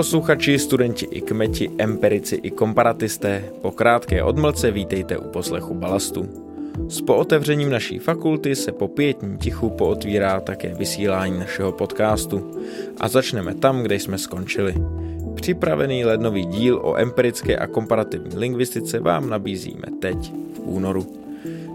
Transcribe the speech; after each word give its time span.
Posluchači, 0.00 0.58
studenti 0.58 1.04
i 1.04 1.20
kmeti, 1.20 1.70
empirici 1.78 2.40
i 2.40 2.50
komparatisté, 2.50 3.44
po 3.60 3.70
krátké 3.70 4.22
odmlce 4.22 4.70
vítejte 4.70 5.18
u 5.18 5.28
poslechu 5.28 5.74
Balastu. 5.74 6.28
S 6.88 7.00
pootevřením 7.00 7.70
naší 7.70 7.98
fakulty 7.98 8.56
se 8.56 8.72
po 8.72 8.88
pětní 8.88 9.38
tichu 9.38 9.70
pootvírá 9.70 10.40
také 10.40 10.74
vysílání 10.74 11.38
našeho 11.38 11.72
podcastu 11.72 12.62
a 13.00 13.08
začneme 13.08 13.54
tam, 13.54 13.82
kde 13.82 13.94
jsme 13.94 14.18
skončili. 14.18 14.74
Připravený 15.34 16.04
lednový 16.04 16.46
díl 16.46 16.80
o 16.82 16.96
empirické 16.96 17.56
a 17.56 17.66
komparativní 17.66 18.36
lingvistice 18.36 19.00
vám 19.00 19.30
nabízíme 19.30 19.86
teď, 20.00 20.32
v 20.54 20.60
únoru. 20.64 21.19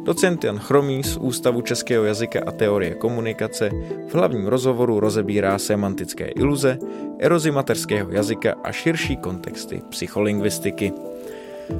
Docent 0.05 0.44
Jan 0.44 0.59
Chromý 0.59 1.04
z 1.04 1.18
Ústavu 1.18 1.62
českého 1.62 2.05
jazyka 2.05 2.40
a 2.46 2.52
teorie 2.52 2.96
komunikace 2.96 3.70
v 4.08 4.16
hlavním 4.16 4.48
rozhovoru 4.48 5.00
rozebírá 5.00 5.58
semantické 5.58 6.26
iluze, 6.26 6.77
erozi 7.20 7.52
materského 7.52 8.12
jazyka 8.12 8.55
a 8.63 8.72
širší 8.72 9.18
kontexty 9.18 9.82
psycholingvistiky. 9.90 10.94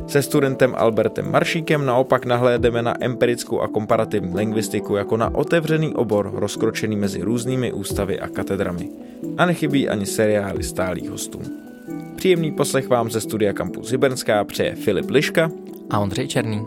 Se 0.07 0.21
studentem 0.21 0.75
Albertem 0.77 1.31
Maršíkem 1.31 1.85
naopak 1.85 2.25
nahlédeme 2.25 2.81
na 2.81 3.03
empirickou 3.03 3.61
a 3.61 3.67
komparativní 3.67 4.35
lingvistiku 4.35 4.95
jako 4.95 5.17
na 5.17 5.35
otevřený 5.35 5.95
obor 5.95 6.31
rozkročený 6.33 6.95
mezi 6.95 7.22
různými 7.22 7.73
ústavy 7.73 8.19
a 8.19 8.28
katedrami. 8.28 8.89
A 9.38 9.45
nechybí 9.45 9.89
ani 9.89 10.05
seriály 10.05 10.63
stálých 10.63 11.09
hostů. 11.09 11.39
Příjemný 12.16 12.52
poslech 12.52 12.88
vám 12.88 13.11
ze 13.11 13.22
studia 13.22 13.53
Campus 13.53 13.91
Hybernská 13.91 14.44
přeje 14.44 14.75
Filip 14.75 15.09
Liška 15.09 15.52
a 15.89 16.00
Ondřej 16.00 16.28
Černý. 16.28 16.66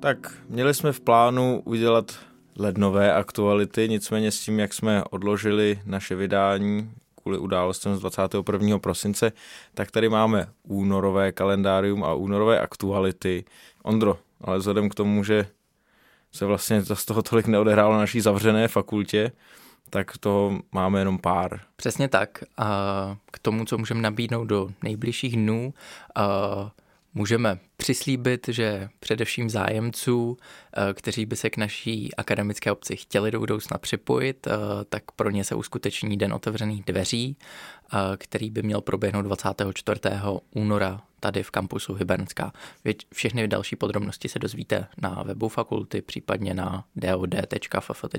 Tak 0.00 0.32
měli 0.48 0.74
jsme 0.74 0.92
v 0.92 1.00
plánu 1.00 1.62
udělat 1.64 2.18
lednové 2.58 3.14
aktuality, 3.14 3.88
nicméně 3.88 4.30
s 4.30 4.40
tím, 4.40 4.58
jak 4.58 4.74
jsme 4.74 5.04
odložili 5.04 5.80
naše 5.84 6.14
vydání 6.14 6.90
kvůli 7.22 7.38
událostem 7.38 7.96
z 7.96 8.00
21. 8.00 8.78
prosince, 8.78 9.32
tak 9.74 9.90
tady 9.90 10.08
máme 10.08 10.48
únorové 10.62 11.32
kalendárium 11.32 12.04
a 12.04 12.14
únorové 12.14 12.60
aktuality. 12.60 13.44
Ondro, 13.82 14.18
ale 14.40 14.58
vzhledem 14.58 14.88
k 14.88 14.94
tomu, 14.94 15.24
že 15.24 15.46
se 16.32 16.46
vlastně 16.46 16.82
z 16.82 17.04
toho 17.04 17.22
tolik 17.22 17.46
neodehrálo 17.46 17.92
na 17.92 17.98
naší 17.98 18.20
zavřené 18.20 18.68
fakultě, 18.68 19.32
tak 19.90 20.18
toho 20.18 20.60
máme 20.72 20.98
jenom 20.98 21.18
pár. 21.18 21.60
Přesně 21.76 22.08
tak. 22.08 22.44
A 22.56 23.16
k 23.32 23.38
tomu, 23.38 23.64
co 23.64 23.78
můžeme 23.78 24.00
nabídnout 24.00 24.44
do 24.44 24.68
nejbližších 24.82 25.36
dnů, 25.36 25.74
a 26.14 26.26
Můžeme 27.14 27.58
přislíbit, 27.76 28.48
že 28.48 28.88
především 29.00 29.50
zájemců, 29.50 30.36
eh, 30.36 30.94
kteří 30.94 31.26
by 31.26 31.36
se 31.36 31.50
k 31.50 31.56
naší 31.56 32.14
akademické 32.14 32.72
obci 32.72 32.96
chtěli 32.96 33.30
do 33.30 33.40
budoucna 33.40 33.78
připojit, 33.78 34.46
eh, 34.46 34.50
tak 34.88 35.02
pro 35.16 35.30
ně 35.30 35.44
se 35.44 35.54
uskuteční 35.54 36.16
Den 36.16 36.32
otevřených 36.32 36.84
dveří, 36.84 37.36
eh, 37.92 37.96
který 38.16 38.50
by 38.50 38.62
měl 38.62 38.80
proběhnout 38.80 39.22
24. 39.22 40.42
února 40.54 41.00
tady 41.20 41.42
v 41.42 41.50
kampusu 41.50 41.94
Hybernská. 41.94 42.52
Všechny 43.14 43.48
další 43.48 43.76
podrobnosti 43.76 44.28
se 44.28 44.38
dozvíte 44.38 44.86
na 45.02 45.22
webu 45.22 45.48
fakulty, 45.48 46.02
případně 46.02 46.54
na 46.54 46.84
dod.ff.cuny.cz. 46.96 48.10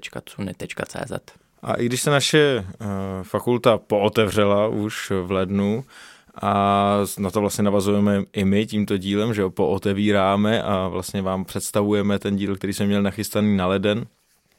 A 1.62 1.74
i 1.74 1.86
když 1.86 2.02
se 2.02 2.10
naše 2.10 2.66
fakulta 3.24 3.78
pootevřela 3.78 4.68
už 4.68 5.12
v 5.24 5.32
lednu, 5.32 5.86
a 6.42 6.98
na 7.20 7.32
to 7.32 7.42
vlastně 7.42 7.64
navazujeme 7.64 8.24
i 8.34 8.46
my 8.46 8.66
tímto 8.66 8.98
dílem, 8.98 9.34
že 9.34 9.44
ho 9.44 9.50
pootevíráme 9.50 10.64
a 10.64 10.88
vlastně 10.88 11.22
vám 11.22 11.46
představujeme 11.46 12.20
ten 12.20 12.36
díl, 12.36 12.56
který 12.56 12.74
jsme 12.74 12.86
měli 12.86 13.04
nachystaný 13.04 13.58
na 13.58 13.68
leden, 13.68 14.06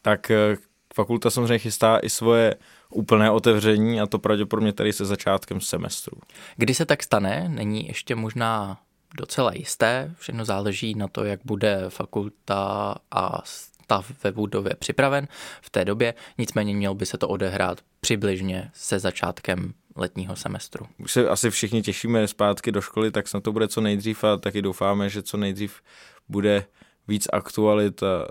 tak 0.02 0.30
eh, 0.30 0.56
fakulta 0.94 1.30
samozřejmě 1.30 1.58
chystá 1.58 1.98
i 2.02 2.10
svoje 2.10 2.54
úplné 2.90 3.30
otevření 3.30 4.00
a 4.00 4.06
to 4.06 4.18
pravděpodobně 4.18 4.72
tady 4.72 4.92
se 4.92 5.04
začátkem 5.04 5.60
semestru. 5.60 6.18
Kdy 6.56 6.74
se 6.74 6.86
tak 6.86 7.02
stane, 7.02 7.48
není 7.48 7.86
ještě 7.88 8.14
možná 8.14 8.78
docela 9.16 9.52
jisté, 9.54 10.14
všechno 10.18 10.44
záleží 10.44 10.94
na 10.94 11.08
to, 11.08 11.24
jak 11.24 11.40
bude 11.44 11.84
fakulta 11.88 12.94
a 13.10 13.42
stav 13.44 14.24
ve 14.24 14.32
budově 14.32 14.74
připraven 14.78 15.28
v 15.60 15.70
té 15.70 15.84
době, 15.84 16.14
nicméně 16.38 16.74
měl 16.74 16.94
by 16.94 17.06
se 17.06 17.18
to 17.18 17.28
odehrát 17.28 17.80
přibližně 18.00 18.70
se 18.74 18.98
začátkem 18.98 19.74
letního 19.96 20.36
semestru. 20.36 20.86
Už 20.98 21.12
se 21.12 21.28
asi 21.28 21.50
všichni 21.50 21.82
těšíme 21.82 22.28
zpátky 22.28 22.72
do 22.72 22.80
školy, 22.80 23.10
tak 23.10 23.28
snad 23.28 23.42
to 23.42 23.52
bude 23.52 23.68
co 23.68 23.80
nejdřív 23.80 24.24
a 24.24 24.36
taky 24.36 24.62
doufáme, 24.62 25.08
že 25.08 25.22
co 25.22 25.36
nejdřív 25.36 25.80
bude 26.28 26.64
víc 27.08 27.28
aktualit 27.32 28.02
a 28.02 28.26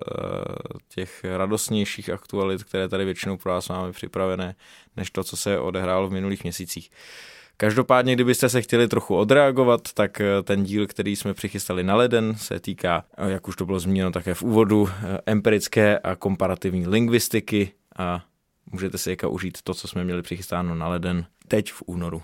těch 0.87 1.23
radostnějších 1.23 2.09
aktualit, 2.09 2.63
které 2.63 2.89
tady 2.89 3.05
většinou 3.05 3.37
pro 3.37 3.51
vás 3.51 3.69
máme 3.69 3.91
připravené, 3.91 4.55
než 4.97 5.11
to, 5.11 5.23
co 5.23 5.37
se 5.37 5.59
odehrálo 5.59 6.09
v 6.09 6.11
minulých 6.11 6.43
měsících. 6.43 6.91
Každopádně, 7.57 8.15
kdybyste 8.15 8.49
se 8.49 8.61
chtěli 8.61 8.87
trochu 8.87 9.15
odreagovat, 9.15 9.93
tak 9.93 10.21
eh, 10.21 10.43
ten 10.43 10.63
díl, 10.63 10.87
který 10.87 11.15
jsme 11.15 11.33
přichystali 11.33 11.83
na 11.83 11.95
leden, 11.95 12.35
se 12.35 12.59
týká, 12.59 13.03
eh, 13.17 13.31
jak 13.31 13.47
už 13.47 13.55
to 13.55 13.65
bylo 13.65 13.79
zmíněno 13.79 14.11
také 14.11 14.33
v 14.33 14.43
úvodu, 14.43 14.89
eh, 14.89 15.17
empirické 15.25 15.99
a 15.99 16.15
komparativní 16.15 16.87
lingvistiky 16.87 17.71
a 17.97 18.23
můžete 18.65 18.97
si 18.97 19.09
jaka 19.09 19.27
užít 19.27 19.61
to, 19.61 19.73
co 19.73 19.87
jsme 19.87 20.03
měli 20.03 20.21
přichystáno 20.21 20.75
na 20.75 20.87
leden 20.87 21.25
teď 21.47 21.71
v 21.71 21.83
únoru. 21.85 22.23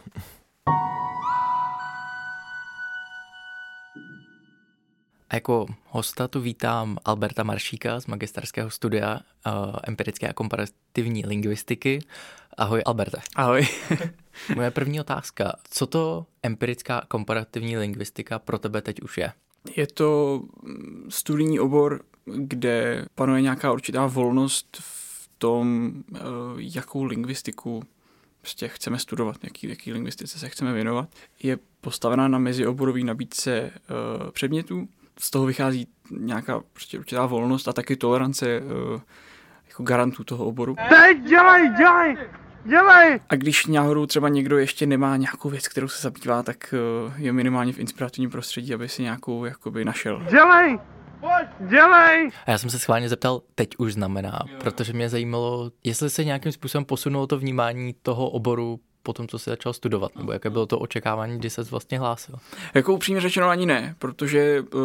A 5.30 5.36
jako 5.36 5.66
hosta 5.86 6.28
tu 6.28 6.42
vítám 6.42 6.98
Alberta 7.06 7.44
Maršíka 7.44 8.00
z 8.00 8.08
magisterského 8.08 8.70
studia 8.70 9.20
uh, 9.48 9.76
empirické 9.84 10.28
a 10.28 10.34
komparativní 10.34 11.26
lingvistiky. 11.26 12.00
Ahoj 12.58 12.82
Alberte. 12.86 13.18
Ahoj. 13.36 13.68
Moje 14.56 14.72
první 14.72 15.00
otázka. 15.00 15.54
Co 15.70 15.88
to 15.88 16.26
empirická 16.44 16.98
a 16.98 17.06
komparativní 17.06 17.78
lingvistika 17.78 18.40
pro 18.40 18.60
tebe 18.60 18.82
teď 18.82 19.02
už 19.02 19.18
je? 19.18 19.32
Je 19.76 19.88
to 19.88 20.42
studijní 21.10 21.60
obor, 21.60 22.02
kde 22.26 23.06
panuje 23.16 23.42
nějaká 23.42 23.72
určitá 23.72 24.08
volnost 24.08 24.78
v 24.82 24.97
tom, 25.38 25.94
uh, 26.10 26.20
jakou 26.58 27.04
lingvistiku 27.04 27.84
prostě 28.42 28.68
chceme 28.68 29.00
studovat, 29.00 29.36
jaký, 29.44 29.70
jaký 29.70 29.94
lingvistice 29.94 30.40
se 30.40 30.50
chceme 30.50 30.74
věnovat. 30.74 31.10
Je 31.44 31.58
postavená 31.82 32.28
na 32.28 32.40
mezioborové 32.40 33.00
nabídce 33.00 33.72
uh, 33.72 34.32
předmětů. 34.32 34.88
Z 35.20 35.32
toho 35.32 35.46
vychází 35.46 35.88
nějaká 36.12 36.62
prostě 36.74 37.00
určitá 37.00 37.26
volnost 37.26 37.68
a 37.68 37.74
taky 37.74 37.96
tolerance 37.96 38.62
uh, 38.62 39.02
jako 39.68 39.84
garantů 39.84 40.24
toho 40.24 40.46
oboru. 40.46 40.76
Teď 40.90 41.24
dělej, 41.24 41.70
dělej! 41.78 42.18
Dělej! 42.66 43.20
A 43.30 43.36
když 43.36 43.66
náhodou 43.66 44.06
třeba 44.06 44.30
někdo 44.30 44.58
ještě 44.58 44.86
nemá 44.86 45.18
nějakou 45.18 45.50
věc, 45.50 45.68
kterou 45.68 45.88
se 45.88 46.02
zabývá, 46.02 46.44
tak 46.44 46.74
je 47.18 47.34
minimálně 47.34 47.74
v 47.74 47.80
inspirativním 47.80 48.30
prostředí, 48.30 48.74
aby 48.74 48.90
si 48.90 49.04
nějakou 49.04 49.46
jakoby 49.46 49.86
našel. 49.86 50.26
Dělej! 50.30 50.80
Dělej! 51.60 52.30
A 52.46 52.52
já 52.52 52.58
jsem 52.58 52.70
se 52.70 52.80
schválně 52.80 53.10
zeptal, 53.10 53.42
teď 53.56 53.70
už 53.78 53.94
znamená, 53.94 54.40
jo. 54.52 54.58
protože 54.60 54.94
mě 54.94 55.10
zajímalo, 55.10 55.72
jestli 55.84 56.10
se 56.10 56.26
nějakým 56.26 56.52
způsobem 56.52 56.86
posunulo 56.86 57.28
to 57.28 57.38
vnímání 57.38 57.96
toho 58.02 58.30
oboru 58.30 58.80
po 59.04 59.14
tom, 59.14 59.28
co 59.28 59.40
jsi 59.40 59.50
začal 59.50 59.74
studovat, 59.74 60.16
nebo 60.16 60.32
jaké 60.32 60.50
bylo 60.50 60.66
to 60.66 60.80
očekávání, 60.80 61.40
kdy 61.40 61.50
se 61.50 61.64
vlastně 61.64 62.00
hlásil? 62.00 62.36
Jako 62.74 62.94
upřímně 62.94 63.22
řečeno 63.22 63.48
ani 63.48 63.66
ne, 63.66 63.96
protože 64.00 64.62
uh, 64.62 64.82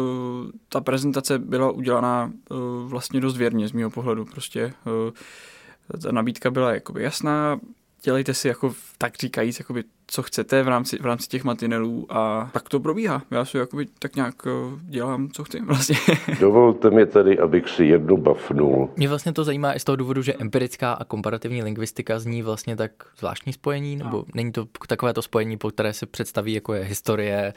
ta 0.69 0.81
prezentace 0.81 1.39
byla 1.39 1.71
udělaná 1.71 2.31
uh, 2.49 2.57
vlastně 2.89 3.21
dost 3.21 3.37
věrně 3.37 3.67
z 3.67 3.71
mého 3.71 3.89
pohledu. 3.89 4.25
Prostě 4.25 4.73
uh, 4.85 5.99
ta 6.01 6.11
nabídka 6.11 6.51
byla 6.51 6.73
jakoby 6.73 7.03
jasná, 7.03 7.59
dělejte 8.03 8.33
si 8.33 8.47
jako 8.47 8.73
tak 8.97 9.15
říkajíc, 9.15 9.59
jakoby, 9.59 9.83
co 10.07 10.23
chcete 10.23 10.63
v 10.63 10.67
rámci, 10.67 10.97
v 10.97 11.05
rámci 11.05 11.27
těch 11.27 11.43
matinelů 11.43 12.07
a 12.09 12.49
tak 12.53 12.69
to 12.69 12.79
probíhá. 12.79 13.21
Já 13.31 13.45
si 13.45 13.57
jakoby 13.57 13.85
tak 13.99 14.15
nějak 14.15 14.35
eh, 14.47 14.51
dělám, 14.81 15.29
co 15.29 15.43
chci 15.43 15.61
vlastně. 15.65 15.95
Dovolte 16.39 16.89
mi 16.89 17.05
tedy, 17.05 17.39
abych 17.39 17.69
si 17.69 17.85
jednu 17.85 18.17
bafnul. 18.17 18.89
Mě 18.95 19.09
vlastně 19.09 19.33
to 19.33 19.43
zajímá 19.43 19.73
i 19.73 19.79
z 19.79 19.83
toho 19.83 19.95
důvodu, 19.95 20.21
že 20.21 20.33
empirická 20.33 20.93
a 20.93 21.03
komparativní 21.03 21.63
lingvistika 21.63 22.19
zní 22.19 22.41
vlastně 22.41 22.75
tak 22.75 22.91
zvláštní 23.17 23.53
spojení, 23.53 23.95
nebo 23.95 24.17
no. 24.17 24.25
není 24.33 24.51
to 24.51 24.65
takové 24.87 25.13
to 25.13 25.21
spojení, 25.21 25.57
po 25.57 25.69
které 25.69 25.93
se 25.93 26.05
představí, 26.05 26.53
jako 26.53 26.73
je 26.73 26.83
historie, 26.83 27.53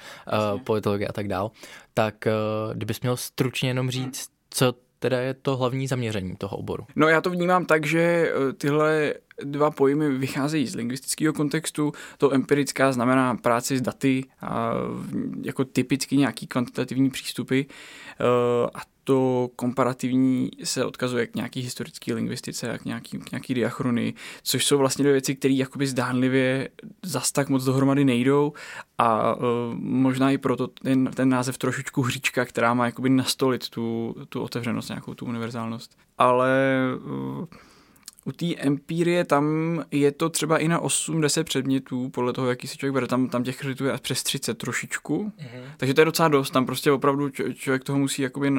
uh, 0.53 0.61
politologie 0.61 1.09
a 1.09 1.13
tak 1.13 1.29
dál. 1.29 1.51
Tak 1.95 2.15
uh, 2.27 2.75
kdybys 2.75 3.01
měl 3.01 3.17
stručně 3.17 3.71
jenom 3.71 3.91
říct, 3.91 4.29
co 4.51 4.75
teda 4.99 5.19
je 5.19 5.35
to 5.35 5.57
hlavní 5.57 5.87
zaměření 5.87 6.37
toho 6.37 6.57
oboru? 6.57 6.87
No 6.97 7.09
já 7.09 7.21
to 7.21 7.31
vnímám 7.31 7.67
tak, 7.67 7.87
že 7.87 8.33
tyhle 8.59 9.15
dva 9.45 9.71
pojmy 9.71 10.19
vycházejí 10.19 10.67
z 10.67 10.75
lingvistického 10.75 11.33
kontextu. 11.33 11.93
To 12.19 12.35
empirická 12.35 12.93
znamená 12.93 13.35
práci 13.35 13.79
s 13.79 13.81
daty 13.81 14.25
a 14.41 14.73
jako 15.43 15.65
typicky 15.65 16.17
nějaký 16.17 16.47
kvantitativní 16.47 17.11
přístupy 17.11 17.61
eh, 17.61 17.67
a 18.75 18.81
to 19.07 19.51
komparativní 19.57 20.51
se 20.65 20.85
odkazuje 20.85 21.27
k 21.27 21.35
nějaký 21.35 21.61
historické 21.61 22.15
lingvistice 22.15 22.73
a 22.73 22.79
k 22.79 22.85
nějaký, 22.85 23.19
k 23.19 23.31
nějaký 23.33 23.55
diachrony, 23.55 24.15
což 24.43 24.67
jsou 24.67 24.79
vlastně 24.79 25.03
dvě 25.03 25.13
věci, 25.13 25.35
které 25.35 25.55
jakoby 25.55 25.87
zdánlivě 25.87 26.69
zas 27.03 27.33
tak 27.33 27.49
moc 27.49 27.65
dohromady 27.65 28.05
nejdou 28.05 28.53
a 28.99 29.35
uh, 29.35 29.43
možná 29.79 30.31
i 30.31 30.39
proto 30.39 30.67
ten, 30.67 31.11
ten 31.15 31.29
název 31.29 31.59
trošičku 31.59 32.03
hříčka, 32.03 32.45
která 32.45 32.75
má 32.75 32.87
jakoby 32.87 33.09
nastolit 33.11 33.69
tu, 33.69 34.17
tu 34.29 34.43
otevřenost, 34.43 34.89
nějakou 34.89 35.15
tu 35.15 35.27
univerzálnost. 35.27 35.99
Ale 36.19 36.81
uh, 37.05 37.45
u 38.27 38.33
té 38.33 38.47
empirie 38.57 39.25
tam 39.25 39.45
je 39.91 40.13
to 40.13 40.29
třeba 40.29 40.59
i 40.59 40.69
na 40.69 40.81
8-10 40.81 41.45
předmětů, 41.45 42.09
podle 42.09 42.33
toho, 42.33 42.49
jaký 42.49 42.69
si 42.69 42.79
člověk 42.79 42.95
bere. 42.95 43.07
Tam, 43.07 43.29
tam 43.29 43.43
těch 43.43 43.59
kreditů 43.59 43.85
je 43.85 43.93
až 43.93 44.01
přes 44.01 44.23
30 44.23 44.59
trošičku. 44.59 45.33
Mm-hmm. 45.39 45.63
Takže 45.77 45.95
to 45.95 46.01
je 46.01 46.05
docela 46.05 46.29
dost. 46.29 46.51
Tam 46.51 46.67
prostě 46.67 46.93
opravdu 46.93 47.31
člověk 47.55 47.85
toho 47.85 47.99
musí 47.99 48.23
jakoby 48.23 48.53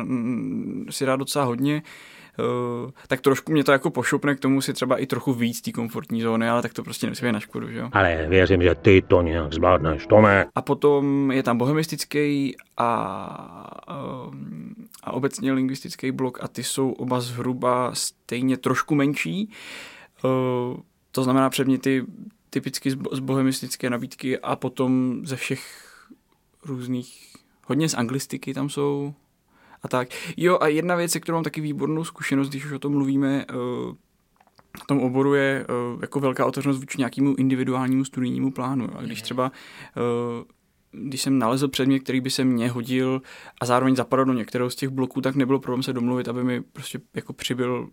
si 0.90 1.06
dát 1.06 1.16
docela 1.16 1.46
hodně. 1.46 1.82
Uh, 2.40 2.92
tak 3.08 3.22
trošku 3.22 3.52
mě 3.52 3.64
to 3.64 3.72
jako 3.72 3.90
pošupne 3.90 4.36
k 4.36 4.40
tomu 4.40 4.62
si 4.62 4.74
třeba 4.74 4.98
i 4.98 5.06
trochu 5.06 5.34
víc 5.34 5.62
té 5.62 5.72
komfortní 5.72 6.22
zóny, 6.22 6.50
ale 6.50 6.62
tak 6.62 6.74
to 6.74 6.84
prostě 6.84 7.08
být 7.08 7.32
na 7.32 7.40
škodu, 7.40 7.72
že 7.72 7.78
jo? 7.78 7.90
Ale 7.92 8.26
věřím, 8.30 8.62
že 8.62 8.76
ty 8.76 9.02
to 9.08 9.22
nějak 9.22 9.54
zvládneš, 9.54 10.06
Tome. 10.06 10.46
A 10.56 10.62
potom 10.62 11.32
je 11.32 11.44
tam 11.44 11.58
bohemistický 11.58 12.56
a, 12.78 13.86
um, 14.28 14.76
a 15.08 15.12
obecně 15.12 15.54
lingvistický 15.54 16.12
blok 16.12 16.44
a 16.44 16.48
ty 16.48 16.64
jsou 16.64 16.92
oba 16.92 17.22
zhruba 17.22 17.96
stejně 17.96 18.58
trošku 18.58 18.96
menší. 18.96 19.50
Uh, 20.24 20.80
to 21.12 21.24
znamená 21.24 21.50
předměty 21.50 22.06
typicky 22.50 22.92
z 22.92 23.20
bohemistické 23.20 23.90
nabídky 23.90 24.40
a 24.40 24.56
potom 24.56 25.22
ze 25.24 25.36
všech 25.36 25.88
různých, 26.66 27.36
hodně 27.66 27.90
z 27.90 27.94
anglistiky 27.94 28.54
tam 28.54 28.70
jsou, 28.70 29.14
a 29.84 29.88
tak. 29.88 30.08
Jo 30.38 30.58
a 30.62 30.68
jedna 30.68 30.96
věc, 30.96 31.12
se 31.12 31.20
kterou 31.20 31.36
mám 31.36 31.44
taky 31.44 31.62
výbornou 31.62 32.04
zkušenost, 32.04 32.50
když 32.50 32.66
už 32.66 32.72
o 32.72 32.80
tom 32.80 32.92
mluvíme, 32.92 33.46
eh, 33.50 33.54
v 34.84 34.88
tom 34.88 35.00
oboru 35.00 35.34
je 35.34 35.66
eh, 35.70 35.98
jako 36.02 36.20
velká 36.20 36.46
otevřenost 36.46 36.80
vůči 36.80 36.98
nějakému 36.98 37.36
individuálnímu 37.36 38.06
studijnímu 38.06 38.52
plánu. 38.52 38.90
A 38.98 39.02
když 39.02 39.22
třeba 39.22 39.52
eh, 39.52 40.57
když 40.92 41.22
jsem 41.22 41.40
nalezl 41.40 41.68
předmět, 41.68 42.00
který 42.00 42.22
by 42.22 42.30
se 42.30 42.44
mně 42.44 42.70
hodil 42.70 43.22
a 43.62 43.66
zároveň 43.66 43.96
zapadal 43.96 44.26
do 44.26 44.34
některého 44.34 44.70
z 44.70 44.76
těch 44.76 44.90
bloků, 44.90 45.22
tak 45.22 45.36
nebylo 45.36 45.60
problém 45.60 45.84
se 45.84 45.94
domluvit, 45.94 46.28
aby 46.28 46.44
mi 46.44 46.62
prostě 46.62 47.00
jako 47.16 47.34
přibyl 47.34 47.90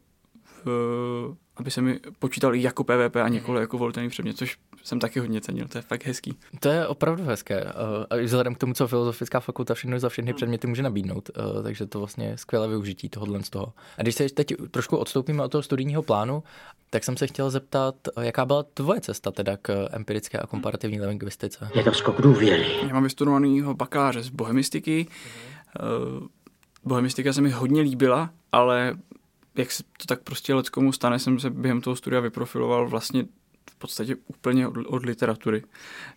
aby 1.56 1.70
se 1.70 1.82
mi 1.82 2.00
počítal 2.18 2.54
i 2.54 2.62
jako 2.62 2.84
PVP 2.84 3.16
a 3.16 3.28
několik 3.28 3.60
jako 3.60 3.78
volitelný 3.78 4.08
předmět, 4.08 4.36
což 4.36 4.58
jsem 4.82 5.00
taky 5.00 5.20
hodně 5.20 5.40
cenil, 5.40 5.68
to 5.68 5.78
je 5.78 5.82
fakt 5.82 6.06
hezký. 6.06 6.38
To 6.60 6.68
je 6.68 6.86
opravdu 6.86 7.24
hezké. 7.24 7.64
A 8.10 8.16
vzhledem 8.24 8.54
k 8.54 8.58
tomu, 8.58 8.74
co 8.74 8.88
filozofická 8.88 9.40
fakulta 9.40 9.74
všechno 9.74 9.98
za 9.98 10.08
všechny 10.08 10.34
předměty 10.34 10.66
může 10.66 10.82
nabídnout, 10.82 11.30
takže 11.62 11.86
to 11.86 11.98
vlastně 11.98 12.26
je 12.26 12.38
skvělé 12.38 12.68
využití 12.68 13.08
tohohle 13.08 13.42
z 13.42 13.50
toho. 13.50 13.72
A 13.98 14.02
když 14.02 14.14
se 14.14 14.28
teď 14.28 14.54
trošku 14.70 14.96
odstoupíme 14.96 15.42
od 15.42 15.48
toho 15.52 15.62
studijního 15.62 16.02
plánu, 16.02 16.42
tak 16.90 17.04
jsem 17.04 17.16
se 17.16 17.26
chtěl 17.26 17.50
zeptat, 17.50 17.94
jaká 18.20 18.44
byla 18.44 18.62
tvoje 18.62 19.00
cesta 19.00 19.30
teda 19.30 19.56
k 19.62 19.88
empirické 19.90 20.38
a 20.38 20.46
komparativní 20.46 21.00
lingvistice? 21.00 21.68
Je 21.74 21.84
to 21.84 21.92
skok 21.92 22.20
důvěry. 22.20 22.66
Já 22.86 22.94
mám 22.94 23.02
vystudovanýho 23.02 23.74
bakaláře 23.74 24.22
z 24.22 24.28
bohemistiky. 24.28 25.06
Bohemistika 26.84 27.32
se 27.32 27.40
mi 27.40 27.50
hodně 27.50 27.82
líbila, 27.82 28.30
ale 28.52 28.94
jak 29.56 29.72
se 29.72 29.82
to 29.82 30.06
tak 30.06 30.22
prostě 30.22 30.54
leckomu 30.54 30.92
stane, 30.92 31.18
jsem 31.18 31.40
se 31.40 31.50
během 31.50 31.80
toho 31.80 31.96
studia 31.96 32.20
vyprofiloval 32.20 32.88
vlastně 32.88 33.24
v 33.70 33.76
podstatě 33.78 34.16
úplně 34.26 34.68
od, 34.68 34.74
od 34.86 35.04
literatury. 35.04 35.62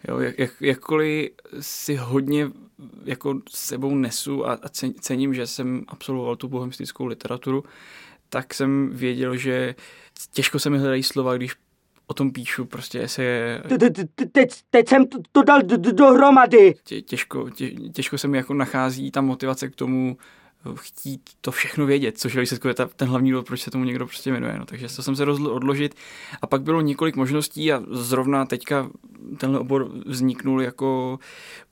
Jo, 0.07 0.19
jak, 0.19 0.39
jak, 0.39 0.51
jakkoliv 0.61 1.29
si 1.59 1.95
hodně 1.95 2.51
jako 3.05 3.41
sebou 3.49 3.95
nesu 3.95 4.47
a, 4.47 4.53
a 4.53 4.69
cením, 5.01 5.33
že 5.33 5.47
jsem 5.47 5.83
absolvoval 5.87 6.35
tu 6.35 6.47
bohemistickou 6.47 7.05
literaturu, 7.05 7.63
tak 8.29 8.53
jsem 8.53 8.89
věděl, 8.93 9.37
že 9.37 9.75
těžko 10.31 10.59
se 10.59 10.69
mi 10.69 10.77
hledají 10.79 11.03
slova, 11.03 11.37
když 11.37 11.55
o 12.07 12.13
tom 12.13 12.31
píšu, 12.31 12.65
prostě 12.65 13.07
se... 13.07 13.61
Teď 14.69 14.89
jsem 14.89 15.05
to 15.31 15.43
dal 15.43 15.61
dohromady. 15.91 16.73
Těžko, 17.05 17.49
těžko 17.93 18.17
se 18.17 18.27
mi 18.27 18.37
jako 18.37 18.53
nachází 18.53 19.11
ta 19.11 19.21
motivace 19.21 19.69
k 19.69 19.75
tomu 19.75 20.17
chtít 20.75 21.29
to 21.41 21.51
všechno 21.51 21.85
vědět, 21.85 22.17
což 22.17 22.33
je 22.33 22.41
výsledku 22.41 22.67
ten 22.95 23.07
hlavní 23.07 23.31
důvod, 23.31 23.45
proč 23.47 23.61
se 23.61 23.71
tomu 23.71 23.83
někdo 23.83 24.05
prostě 24.05 24.31
jmenuje. 24.31 24.59
No. 24.59 24.65
Takže 24.65 24.95
to 24.95 25.03
jsem 25.03 25.15
se 25.15 25.25
rozhodl 25.25 25.51
odložit 25.51 25.95
a 26.41 26.47
pak 26.47 26.61
bylo 26.61 26.81
několik 26.81 27.15
možností 27.15 27.73
a 27.73 27.83
zrovna 27.91 28.45
teďka 28.45 28.89
tenhle 29.37 29.59
obor 29.59 29.91
vzniknul 30.05 30.61
jako 30.61 31.19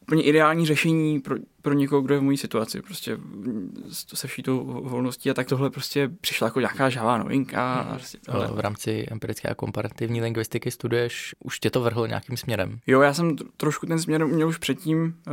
úplně 0.08 0.24
ideální 0.24 0.66
řešení 0.66 1.20
pro, 1.20 1.36
pro 1.62 1.74
někoho, 1.74 2.02
kdo 2.02 2.14
je 2.14 2.20
v 2.20 2.24
mojí 2.24 2.38
situaci. 2.38 2.82
Prostě 2.82 3.18
se 3.92 4.28
vší 4.28 4.44
tou 4.44 4.82
volností 4.84 5.30
a 5.30 5.34
tak 5.34 5.48
tohle 5.48 5.70
prostě 5.70 6.12
přišla 6.22 6.48
jako 6.48 6.60
nějaká 6.60 6.90
žává 6.90 7.18
novinka. 7.18 7.82
Hmm. 7.82 7.94
prostě 7.94 8.18
tohle. 8.26 8.48
V 8.48 8.60
rámci 8.60 9.06
empirické 9.12 9.48
a 9.48 9.56
komparativní 9.56 10.22
lingvistiky 10.22 10.72
studuješ, 10.72 11.36
už 11.40 11.60
tě 11.60 11.70
to 11.70 11.82
vrhlo 11.82 12.06
nějakým 12.06 12.38
směrem? 12.38 12.80
Jo, 12.88 13.02
já 13.02 13.14
jsem 13.14 13.36
trošku 13.58 13.86
ten 13.86 14.00
směr 14.00 14.26
měl 14.26 14.48
už 14.48 14.58
předtím. 14.58 15.16
Eh, 15.28 15.32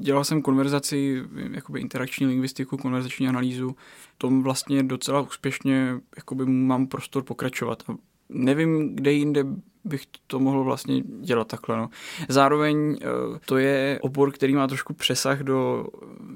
dělal 0.00 0.24
jsem 0.24 0.42
konverzaci, 0.42 1.22
jakoby 1.50 1.80
interakční 1.80 2.26
lingvistiku, 2.26 2.76
konverzační 2.76 3.28
analýzu. 3.28 3.76
V 4.14 4.18
tom 4.18 4.42
vlastně 4.42 4.82
docela 4.82 5.20
úspěšně 5.20 5.94
jakoby 6.16 6.46
mám 6.46 6.86
prostor 6.86 7.22
pokračovat. 7.22 7.82
A 7.88 7.94
nevím, 8.28 8.96
kde 8.96 9.12
jinde 9.12 9.44
bych 9.84 10.02
to 10.26 10.40
mohl 10.40 10.64
vlastně 10.64 11.02
dělat 11.20 11.48
takhle. 11.48 11.76
No. 11.76 11.90
Zároveň 12.28 12.96
eh, 13.02 13.06
to 13.46 13.58
je 13.58 13.98
obor, 14.02 14.32
který 14.32 14.54
má 14.54 14.66
trošku 14.66 14.94
přesah 14.94 15.40
do 15.40 15.86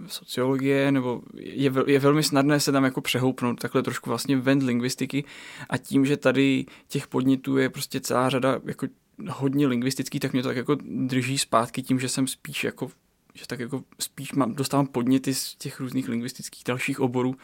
sociologie, 0.06 0.92
nebo 0.92 1.22
je, 1.34 1.72
je 1.86 1.98
velmi 1.98 2.22
snadné 2.22 2.60
se 2.60 2.72
tam 2.72 2.84
jako 2.84 3.00
přehoupnout 3.00 3.60
takhle 3.60 3.82
trošku 3.82 4.10
vlastně 4.10 4.36
ven 4.36 4.64
lingvistiky 4.64 5.24
a 5.68 5.78
tím, 5.78 6.06
že 6.06 6.16
tady 6.16 6.66
těch 6.88 7.06
podnětů 7.06 7.56
je 7.56 7.70
prostě 7.70 8.00
celá 8.00 8.30
řada 8.30 8.60
jako 8.64 8.86
hodně 9.28 9.66
lingvistický, 9.66 10.20
tak 10.20 10.32
mě 10.32 10.42
to 10.42 10.48
tak 10.48 10.56
jako 10.56 10.76
drží 10.84 11.38
zpátky 11.38 11.82
tím, 11.82 12.00
že 12.00 12.08
jsem 12.08 12.26
spíš 12.26 12.64
jako 12.64 12.88
že 13.36 13.46
tak 13.46 13.60
jako 13.60 13.84
spíš 13.98 14.32
mám, 14.32 14.54
dostávám 14.54 14.86
podněty 14.86 15.34
z 15.34 15.54
těch 15.54 15.80
různých 15.80 16.08
lingvistických 16.08 16.64
dalších 16.66 17.00
oborů, 17.00 17.36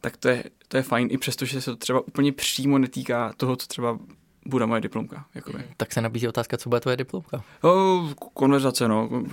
tak 0.00 0.16
to 0.16 0.28
je, 0.28 0.44
to 0.68 0.76
je 0.76 0.82
fajn, 0.82 1.08
i 1.10 1.18
přesto, 1.18 1.44
že 1.44 1.60
se 1.60 1.70
to 1.70 1.76
třeba 1.76 2.00
úplně 2.00 2.32
přímo 2.32 2.78
netýká 2.78 3.32
toho, 3.36 3.56
co 3.56 3.66
třeba 3.66 3.98
bude 4.46 4.66
moje 4.66 4.80
diplomka. 4.80 5.26
Jakoby. 5.34 5.64
Tak 5.76 5.92
se 5.92 6.00
nabízí 6.00 6.28
otázka, 6.28 6.56
co 6.56 6.68
bude 6.68 6.80
tvoje 6.80 6.96
diplomka? 6.96 7.42
O, 7.62 8.08
konverzace, 8.34 8.88
no. 8.88 9.08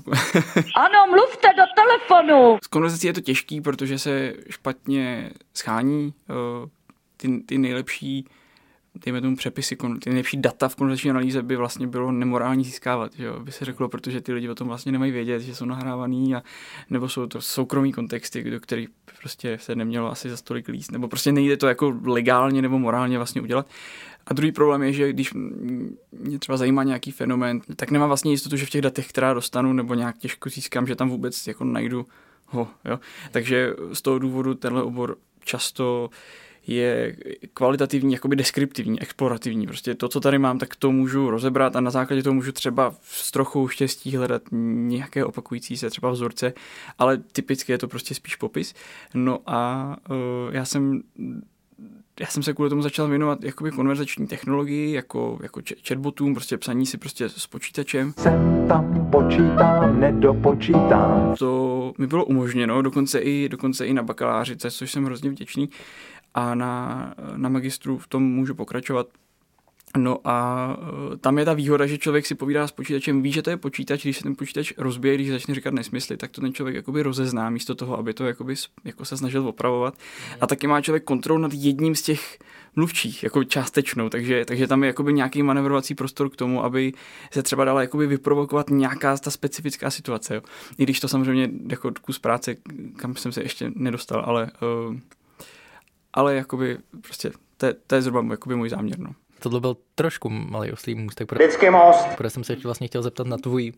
ano, 0.76 1.08
mluvte 1.10 1.48
do 1.48 1.64
telefonu! 1.76 2.58
S 2.64 2.68
konverzací 2.68 3.08
je 3.08 3.14
to 3.14 3.22
těžký, 3.22 3.62
protože 3.62 4.00
se 4.00 4.34
špatně 4.50 5.32
schání 5.54 6.14
ty, 7.18 7.40
ty 7.46 7.58
nejlepší 7.58 8.26
dejme 9.06 9.22
tomu 9.22 9.36
přepisy, 9.36 9.76
ty 9.76 10.10
nejlepší 10.10 10.38
data 10.38 10.70
v 10.70 10.76
konverzační 10.76 11.10
analýze 11.10 11.44
by 11.44 11.56
vlastně 11.56 11.88
bylo 11.88 12.12
nemorální 12.12 12.64
získávat, 12.64 13.14
že 13.16 13.26
jo, 13.26 13.40
by 13.40 13.52
se 13.52 13.66
řeklo, 13.66 13.90
protože 13.90 14.22
ty 14.22 14.34
lidi 14.34 14.50
o 14.50 14.56
tom 14.56 14.68
vlastně 14.68 14.92
nemají 14.92 15.12
vědět, 15.12 15.40
že 15.40 15.56
jsou 15.56 15.66
nahrávaný 15.66 16.36
a 16.36 16.44
nebo 16.90 17.10
jsou 17.10 17.28
to 17.28 17.42
soukromí 17.42 17.92
kontexty, 17.92 18.52
do 18.52 18.60
kterých 18.60 18.90
prostě 19.20 19.58
se 19.62 19.76
nemělo 19.76 20.12
asi 20.12 20.30
za 20.30 20.38
stolik 20.38 20.68
líst, 20.68 20.92
nebo 20.92 21.08
prostě 21.08 21.32
nejde 21.32 21.58
to 21.58 21.68
jako 21.68 21.98
legálně 22.06 22.62
nebo 22.62 22.80
morálně 22.80 23.18
vlastně 23.18 23.42
udělat. 23.42 23.68
A 24.28 24.34
druhý 24.34 24.52
problém 24.52 24.84
je, 24.84 24.94
že 24.94 25.14
když 25.14 25.34
mě 26.12 26.40
třeba 26.40 26.58
zajímá 26.58 26.84
nějaký 26.84 27.12
fenomén, 27.12 27.62
tak 27.76 27.92
nemám 27.92 28.10
vlastně 28.10 28.32
jistotu, 28.32 28.58
že 28.58 28.66
v 28.66 28.70
těch 28.70 28.82
datech, 28.82 29.08
která 29.08 29.34
dostanu, 29.34 29.74
nebo 29.74 29.94
nějak 29.94 30.18
těžko 30.18 30.50
získám, 30.50 30.88
že 30.88 30.96
tam 30.96 31.10
vůbec 31.10 31.48
jako 31.48 31.64
najdu 31.64 32.06
ho. 32.46 32.68
Jo? 32.86 33.00
Takže 33.32 33.74
z 33.94 34.02
toho 34.02 34.20
důvodu 34.20 34.54
tenhle 34.54 34.84
obor 34.84 35.18
často 35.44 36.10
je 36.68 37.18
kvalitativní, 37.54 38.14
jakoby 38.14 38.36
deskriptivní, 38.36 39.02
explorativní. 39.02 39.68
Prostě 39.68 39.96
to, 39.96 40.10
co 40.10 40.20
tady 40.20 40.40
mám, 40.40 40.60
tak 40.60 40.76
to 40.76 40.92
můžu 40.92 41.30
rozebrat 41.30 41.76
a 41.76 41.82
na 41.82 41.92
základě 41.92 42.24
toho 42.24 42.34
můžu 42.34 42.52
třeba 42.52 42.96
s 43.02 43.32
trochou 43.32 43.68
štěstí 43.68 44.18
hledat 44.18 44.42
nějaké 44.52 45.26
opakující 45.26 45.78
se 45.78 45.90
třeba 45.90 46.12
vzorce, 46.12 46.54
ale 47.00 47.18
typicky 47.18 47.72
je 47.72 47.78
to 47.78 47.88
prostě 47.88 48.16
spíš 48.16 48.36
popis. 48.36 48.74
No 49.14 49.40
a 49.46 49.96
uh, 50.10 50.16
já 50.56 50.66
jsem 50.66 51.04
já 52.20 52.28
jsem 52.28 52.44
se 52.44 52.54
kvůli 52.54 52.70
tomu 52.70 52.82
začal 52.82 53.08
věnovat 53.08 53.44
jakoby 53.44 53.72
konverzační 53.72 54.28
technologii, 54.28 54.94
jako, 54.94 55.40
jako 55.44 55.62
chatbotům, 55.88 56.34
prostě 56.34 56.58
psaní 56.58 56.86
si 56.86 56.98
prostě 56.98 57.30
s 57.30 57.48
počítačem. 57.48 58.14
Sem 58.18 58.66
tam 58.68 59.10
počítám, 59.12 60.00
nedopočítám. 60.00 61.36
To 61.40 61.94
mi 61.98 62.08
bylo 62.08 62.26
umožněno, 62.26 62.82
dokonce 62.82 63.20
i, 63.20 63.50
dokonce 63.50 63.88
i 63.88 63.94
na 63.94 64.04
bakaláři, 64.04 64.58
což 64.58 64.92
jsem 64.92 65.06
hrozně 65.06 65.30
vděčný 65.30 65.70
a 66.34 66.56
na, 66.56 67.14
na 67.36 67.50
magistru 67.50 67.98
v 67.98 68.08
tom 68.08 68.24
můžu 68.24 68.56
pokračovat. 68.56 69.08
No 69.98 70.20
a 70.24 70.68
e, 71.14 71.18
tam 71.18 71.38
je 71.38 71.46
ta 71.46 71.54
výhoda, 71.54 71.86
že 71.88 71.98
člověk 71.98 72.26
si 72.26 72.36
povídá 72.36 72.68
s 72.68 72.72
počítačem, 72.72 73.22
ví, 73.22 73.32
že 73.32 73.42
to 73.42 73.50
je 73.50 73.58
počítač, 73.58 74.04
když 74.04 74.18
se 74.18 74.24
ten 74.24 74.36
počítač 74.36 74.74
rozbije, 74.78 75.16
když 75.16 75.30
začne 75.30 75.56
říkat 75.56 75.74
nesmysly, 75.74 76.18
tak 76.18 76.32
to 76.32 76.42
ten 76.42 76.54
člověk 76.54 76.76
jakoby 76.76 77.04
rozezná 77.04 77.50
místo 77.50 77.76
toho, 77.76 77.98
aby 77.98 78.14
to 78.14 78.26
jakoby 78.26 78.56
jako 78.84 79.06
se 79.06 79.18
snažil 79.18 79.48
opravovat. 79.48 79.98
A 80.42 80.48
taky 80.48 80.68
má 80.68 80.82
člověk 80.82 81.04
kontrolu 81.04 81.40
nad 81.42 81.54
jedním 81.54 81.96
z 81.96 82.02
těch 82.02 82.40
mluvčích, 82.76 83.24
jako 83.24 83.44
částečnou, 83.44 84.10
takže, 84.10 84.46
takže 84.46 84.68
tam 84.68 84.84
je 84.84 84.88
jakoby 84.88 85.14
nějaký 85.14 85.44
manevrovací 85.44 85.96
prostor 85.96 86.30
k 86.30 86.36
tomu, 86.36 86.64
aby 86.64 86.94
se 87.32 87.44
třeba 87.44 87.66
dala 87.66 87.82
jakoby 87.82 88.08
vyprovokovat 88.08 88.70
nějaká 88.70 89.18
ta 89.18 89.32
specifická 89.32 89.90
situace. 89.90 90.36
Jo. 90.36 90.42
I 90.78 90.84
když 90.84 91.00
to 91.00 91.08
samozřejmě 91.08 91.50
jako 91.70 91.92
kus 92.02 92.20
práce, 92.20 92.56
kam 92.96 93.16
jsem 93.16 93.32
se 93.32 93.44
ještě 93.44 93.72
nedostal, 93.76 94.24
ale, 94.26 94.52
uh, 94.90 94.96
ale 96.14 96.36
jakoby 96.36 96.78
prostě 97.02 97.32
to, 97.58 97.66
je- 97.66 97.76
to 97.88 97.96
je 97.96 98.02
zhruba 98.02 98.26
jakoby 98.32 98.56
můj 98.56 98.70
záměr. 98.70 99.00
No. 99.00 99.10
Tohle 99.44 99.60
byl 99.60 99.78
trošku 99.96 100.30
malý 100.30 100.72
oslý 100.72 100.96
můstek, 100.96 101.28
pro- 101.28 101.38
Vždycky 101.40 101.70
most. 101.70 102.06
protože 102.18 102.30
jsem 102.30 102.44
se 102.44 102.56
vlastně 102.64 102.88
chtěl 102.88 103.02
zeptat 103.02 103.28
na 103.28 103.38
tvůj 103.38 103.74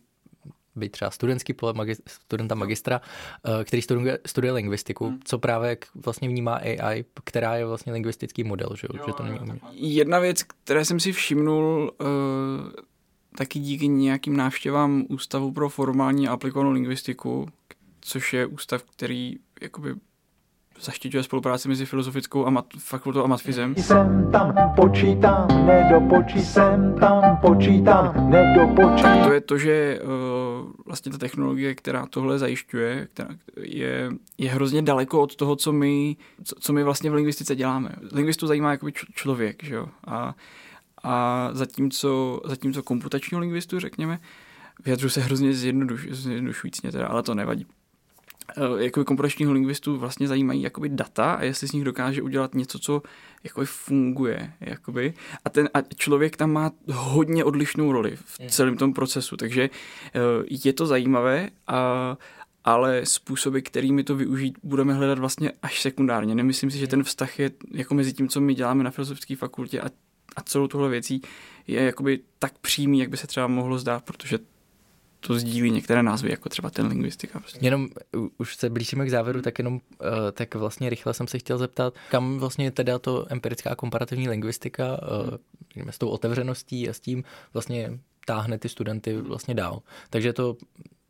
být 0.75 0.91
třeba 0.91 1.12
studentský 1.12 1.53
pohled 1.53 1.75
magis- 1.75 2.01
studenta 2.07 2.55
magistra, 2.55 3.01
eh, 3.62 3.63
který 3.63 3.81
studuje, 3.81 4.19
studuje 4.25 4.53
lingvistiku, 4.53 5.17
co 5.24 5.39
právě 5.39 5.77
vlastně 6.05 6.29
vnímá 6.29 6.55
AI, 6.55 7.05
která 7.24 7.55
je 7.55 7.65
vlastně 7.65 7.93
lingvistický 7.93 8.43
model, 8.43 8.69
že, 8.75 8.88
jo? 8.93 9.03
že 9.07 9.13
to 9.13 9.24
není 9.24 9.39
umění. 9.39 9.60
Jedna 9.74 10.19
věc, 10.19 10.43
které 10.43 10.86
jsem 10.86 11.00
si 11.00 11.12
všimnul 11.12 11.91
uh, 12.01 12.07
taky 13.38 13.60
díky 13.60 13.88
nějakým 13.88 14.38
návštěvám 14.38 15.05
Ústavu 15.10 15.51
pro 15.51 15.69
formální 15.69 16.27
a 16.27 16.31
aplikovanou 16.34 16.72
lingvistiku, 16.72 17.48
což 18.01 18.34
je 18.34 18.45
ústav, 18.45 18.84
který 18.84 19.36
jakoby 19.62 19.95
zaštiťuje 20.79 21.24
spolupráci 21.24 21.67
mezi 21.67 21.86
filozofickou 21.86 22.46
a 22.46 22.50
mat, 22.50 22.65
fakultou 22.79 23.24
a 23.24 23.27
matfizem. 23.27 23.75
Jsem 23.75 24.32
tam, 24.32 24.74
počítám, 24.75 25.65
nedopočí, 25.65 26.41
jsem 26.41 26.96
tam, 27.00 27.38
počítám, 27.38 28.29
nedopočí. 28.29 29.03
To 29.24 29.34
je 29.34 29.41
to, 29.41 29.58
že 29.58 30.00
uh, 30.03 30.72
vlastně 30.86 31.12
ta 31.12 31.17
technologie, 31.17 31.75
která 31.75 32.05
tohle 32.05 32.39
zajišťuje, 32.39 33.08
která 33.13 33.29
je, 33.62 34.12
je 34.38 34.50
hrozně 34.50 34.82
daleko 34.82 35.22
od 35.22 35.36
toho, 35.36 35.55
co 35.55 35.72
my, 35.72 36.15
co, 36.44 36.55
co 36.60 36.74
my 36.74 36.84
vlastně 36.84 37.10
v 37.10 37.13
lingvistice 37.13 37.55
děláme. 37.55 37.89
Lingvistu 38.12 38.48
zajímá 38.48 38.72
jakoby 38.72 38.91
č- 38.91 39.05
člověk, 39.13 39.63
že 39.63 39.75
jo? 39.75 39.88
A, 40.08 40.36
a 41.03 41.50
zatímco, 41.51 42.41
zatímco 42.46 42.84
komputačního 42.84 43.41
lingvistu, 43.41 43.79
řekněme, 43.79 44.20
vyjadřuji 44.86 45.10
se 45.10 45.22
hrozně 45.22 45.53
zjednoduš, 45.53 46.08
zjednodušujícně, 46.12 46.91
teda, 46.91 47.08
ale 47.08 47.24
to 47.24 47.36
nevadí. 47.36 47.65
Uh, 48.58 48.82
jakoby 48.82 49.06
komputačního 49.06 49.54
lingvistu 49.54 49.98
vlastně 49.98 50.28
zajímají 50.28 50.62
jakoby 50.62 50.90
data 50.90 51.34
a 51.34 51.44
jestli 51.44 51.68
z 51.68 51.72
nich 51.72 51.84
dokáže 51.84 52.22
udělat 52.22 52.56
něco, 52.56 52.80
co 52.80 53.02
jakoby 53.44 53.66
funguje. 53.66 54.54
Jakoby. 54.62 55.14
A, 55.46 55.50
ten, 55.50 55.70
a 55.74 55.82
člověk 55.82 56.38
tam 56.38 56.52
má 56.52 56.72
hodně 56.92 57.44
odlišnou 57.44 57.92
roli 57.92 58.16
v 58.16 58.40
celém 58.48 58.78
tom 58.78 58.94
procesu, 58.94 59.38
takže 59.38 59.70
uh, 59.70 60.46
je 60.66 60.74
to 60.74 60.86
zajímavé, 60.86 61.50
a, 61.68 62.18
ale 62.64 63.06
způsoby, 63.06 63.60
kterými 63.60 64.04
to 64.04 64.16
využít, 64.16 64.58
budeme 64.64 64.94
hledat 64.94 65.20
vlastně 65.20 65.52
až 65.62 65.82
sekundárně. 65.82 66.36
Nemyslím 66.36 66.72
si, 66.72 66.78
že 66.78 66.88
ten 66.88 67.04
vztah 67.04 67.40
je 67.40 67.52
jako 67.72 67.94
mezi 67.94 68.14
tím, 68.14 68.30
co 68.30 68.42
my 68.42 68.54
děláme 68.54 68.84
na 68.84 68.92
filozofické 68.92 69.36
fakultě 69.36 69.82
a, 69.82 69.86
a 70.36 70.42
celou 70.42 70.68
tuhle 70.68 70.90
věcí 70.90 71.22
je 71.68 71.84
jakoby 71.84 72.20
tak 72.40 72.58
přímý, 72.58 73.00
jak 73.00 73.10
by 73.10 73.18
se 73.18 73.28
třeba 73.28 73.48
mohlo 73.48 73.80
zdát, 73.80 74.04
protože 74.04 74.40
to 75.27 75.34
sdílí 75.34 75.72
některé 75.72 76.03
názvy, 76.03 76.32
jako 76.32 76.50
třeba 76.50 76.70
ten 76.70 76.88
lingvistika. 76.88 77.39
Prostě. 77.39 77.60
Jenom 77.65 77.88
už 78.38 78.55
se 78.55 78.70
blížíme 78.70 79.05
k 79.05 79.10
závěru, 79.10 79.41
tak 79.41 79.60
jenom 79.60 79.74
uh, 79.74 79.79
tak 80.34 80.55
vlastně 80.55 80.89
rychle 80.89 81.13
jsem 81.13 81.27
se 81.27 81.39
chtěl 81.39 81.58
zeptat, 81.58 81.94
kam 82.10 82.38
vlastně 82.38 82.72
teda 82.72 83.00
to 83.00 83.25
empirická 83.29 83.75
komparativní 83.75 84.29
lingvistika 84.29 84.86
uh, 84.86 85.38
s 85.89 85.98
tou 85.98 86.10
otevřeností 86.10 86.89
a 86.89 86.94
s 86.94 87.00
tím 87.00 87.24
vlastně 87.53 88.00
táhne 88.25 88.58
ty 88.58 88.70
studenty 88.70 89.17
vlastně 89.17 89.55
dál. 89.55 89.82
Takže 90.10 90.29
je 90.29 90.34
to 90.34 90.55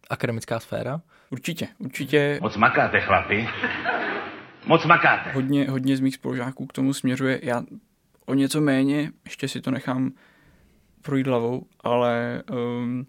akademická 0.10 0.60
sféra. 0.60 1.02
Určitě, 1.30 1.68
určitě 1.78 2.40
Moc 2.42 2.58
makáte, 2.58 3.02
chlapi. 3.02 3.48
Moc 4.68 4.86
makáte. 4.86 5.32
hodně, 5.32 5.70
hodně 5.70 5.98
z 5.98 6.00
mých 6.00 6.16
spolužáků 6.16 6.66
k 6.66 6.74
tomu 6.74 6.94
směřuje. 6.94 7.40
Já 7.44 7.64
o 8.26 8.34
něco 8.34 8.62
méně, 8.62 9.12
ještě 9.26 9.48
si 9.48 9.62
to 9.62 9.72
nechám 9.72 10.12
projít 11.02 11.28
hlavou, 11.28 11.66
ale 11.84 12.44
um, 12.52 13.08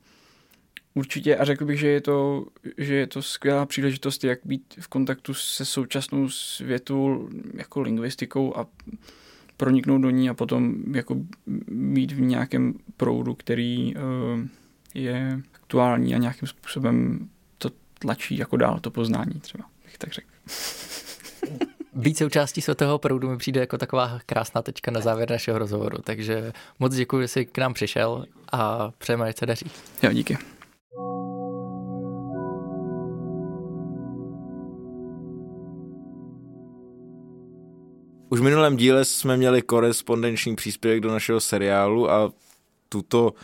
určitě 0.97 1.37
a 1.37 1.45
řekl 1.45 1.65
bych, 1.65 1.79
že 1.79 1.89
je, 1.89 2.01
to, 2.01 2.47
že 2.79 2.95
je 2.95 3.07
to 3.07 3.23
skvělá 3.23 3.67
příležitost, 3.67 4.25
jak 4.25 4.39
být 4.45 4.75
v 4.81 4.89
kontaktu 4.89 5.35
se 5.35 5.65
současnou 5.65 6.29
světu 6.29 7.29
jako 7.55 7.81
lingvistikou 7.81 8.57
a 8.57 8.67
proniknout 9.57 10.03
do 10.03 10.11
ní 10.11 10.31
a 10.31 10.35
potom 10.35 10.75
jako 10.95 11.17
být 11.69 12.13
v 12.13 12.21
nějakém 12.21 12.75
proudu, 12.97 13.35
který 13.35 13.95
um, 13.97 14.51
je 14.95 15.41
aktuální 15.55 16.15
a 16.15 16.19
nějakým 16.19 16.49
způsobem 16.49 17.29
to 17.59 17.71
tlačí 17.99 18.37
jako 18.37 18.57
dál 18.57 18.79
to 18.81 18.91
poznání 18.91 19.41
třeba, 19.41 19.65
bych 19.85 19.99
tak 19.99 20.13
řekl. 20.13 20.29
Být 21.93 22.19
součástí 22.19 22.61
svatého 22.61 22.99
proudu 22.99 23.31
mi 23.31 23.37
přijde 23.37 23.61
jako 23.61 23.79
taková 23.79 24.21
krásná 24.27 24.63
tečka 24.63 24.91
na 24.91 25.01
závěr 25.01 25.31
našeho 25.31 25.59
rozhovoru, 25.59 25.99
takže 26.05 26.53
moc 26.79 26.95
děkuji, 26.95 27.23
že 27.23 27.29
jsi 27.29 27.47
k 27.47 27.59
nám 27.59 27.75
přišel 27.75 28.27
a 28.53 28.91
přejeme, 28.99 29.29
ať 29.29 29.39
se 29.39 29.47
daří. 29.47 29.71
Jo, 30.03 30.13
díky. 30.13 30.56
Už 38.37 38.41
v 38.41 38.45
minulém 38.45 38.77
díle 38.77 39.05
jsme 39.05 39.37
měli 39.37 39.63
korespondenční 39.63 40.57
příspěvek 40.57 41.01
do 41.01 41.11
našeho 41.11 41.41
seriálu 41.41 42.11
a 42.11 42.33
tuto 42.89 43.35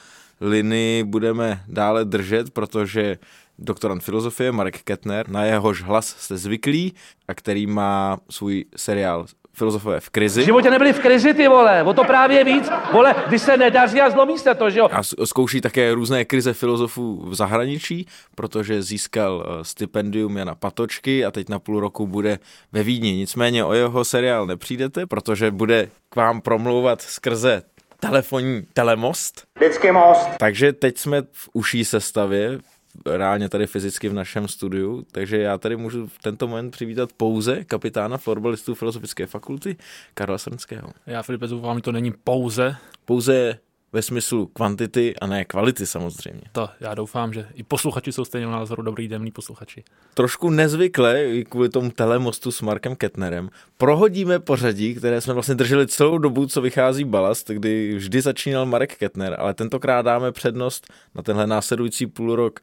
linii 0.40 1.04
budeme 1.04 1.64
dále 1.68 2.04
držet, 2.04 2.50
protože 2.50 3.18
doktorant 3.58 4.02
filozofie 4.02 4.52
Marek 4.52 4.82
Kettner, 4.82 5.28
na 5.28 5.44
jehož 5.44 5.82
hlas 5.82 6.06
jste 6.06 6.36
zvyklí 6.36 6.94
a 7.28 7.34
který 7.34 7.66
má 7.66 8.18
svůj 8.30 8.64
seriál 8.76 9.26
Filozofové 9.54 10.00
v 10.00 10.10
krizi. 10.10 10.42
V 10.42 10.44
životě 10.44 10.70
nebyli 10.70 10.92
v 10.92 11.00
krizi, 11.00 11.34
ty 11.34 11.48
vole, 11.48 11.82
o 11.82 11.94
to 11.94 12.04
právě 12.04 12.44
víc, 12.44 12.70
vole, 12.92 13.14
když 13.28 13.42
se 13.42 13.56
nedaří 13.56 14.00
a 14.00 14.10
zlomí 14.10 14.38
se 14.38 14.54
to, 14.54 14.70
že 14.70 14.78
jo. 14.78 14.88
A 14.92 15.02
zkouší 15.24 15.60
také 15.60 15.94
různé 15.94 16.24
krize 16.24 16.52
filozofů 16.52 17.22
v 17.26 17.34
zahraničí, 17.34 18.06
protože 18.34 18.82
získal 18.82 19.44
eh, 19.46 19.64
stipendium 19.64 20.36
Jana 20.36 20.54
Patočky 20.54 21.24
a 21.24 21.30
teď 21.30 21.48
na 21.48 21.58
půl 21.58 21.80
roku 21.80 22.06
bude 22.06 22.38
ve 22.72 22.82
Vídni. 22.82 23.12
Nicméně 23.12 23.64
o 23.64 23.72
jeho 23.72 24.04
seriál 24.04 24.46
nepřijdete, 24.46 25.06
protože 25.06 25.50
bude 25.50 25.88
k 26.08 26.16
vám 26.16 26.40
promlouvat 26.40 27.02
skrze 27.02 27.62
telefonní 28.00 28.62
telemost. 28.72 29.42
Vždycky 29.56 29.92
most. 29.92 30.28
Takže 30.38 30.72
teď 30.72 30.98
jsme 30.98 31.22
v 31.32 31.48
uší 31.52 31.84
sestavě, 31.84 32.58
reálně 33.06 33.48
tady 33.48 33.66
fyzicky 33.66 34.08
v 34.08 34.14
našem 34.14 34.48
studiu, 34.48 35.06
takže 35.12 35.38
já 35.38 35.58
tady 35.58 35.76
můžu 35.76 36.06
v 36.06 36.18
tento 36.18 36.48
moment 36.48 36.70
přivítat 36.70 37.12
pouze 37.12 37.64
kapitána 37.64 38.18
florbalistů 38.18 38.74
Filozofické 38.74 39.26
fakulty 39.26 39.76
Karla 40.14 40.38
Srnského. 40.38 40.88
Já, 41.06 41.22
Filipe, 41.22 41.46
doufám, 41.46 41.76
že 41.76 41.82
to 41.82 41.92
není 41.92 42.12
pouze. 42.24 42.76
Pouze 43.04 43.58
ve 43.92 44.02
smyslu 44.02 44.46
kvantity 44.46 45.14
a 45.16 45.26
ne 45.26 45.44
kvality 45.44 45.86
samozřejmě. 45.86 46.42
To 46.52 46.68
já 46.80 46.94
doufám, 46.94 47.32
že 47.32 47.46
i 47.54 47.62
posluchači 47.62 48.12
jsou 48.12 48.24
stejného 48.24 48.52
názoru, 48.52 48.82
dobrý 48.82 49.08
den, 49.08 49.28
posluchači. 49.32 49.84
trošku 50.14 50.50
nezvykle, 50.50 51.24
i 51.24 51.44
kvůli 51.44 51.68
tomu 51.68 51.90
telemostu 51.90 52.52
s 52.52 52.62
Markem 52.62 52.96
Kettnerem, 52.96 53.50
prohodíme 53.76 54.38
pořadí, 54.38 54.94
které 54.94 55.20
jsme 55.20 55.34
vlastně 55.34 55.54
drželi 55.54 55.86
celou 55.86 56.18
dobu, 56.18 56.46
co 56.46 56.60
vychází 56.60 57.04
balast, 57.04 57.50
kdy 57.50 57.94
vždy 57.94 58.20
začínal 58.20 58.66
Marek 58.66 58.96
Kettner, 58.96 59.36
ale 59.38 59.54
tentokrát 59.54 60.02
dáme 60.02 60.32
přednost 60.32 60.92
na 61.14 61.22
tenhle 61.22 61.46
následující 61.46 62.06
půl 62.06 62.36
rok 62.36 62.60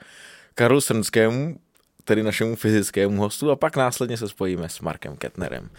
Karlu 0.56 0.82
Srnskému, 0.82 1.60
tedy 2.04 2.24
našemu 2.24 2.56
fyzickému 2.56 3.22
hostu, 3.22 3.52
a 3.52 3.56
pak 3.56 3.78
následně 3.78 4.18
se 4.18 4.28
spojíme 4.28 4.70
s 4.70 4.80
Markem 4.80 5.18
Kettnerem. 5.18 5.70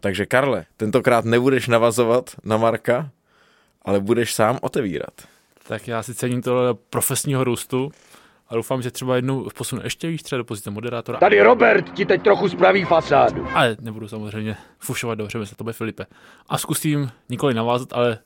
Takže 0.00 0.26
Karle, 0.26 0.64
tentokrát 0.76 1.24
nebudeš 1.24 1.68
navazovat 1.68 2.30
na 2.44 2.56
Marka, 2.56 3.10
ale 3.84 4.00
budeš 4.00 4.34
sám 4.34 4.58
otevírat. 4.62 5.12
Tak 5.66 5.88
já 5.88 6.02
si 6.02 6.14
cením 6.14 6.42
tohle 6.42 6.74
profesního 6.74 7.44
růstu 7.44 7.90
a 8.48 8.54
doufám, 8.54 8.82
že 8.82 8.90
třeba 8.90 9.16
jednou 9.16 9.48
posunu 9.54 9.82
ještě 9.84 10.08
víc 10.08 10.22
třeba 10.22 10.36
do 10.36 10.44
pozice 10.44 10.70
moderátora. 10.70 11.18
Tady 11.18 11.42
Robert 11.42 11.94
ti 11.94 12.06
teď 12.06 12.22
trochu 12.22 12.48
spraví 12.48 12.84
fasádu. 12.84 13.46
Ale 13.54 13.76
nebudu 13.80 14.08
samozřejmě 14.08 14.56
fušovat 14.78 15.18
do 15.18 15.28
řemesla 15.28 15.56
tobě, 15.56 15.72
Filipe. 15.72 16.06
A 16.48 16.58
zkusím 16.58 17.10
nikoli 17.28 17.54
navázat, 17.54 17.92
ale 17.92 18.18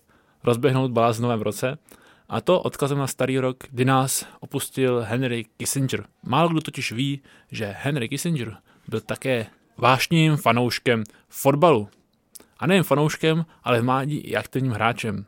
rozběhnout 0.45 0.91
balás 0.91 1.19
v 1.19 1.23
novém 1.23 1.41
roce. 1.41 1.79
A 2.29 2.41
to 2.41 2.61
odkazem 2.61 2.99
na 2.99 3.07
starý 3.07 3.39
rok, 3.39 3.57
kdy 3.71 3.85
nás 3.85 4.27
opustil 4.41 5.05
Henry 5.09 5.45
Kissinger. 5.57 6.05
Málo 6.23 6.49
kdo 6.49 6.61
totiž 6.61 6.93
ví, 6.93 7.23
že 7.51 7.75
Henry 7.79 8.09
Kissinger 8.09 8.57
byl 8.89 9.01
také 9.01 9.47
vášným 9.77 10.37
fanouškem 10.37 11.05
fotbalu. 11.29 11.89
A 12.59 12.67
nejen 12.67 12.85
fanouškem, 12.85 13.47
ale 13.65 13.81
v 13.81 13.85
mládí 13.85 14.19
i 14.19 14.37
aktivním 14.37 14.73
hráčem. 14.73 15.27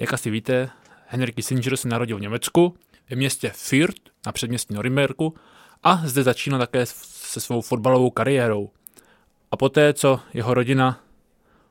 Jak 0.00 0.12
asi 0.12 0.30
víte, 0.30 0.70
Henry 1.06 1.32
Kissinger 1.32 1.76
se 1.76 1.88
narodil 1.88 2.16
v 2.16 2.20
Německu, 2.20 2.74
ve 3.10 3.16
městě 3.16 3.52
Fürth 3.54 4.00
na 4.26 4.32
předměstí 4.32 4.74
Norimberku 4.74 5.34
a 5.82 6.02
zde 6.04 6.22
začínal 6.22 6.60
také 6.60 6.86
se 6.86 7.40
svou 7.40 7.60
fotbalovou 7.60 8.10
kariérou. 8.10 8.70
A 9.50 9.56
poté, 9.56 9.92
co 9.94 10.20
jeho 10.34 10.54
rodina 10.54 11.00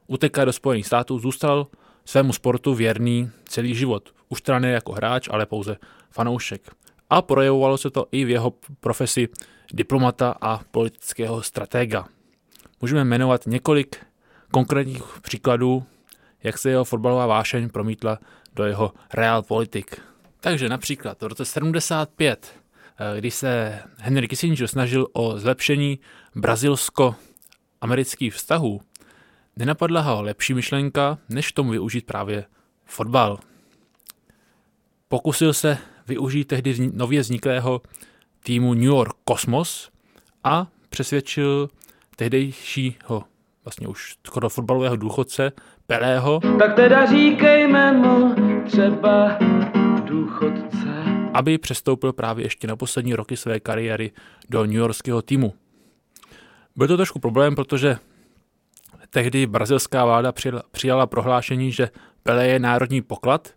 utekla 0.07 0.45
do 0.45 0.53
Spojených 0.53 0.85
států, 0.85 1.19
zůstal 1.19 1.67
svému 2.05 2.33
sportu 2.33 2.73
věrný 2.73 3.29
celý 3.45 3.75
život. 3.75 4.13
Už 4.27 4.41
teda 4.41 4.59
ne 4.59 4.71
jako 4.71 4.91
hráč, 4.91 5.27
ale 5.31 5.45
pouze 5.45 5.77
fanoušek. 6.09 6.71
A 7.09 7.21
projevovalo 7.21 7.77
se 7.77 7.89
to 7.89 8.05
i 8.11 8.25
v 8.25 8.29
jeho 8.29 8.53
profesi 8.79 9.27
diplomata 9.73 10.35
a 10.41 10.57
politického 10.71 11.43
stratega. 11.43 12.07
Můžeme 12.81 13.05
jmenovat 13.05 13.41
několik 13.47 14.05
konkrétních 14.51 15.03
příkladů, 15.21 15.83
jak 16.43 16.57
se 16.57 16.69
jeho 16.69 16.83
fotbalová 16.83 17.25
vášeň 17.25 17.69
promítla 17.69 18.19
do 18.53 18.65
jeho 18.65 18.93
realpolitik. 19.13 20.01
Takže 20.39 20.69
například 20.69 21.21
v 21.21 21.25
roce 21.25 21.45
75, 21.45 22.53
eh, 22.99 23.19
když 23.19 23.33
se 23.35 23.79
Henry 23.97 24.27
Kissinger 24.27 24.67
snažil 24.67 25.07
o 25.13 25.37
zlepšení 25.37 25.99
brazilsko-amerických 26.35 28.33
vztahů, 28.33 28.81
nenapadla 29.55 30.01
ho 30.01 30.21
lepší 30.21 30.53
myšlenka, 30.53 31.17
než 31.29 31.51
tomu 31.51 31.71
využít 31.71 32.05
právě 32.05 32.45
fotbal. 32.85 33.39
Pokusil 35.07 35.53
se 35.53 35.77
využít 36.07 36.45
tehdy 36.45 36.91
nově 36.93 37.21
vzniklého 37.21 37.81
týmu 38.43 38.73
New 38.73 38.83
York 38.83 39.17
Cosmos 39.29 39.89
a 40.43 40.67
přesvědčil 40.89 41.69
tehdejšího 42.15 43.23
vlastně 43.65 43.87
už 43.87 44.15
skoro 44.27 44.49
fotbalového 44.49 44.95
důchodce 44.95 45.51
Pelého. 45.89 46.39
Tak 46.59 46.75
teda 46.75 47.05
říkejme 47.05 47.93
mu 47.93 48.35
třeba 48.65 49.37
důchodce. 50.03 50.87
Aby 51.33 51.57
přestoupil 51.57 52.13
právě 52.13 52.45
ještě 52.45 52.67
na 52.67 52.75
poslední 52.75 53.15
roky 53.15 53.37
své 53.37 53.59
kariéry 53.59 54.11
do 54.49 54.65
New 54.65 54.75
Yorkského 54.75 55.21
týmu. 55.21 55.53
Byl 56.75 56.87
to 56.87 56.97
trošku 56.97 57.19
problém, 57.19 57.55
protože 57.55 57.97
tehdy 59.09 59.47
brazilská 59.47 60.05
vláda 60.05 60.31
přijala, 60.31 60.63
přijala 60.71 61.07
prohlášení, 61.07 61.71
že 61.71 61.89
Pelé 62.23 62.47
je 62.47 62.59
národní 62.59 63.01
poklad, 63.01 63.47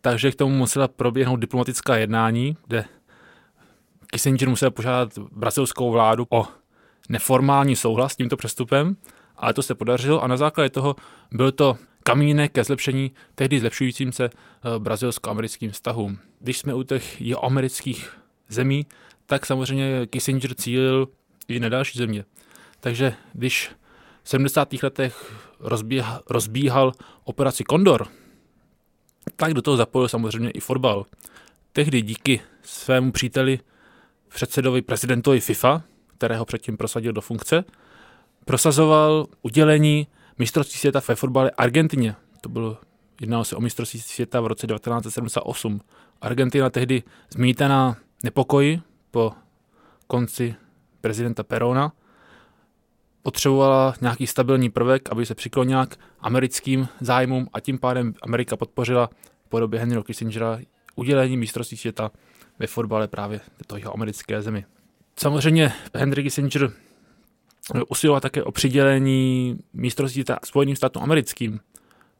takže 0.00 0.30
k 0.30 0.34
tomu 0.34 0.56
musela 0.56 0.88
proběhnout 0.88 1.36
diplomatická 1.36 1.96
jednání, 1.96 2.56
kde 2.66 2.84
Kissinger 4.06 4.48
musel 4.48 4.70
požádat 4.70 5.18
brazilskou 5.18 5.90
vládu 5.90 6.26
o 6.30 6.46
neformální 7.08 7.76
souhlas 7.76 8.12
s 8.12 8.16
tímto 8.16 8.36
přestupem, 8.36 8.96
ale 9.36 9.54
to 9.54 9.62
se 9.62 9.74
podařilo 9.74 10.22
a 10.22 10.26
na 10.26 10.36
základě 10.36 10.70
toho 10.70 10.96
byl 11.32 11.52
to 11.52 11.76
kamínek 12.02 12.52
ke 12.52 12.64
zlepšení 12.64 13.10
tehdy 13.34 13.60
zlepšujícím 13.60 14.12
se 14.12 14.24
eh, 14.24 14.78
brazilsko-americkým 14.78 15.70
vztahům. 15.70 16.18
Když 16.40 16.58
jsme 16.58 16.74
u 16.74 16.82
těch 16.82 17.22
amerických 17.42 18.10
zemí, 18.48 18.86
tak 19.26 19.46
samozřejmě 19.46 20.06
Kissinger 20.06 20.54
cílil 20.54 21.08
i 21.48 21.60
na 21.60 21.68
další 21.68 21.98
země. 21.98 22.24
Takže 22.80 23.14
když 23.32 23.70
v 24.22 24.28
70. 24.28 24.68
letech 24.82 25.34
rozbíhal, 25.60 26.22
rozbíhal 26.30 26.92
operaci 27.24 27.64
Kondor, 27.64 28.08
tak 29.36 29.54
do 29.54 29.62
toho 29.62 29.76
zapojil 29.76 30.08
samozřejmě 30.08 30.50
i 30.50 30.60
fotbal. 30.60 31.06
Tehdy 31.72 32.02
díky 32.02 32.40
svému 32.62 33.12
příteli, 33.12 33.60
předsedovi 34.28 34.82
prezidentovi 34.82 35.40
FIFA, 35.40 35.82
kterého 36.18 36.44
předtím 36.44 36.76
prosadil 36.76 37.12
do 37.12 37.20
funkce, 37.20 37.64
prosazoval 38.46 39.26
udělení 39.42 40.06
mistrovství 40.38 40.78
světa 40.78 41.00
ve 41.08 41.14
fotbale 41.14 41.50
Argentině. 41.50 42.14
To 42.40 42.48
bylo, 42.48 42.78
jednalo 43.20 43.44
se 43.44 43.56
o 43.56 43.60
mistrovství 43.60 44.00
světa 44.00 44.40
v 44.40 44.46
roce 44.46 44.66
1978. 44.66 45.80
Argentina 46.20 46.70
tehdy 46.70 47.02
zmítaná 47.30 47.96
nepokoji 48.24 48.80
po 49.10 49.32
konci 50.06 50.54
prezidenta 51.00 51.42
Perona 51.42 51.92
potřebovala 53.22 53.94
nějaký 54.00 54.26
stabilní 54.26 54.70
prvek, 54.70 55.08
aby 55.12 55.26
se 55.26 55.34
přiklonila 55.34 55.86
k 55.86 55.96
americkým 56.20 56.88
zájmům 57.00 57.48
a 57.52 57.60
tím 57.60 57.78
pádem 57.78 58.14
Amerika 58.22 58.56
podpořila 58.56 59.10
v 59.46 59.48
podobě 59.48 59.80
Henryho 59.80 60.02
Kissingera 60.02 60.58
udělení 60.94 61.36
mistrovství 61.36 61.76
světa 61.76 62.10
ve 62.58 62.66
fotbale 62.66 63.08
právě 63.08 63.40
této 63.56 63.76
jeho 63.76 63.94
americké 63.94 64.42
zemi. 64.42 64.64
Samozřejmě 65.18 65.72
Henry 65.94 66.22
Kissinger 66.22 66.72
usiloval 67.88 68.20
také 68.20 68.42
o 68.42 68.52
přidělení 68.52 69.58
mistrovství 69.72 70.14
světa 70.14 70.38
Spojeným 70.44 70.76
státům 70.76 71.02
americkým. 71.02 71.60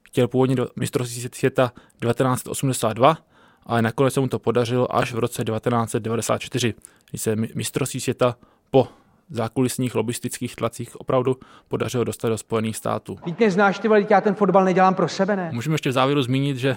Chtěl 0.02 0.28
původně 0.28 0.56
do 0.56 0.68
mistrovství 0.76 1.28
světa 1.34 1.72
1982, 2.00 3.18
ale 3.66 3.82
nakonec 3.82 4.14
se 4.14 4.20
mu 4.20 4.28
to 4.28 4.38
podařilo 4.38 4.96
až 4.96 5.12
v 5.12 5.18
roce 5.18 5.44
1994, 5.44 6.74
kdy 7.10 7.18
se 7.18 7.36
mistrovství 7.36 8.00
světa 8.00 8.36
po 8.70 8.88
zákulisních 9.30 9.94
lobistických 9.94 10.56
tlacích 10.56 11.00
opravdu 11.00 11.36
podařilo 11.68 12.04
dostat 12.04 12.28
do 12.28 12.38
Spojených 12.38 12.76
států. 12.76 13.18
Víte, 13.26 13.44
neznáš 13.44 13.78
ty, 13.78 13.88
já 14.10 14.20
ten 14.20 14.34
fotbal 14.34 14.64
nedělám 14.64 14.94
pro 14.94 15.08
sebe, 15.08 15.36
ne? 15.36 15.50
Můžeme 15.52 15.74
ještě 15.74 15.90
v 15.90 15.92
závěru 15.92 16.22
zmínit, 16.22 16.56
že 16.56 16.76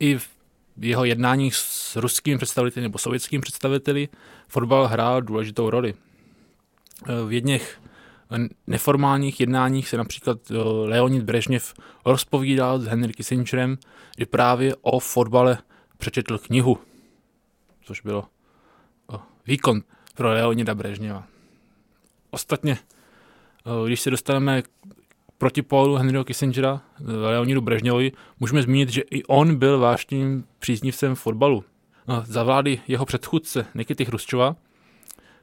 i 0.00 0.18
v 0.18 0.28
jeho 0.80 1.04
jednáních 1.04 1.54
s 1.54 1.96
ruskými 1.96 2.38
představiteli 2.38 2.82
nebo 2.82 2.98
sovětskými 2.98 3.40
představiteli 3.40 4.08
fotbal 4.48 4.86
hrál 4.86 5.22
důležitou 5.22 5.70
roli. 5.70 5.94
V 7.26 7.32
jedných 7.32 7.80
neformálních 8.66 9.40
jednáních 9.40 9.88
se 9.88 9.96
například 9.96 10.38
eh, 10.50 10.54
Leonid 10.64 11.22
Brežněv 11.22 11.74
rozpovídal 12.06 12.78
s 12.78 12.84
Henry 12.84 13.12
Kissingerem, 13.12 13.78
kdy 14.16 14.26
právě 14.26 14.76
o 14.80 15.00
fotbale 15.00 15.58
přečetl 15.98 16.38
knihu, 16.38 16.78
což 17.82 18.00
bylo 18.00 18.24
eh, 19.14 19.18
výkon 19.46 19.82
pro 20.14 20.28
Leonida 20.28 20.74
Brežněva. 20.74 21.24
Ostatně, 22.30 22.72
eh, 22.72 23.86
když 23.86 24.00
se 24.00 24.10
dostaneme 24.10 24.62
k 24.62 24.68
protipólu 25.38 25.94
Henryho 25.94 26.24
Kissingera, 26.24 26.80
Leonidu 27.00 27.60
Brežněvovi, 27.60 28.12
můžeme 28.40 28.62
zmínit, 28.62 28.88
že 28.88 29.00
i 29.00 29.24
on 29.24 29.56
byl 29.56 29.78
vážným 29.78 30.44
příznivcem 30.58 31.14
fotbalu. 31.14 31.64
Za 32.24 32.42
vlády 32.42 32.80
jeho 32.88 33.06
předchůdce 33.06 33.66
Nikity 33.74 34.04
Hruščova 34.04 34.56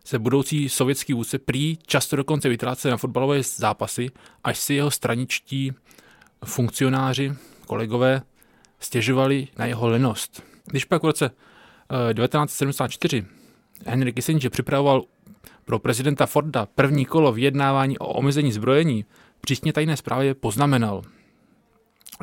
se 0.03 0.19
budoucí 0.19 0.69
sovětský 0.69 1.13
vůdce 1.13 1.39
prý 1.39 1.77
často 1.87 2.15
dokonce 2.15 2.49
vytrácel 2.49 2.91
na 2.91 2.97
fotbalové 2.97 3.43
zápasy, 3.43 4.09
až 4.43 4.59
si 4.59 4.73
jeho 4.73 4.91
straničtí 4.91 5.71
funkcionáři, 6.45 7.33
kolegové, 7.67 8.21
stěžovali 8.79 9.47
na 9.57 9.65
jeho 9.65 9.87
lenost. 9.87 10.43
Když 10.65 10.85
pak 10.85 11.03
v 11.03 11.05
roce 11.05 11.29
1974 11.29 13.25
eh, 13.85 13.91
Henry 13.91 14.13
Kissinger 14.13 14.51
připravoval 14.51 15.03
pro 15.65 15.79
prezidenta 15.79 16.25
Forda 16.25 16.67
první 16.75 17.05
kolo 17.05 17.31
vyjednávání 17.31 17.99
o 17.99 18.07
omezení 18.07 18.51
zbrojení, 18.51 19.05
přísně 19.41 19.73
tajné 19.73 19.97
zprávě 19.97 20.33
poznamenal. 20.35 21.01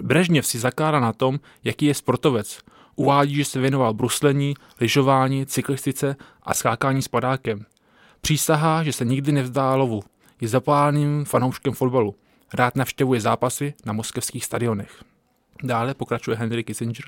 Brežněv 0.02 0.46
si 0.46 0.58
zakládá 0.58 1.00
na 1.00 1.12
tom, 1.12 1.40
jaký 1.64 1.86
je 1.86 1.94
sportovec. 1.94 2.60
Uvádí, 2.98 3.34
že 3.34 3.44
se 3.44 3.60
věnoval 3.60 3.94
bruslení, 3.94 4.54
lyžování, 4.80 5.46
cyklistice 5.46 6.16
a 6.42 6.54
skákání 6.54 7.02
s 7.02 7.08
padákem. 7.08 7.66
Přísahá, 8.20 8.82
že 8.84 8.92
se 8.92 9.04
nikdy 9.04 9.32
nevzdá 9.32 9.74
lovu. 9.74 10.02
Je 10.40 10.48
zapálným 10.48 11.24
fanouškem 11.24 11.72
fotbalu. 11.72 12.14
Rád 12.54 12.76
navštěvuje 12.76 13.20
zápasy 13.20 13.74
na 13.86 13.92
moskevských 13.92 14.44
stadionech. 14.44 15.04
Dále 15.62 15.94
pokračuje 15.94 16.36
Henry 16.36 16.64
Kissinger. 16.64 17.04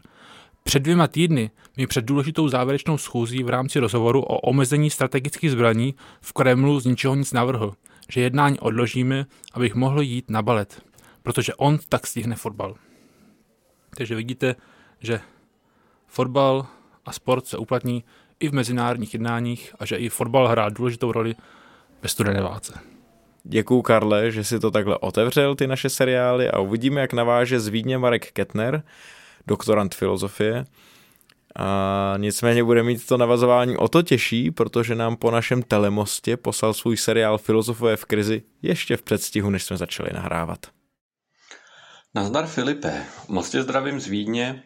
Před 0.62 0.79
dvěma 0.79 1.09
týdny 1.09 1.50
mi 1.76 1.87
před 1.87 2.05
důležitou 2.05 2.48
závěrečnou 2.48 2.98
schůzí 2.98 3.42
v 3.42 3.48
rámci 3.48 3.79
rozhovoru 3.79 4.20
o 4.22 4.40
omezení 4.40 4.90
strategických 4.90 5.50
zbraní 5.50 5.94
v 6.20 6.33
Kremlu 6.33 6.81
z 6.81 6.85
ničeho 6.85 7.14
nic 7.14 7.33
navrhl, 7.33 7.72
že 8.12 8.20
jednání 8.20 8.59
odložíme, 8.59 9.26
abych 9.53 9.74
mohl 9.74 10.00
jít 10.00 10.31
na 10.31 10.42
balet, 10.42 10.83
protože 11.22 11.55
on 11.55 11.79
tak 11.88 12.07
stihne 12.07 12.37
fotbal. 12.37 12.74
Takže 13.96 14.14
vidíte, 14.14 14.57
že 15.00 15.20
fotbal 16.11 16.66
a 17.07 17.12
sport 17.12 17.46
se 17.46 17.59
uplatní 17.59 18.05
i 18.40 18.49
v 18.49 18.53
mezinárodních 18.53 19.14
jednáních 19.14 19.75
a 19.79 19.85
že 19.85 19.96
i 19.96 20.09
fotbal 20.09 20.49
hrá 20.49 20.68
důležitou 20.68 21.12
roli 21.12 21.35
ve 22.03 22.09
studené 22.09 22.42
válce. 22.42 22.81
Děkuju, 23.44 23.83
Karle, 23.83 24.31
že 24.31 24.44
si 24.44 24.61
to 24.61 24.70
takhle 24.70 24.99
otevřel, 24.99 25.55
ty 25.55 25.66
naše 25.66 25.90
seriály 25.90 26.51
a 26.51 26.59
uvidíme, 26.59 27.01
jak 27.01 27.12
naváže 27.12 27.61
z 27.61 27.68
Vídně 27.68 27.99
Marek 27.99 28.33
Kettner, 28.33 28.83
doktorant 29.46 29.94
filozofie. 29.94 30.64
A 31.57 32.14
nicméně 32.16 32.64
bude 32.64 32.83
mít 32.83 33.07
to 33.07 33.16
navazování 33.16 33.77
o 33.77 33.88
to 33.88 34.03
těžší, 34.03 34.51
protože 34.51 34.94
nám 34.94 35.16
po 35.16 35.31
našem 35.31 35.62
telemostě 35.62 36.37
poslal 36.37 36.75
svůj 36.75 36.96
seriál 36.96 37.38
Filozofové 37.38 37.96
v 37.96 38.05
krizi 38.05 38.42
ještě 38.62 38.96
v 38.96 39.03
předstihu, 39.03 39.51
než 39.51 39.64
jsme 39.64 39.77
začali 39.77 40.11
nahrávat. 40.14 40.59
Nazdar 42.14 42.46
Filipe, 42.46 43.05
moc 43.29 43.51
tě 43.51 43.62
zdravím 43.62 44.01
z 44.01 44.07
Vídně, 44.07 44.62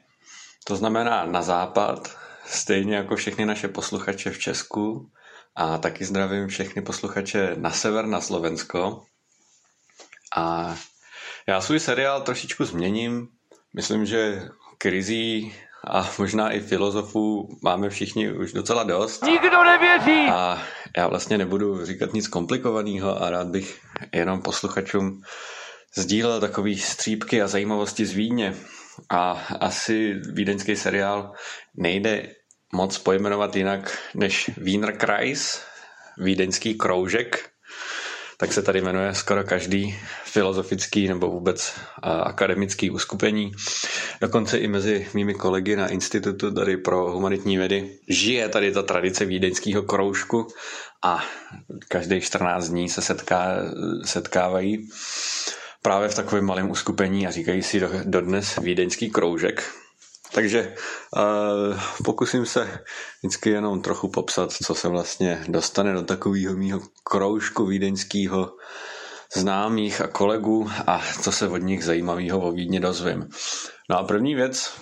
to 0.64 0.76
znamená 0.76 1.24
na 1.24 1.42
západ, 1.42 2.16
stejně 2.46 2.96
jako 2.96 3.16
všechny 3.16 3.46
naše 3.46 3.68
posluchače 3.68 4.30
v 4.30 4.38
Česku 4.38 5.10
a 5.56 5.78
taky 5.78 6.04
zdravím 6.04 6.48
všechny 6.48 6.82
posluchače 6.82 7.54
na 7.56 7.70
sever, 7.70 8.06
na 8.06 8.20
Slovensko. 8.20 9.04
A 10.36 10.76
já 11.46 11.60
svůj 11.60 11.80
seriál 11.80 12.22
trošičku 12.22 12.64
změním. 12.64 13.28
Myslím, 13.74 14.06
že 14.06 14.48
krizí 14.78 15.54
a 15.86 16.10
možná 16.18 16.50
i 16.50 16.60
filozofů 16.60 17.48
máme 17.62 17.90
všichni 17.90 18.32
už 18.32 18.52
docela 18.52 18.82
dost. 18.82 19.22
Nikdo 19.22 19.64
nevěří! 19.64 20.26
A 20.30 20.62
já 20.96 21.08
vlastně 21.08 21.38
nebudu 21.38 21.86
říkat 21.86 22.12
nic 22.12 22.28
komplikovaného 22.28 23.22
a 23.22 23.30
rád 23.30 23.46
bych 23.46 23.80
jenom 24.12 24.42
posluchačům 24.42 25.22
sdílel 25.96 26.40
takový 26.40 26.78
střípky 26.78 27.42
a 27.42 27.48
zajímavosti 27.48 28.06
z 28.06 28.12
Vídně. 28.12 28.54
A 29.10 29.30
asi 29.60 30.14
vídeňský 30.14 30.76
seriál 30.76 31.32
nejde 31.76 32.28
moc 32.72 32.98
pojmenovat 32.98 33.56
jinak 33.56 33.98
než 34.14 34.50
Wiener 34.56 34.96
Kreis, 34.96 35.62
vídeňský 36.18 36.74
kroužek. 36.74 37.50
tak 38.36 38.52
se 38.52 38.62
tady 38.62 38.80
jmenuje 38.80 39.14
skoro 39.14 39.44
každý 39.44 39.98
filozofický 40.24 41.08
nebo 41.08 41.30
vůbec 41.30 41.74
akademický 42.02 42.90
uskupení. 42.90 43.52
Dokonce 44.20 44.58
i 44.58 44.68
mezi 44.68 45.06
mými 45.14 45.34
kolegy 45.34 45.76
na 45.76 45.88
institutu 45.88 46.54
tady 46.54 46.76
pro 46.76 47.10
humanitní 47.10 47.58
vědy 47.58 47.98
žije 48.08 48.48
tady 48.48 48.72
ta 48.72 48.82
tradice 48.82 49.24
vídeňského 49.24 49.82
kroužku 49.82 50.48
a 51.04 51.24
každých 51.88 52.24
14 52.24 52.68
dní 52.68 52.88
se 52.88 53.02
setká, 53.02 53.56
setkávají 54.04 54.88
právě 55.84 56.08
v 56.08 56.14
takovém 56.14 56.44
malém 56.44 56.70
uskupení 56.70 57.26
a 57.26 57.30
říkají 57.30 57.62
si 57.62 57.82
dodnes 58.04 58.56
vídeňský 58.56 59.10
kroužek. 59.10 59.72
Takže 60.32 60.74
uh, 61.16 61.80
pokusím 62.04 62.46
se 62.46 62.80
vždycky 63.18 63.50
jenom 63.50 63.82
trochu 63.82 64.08
popsat, 64.08 64.52
co 64.52 64.74
se 64.74 64.88
vlastně 64.88 65.44
dostane 65.48 65.92
do 65.92 66.02
takového 66.02 66.56
mýho 66.56 66.80
kroužku 67.02 67.66
vídeňského 67.66 68.56
známých 69.34 70.00
a 70.00 70.06
kolegů 70.06 70.70
a 70.86 71.02
co 71.22 71.32
se 71.32 71.48
od 71.48 71.58
nich 71.58 71.84
zajímavého 71.84 72.40
o 72.40 72.52
Vídni 72.52 72.80
dozvím. 72.80 73.28
No 73.90 73.98
a 73.98 74.04
první 74.04 74.34
věc, 74.34 74.80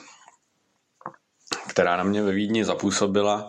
která 1.68 1.96
na 1.96 2.04
mě 2.04 2.22
ve 2.22 2.32
Vídni 2.32 2.64
zapůsobila 2.64 3.48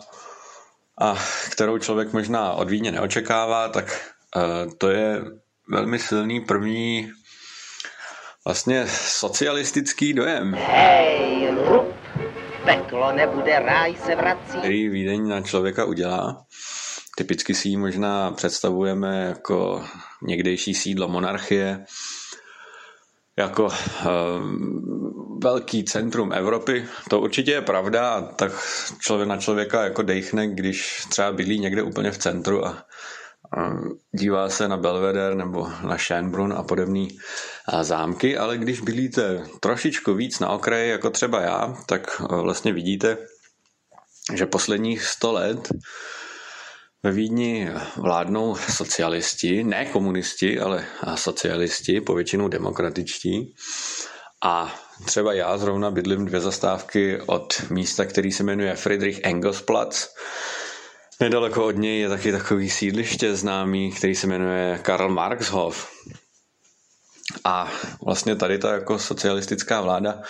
a 1.02 1.16
kterou 1.52 1.78
člověk 1.78 2.14
možná 2.14 2.54
od 2.54 2.70
Vídně 2.70 2.92
neočekává, 2.92 3.70
tak 3.70 4.14
uh, 4.36 4.74
to 4.78 4.90
je 4.90 5.22
velmi 5.70 6.00
silný 6.00 6.42
první 6.42 7.12
vlastně 8.46 8.88
socialistický 8.88 10.14
dojem. 10.14 10.54
Hej, 10.54 11.48
rup, 11.52 11.96
peklo 12.66 13.12
nebude, 13.12 13.60
ráj 13.60 13.96
se 14.06 14.16
vrací. 14.16 14.58
Který 14.58 14.90
Vídeň 14.90 15.28
na 15.28 15.42
člověka 15.42 15.86
udělá. 15.86 16.46
Typicky 17.18 17.54
si 17.54 17.70
ji 17.70 17.78
možná 17.78 18.32
představujeme 18.32 19.26
jako 19.26 19.86
někdejší 20.22 20.74
sídlo 20.74 21.08
monarchie, 21.08 21.86
jako 23.38 23.64
uh, 23.66 23.72
velký 25.44 25.84
centrum 25.84 26.34
Evropy. 26.34 26.86
To 27.10 27.20
určitě 27.20 27.52
je 27.52 27.62
pravda, 27.62 28.22
tak 28.22 28.52
člověk 29.00 29.30
na 29.30 29.38
člověka 29.38 29.84
jako 29.84 30.02
dejchne, 30.02 30.48
když 30.48 31.06
třeba 31.10 31.32
bydlí 31.32 31.60
někde 31.60 31.84
úplně 31.84 32.12
v 32.12 32.18
centru 32.18 32.66
a 32.66 32.86
dívá 34.12 34.50
se 34.50 34.68
na 34.68 34.78
Belvedere 34.78 35.36
nebo 35.36 35.68
na 35.68 35.98
Schönbrunn 35.98 36.54
a 36.58 36.64
podobné 36.64 37.08
zámky, 37.82 38.38
ale 38.38 38.58
když 38.58 38.82
bydlíte 38.82 39.44
trošičku 39.60 40.14
víc 40.14 40.40
na 40.40 40.50
okraji, 40.50 40.90
jako 40.90 41.10
třeba 41.10 41.42
já, 41.42 41.78
tak 41.86 42.20
vlastně 42.20 42.74
vidíte, 42.74 43.18
že 44.34 44.46
posledních 44.46 45.06
100 45.06 45.32
let 45.32 45.70
ve 47.04 47.12
Vídni 47.12 47.70
vládnou 47.98 48.56
socialisti, 48.56 49.64
ne 49.64 49.86
komunisti, 49.86 50.60
ale 50.60 50.86
socialisti, 51.16 52.02
povětšinou 52.02 52.48
demokratičtí. 52.48 53.56
A 54.44 54.76
třeba 55.06 55.34
já 55.34 55.58
zrovna 55.58 55.92
bydlím 55.92 56.26
dvě 56.26 56.40
zastávky 56.40 57.22
od 57.26 57.70
místa, 57.70 58.06
který 58.06 58.32
se 58.32 58.44
jmenuje 58.44 58.76
Friedrich 58.76 59.20
Engelsplatz, 59.24 60.08
Nedaleko 61.20 61.66
od 61.66 61.78
něj 61.78 62.00
je 62.00 62.10
taky 62.10 62.32
takový 62.32 62.70
sídliště 62.70 63.36
známý, 63.36 63.92
který 63.92 64.16
se 64.16 64.28
jmenuje 64.28 64.80
Karl 64.82 65.10
Marxhof. 65.10 65.90
A 67.44 67.72
vlastně 68.06 68.36
tady 68.36 68.58
ta 68.58 68.74
jako 68.74 69.00
socialistická 69.00 69.82
vláda 69.82 70.22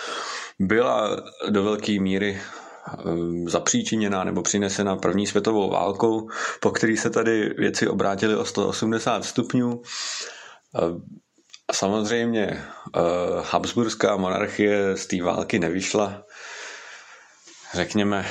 byla 0.58 1.16
do 1.48 1.64
velké 1.64 2.00
míry 2.00 2.40
ehm, 3.06 3.48
zapříčiněná 3.48 4.24
nebo 4.24 4.42
přinesena 4.42 4.96
první 4.96 5.26
světovou 5.26 5.70
válkou, 5.70 6.28
po 6.60 6.70
který 6.70 6.96
se 6.96 7.10
tady 7.10 7.54
věci 7.58 7.88
obrátily 7.88 8.36
o 8.36 8.44
180 8.44 9.24
stupňů. 9.24 9.82
Ehm, 10.82 11.02
samozřejmě 11.72 12.46
ehm, 12.46 12.64
Habsburská 13.50 14.16
monarchie 14.16 14.96
z 14.96 15.06
té 15.06 15.22
války 15.22 15.58
nevyšla, 15.58 16.23
řekněme, 17.74 18.26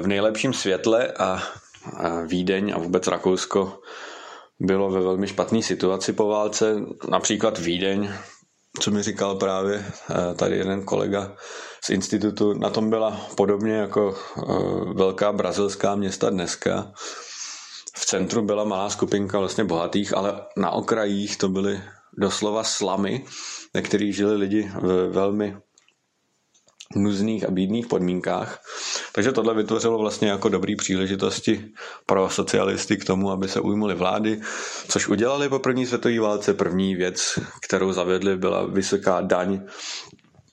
v 0.00 0.06
nejlepším 0.06 0.52
světle 0.52 1.12
a 1.18 1.42
Vídeň 2.26 2.72
a 2.76 2.78
vůbec 2.78 3.06
Rakousko 3.06 3.80
bylo 4.60 4.90
ve 4.90 5.00
velmi 5.00 5.26
špatné 5.28 5.62
situaci 5.62 6.12
po 6.12 6.26
válce. 6.26 6.76
Například 7.08 7.58
Vídeň, 7.58 8.10
co 8.80 8.90
mi 8.90 9.02
říkal 9.02 9.34
právě 9.34 9.84
eh, 10.10 10.34
tady 10.34 10.56
jeden 10.56 10.84
kolega 10.84 11.36
z 11.84 11.90
institutu, 11.90 12.52
na 12.54 12.70
tom 12.70 12.90
byla 12.90 13.20
podobně 13.36 13.72
jako 13.72 14.14
eh, 14.14 14.42
velká 14.94 15.32
brazilská 15.32 15.94
města 15.94 16.30
dneska. 16.30 16.92
V 17.96 18.06
centru 18.06 18.42
byla 18.42 18.64
malá 18.64 18.90
skupinka 18.90 19.38
vlastně 19.38 19.64
bohatých, 19.64 20.16
ale 20.16 20.42
na 20.56 20.70
okrajích 20.70 21.36
to 21.36 21.48
byly 21.48 21.80
doslova 22.18 22.64
slamy, 22.64 23.24
ve 23.74 23.82
kterých 23.82 24.16
žili 24.16 24.36
lidi 24.36 24.70
v 24.80 25.10
velmi 25.12 25.56
nuzných 26.96 27.48
a 27.48 27.50
bídných 27.50 27.86
podmínkách. 27.86 28.62
Takže 29.12 29.32
tohle 29.32 29.54
vytvořilo 29.54 29.98
vlastně 29.98 30.28
jako 30.28 30.48
dobrý 30.48 30.76
příležitosti 30.76 31.64
pro 32.06 32.30
socialisty 32.30 32.96
k 32.96 33.04
tomu, 33.04 33.30
aby 33.30 33.48
se 33.48 33.60
ujmuli 33.60 33.94
vlády, 33.94 34.40
což 34.88 35.08
udělali 35.08 35.48
po 35.48 35.58
první 35.58 35.86
světové 35.86 36.20
válce. 36.20 36.54
První 36.54 36.94
věc, 36.94 37.38
kterou 37.62 37.92
zavedli, 37.92 38.36
byla 38.36 38.66
vysoká 38.66 39.20
daň 39.20 39.60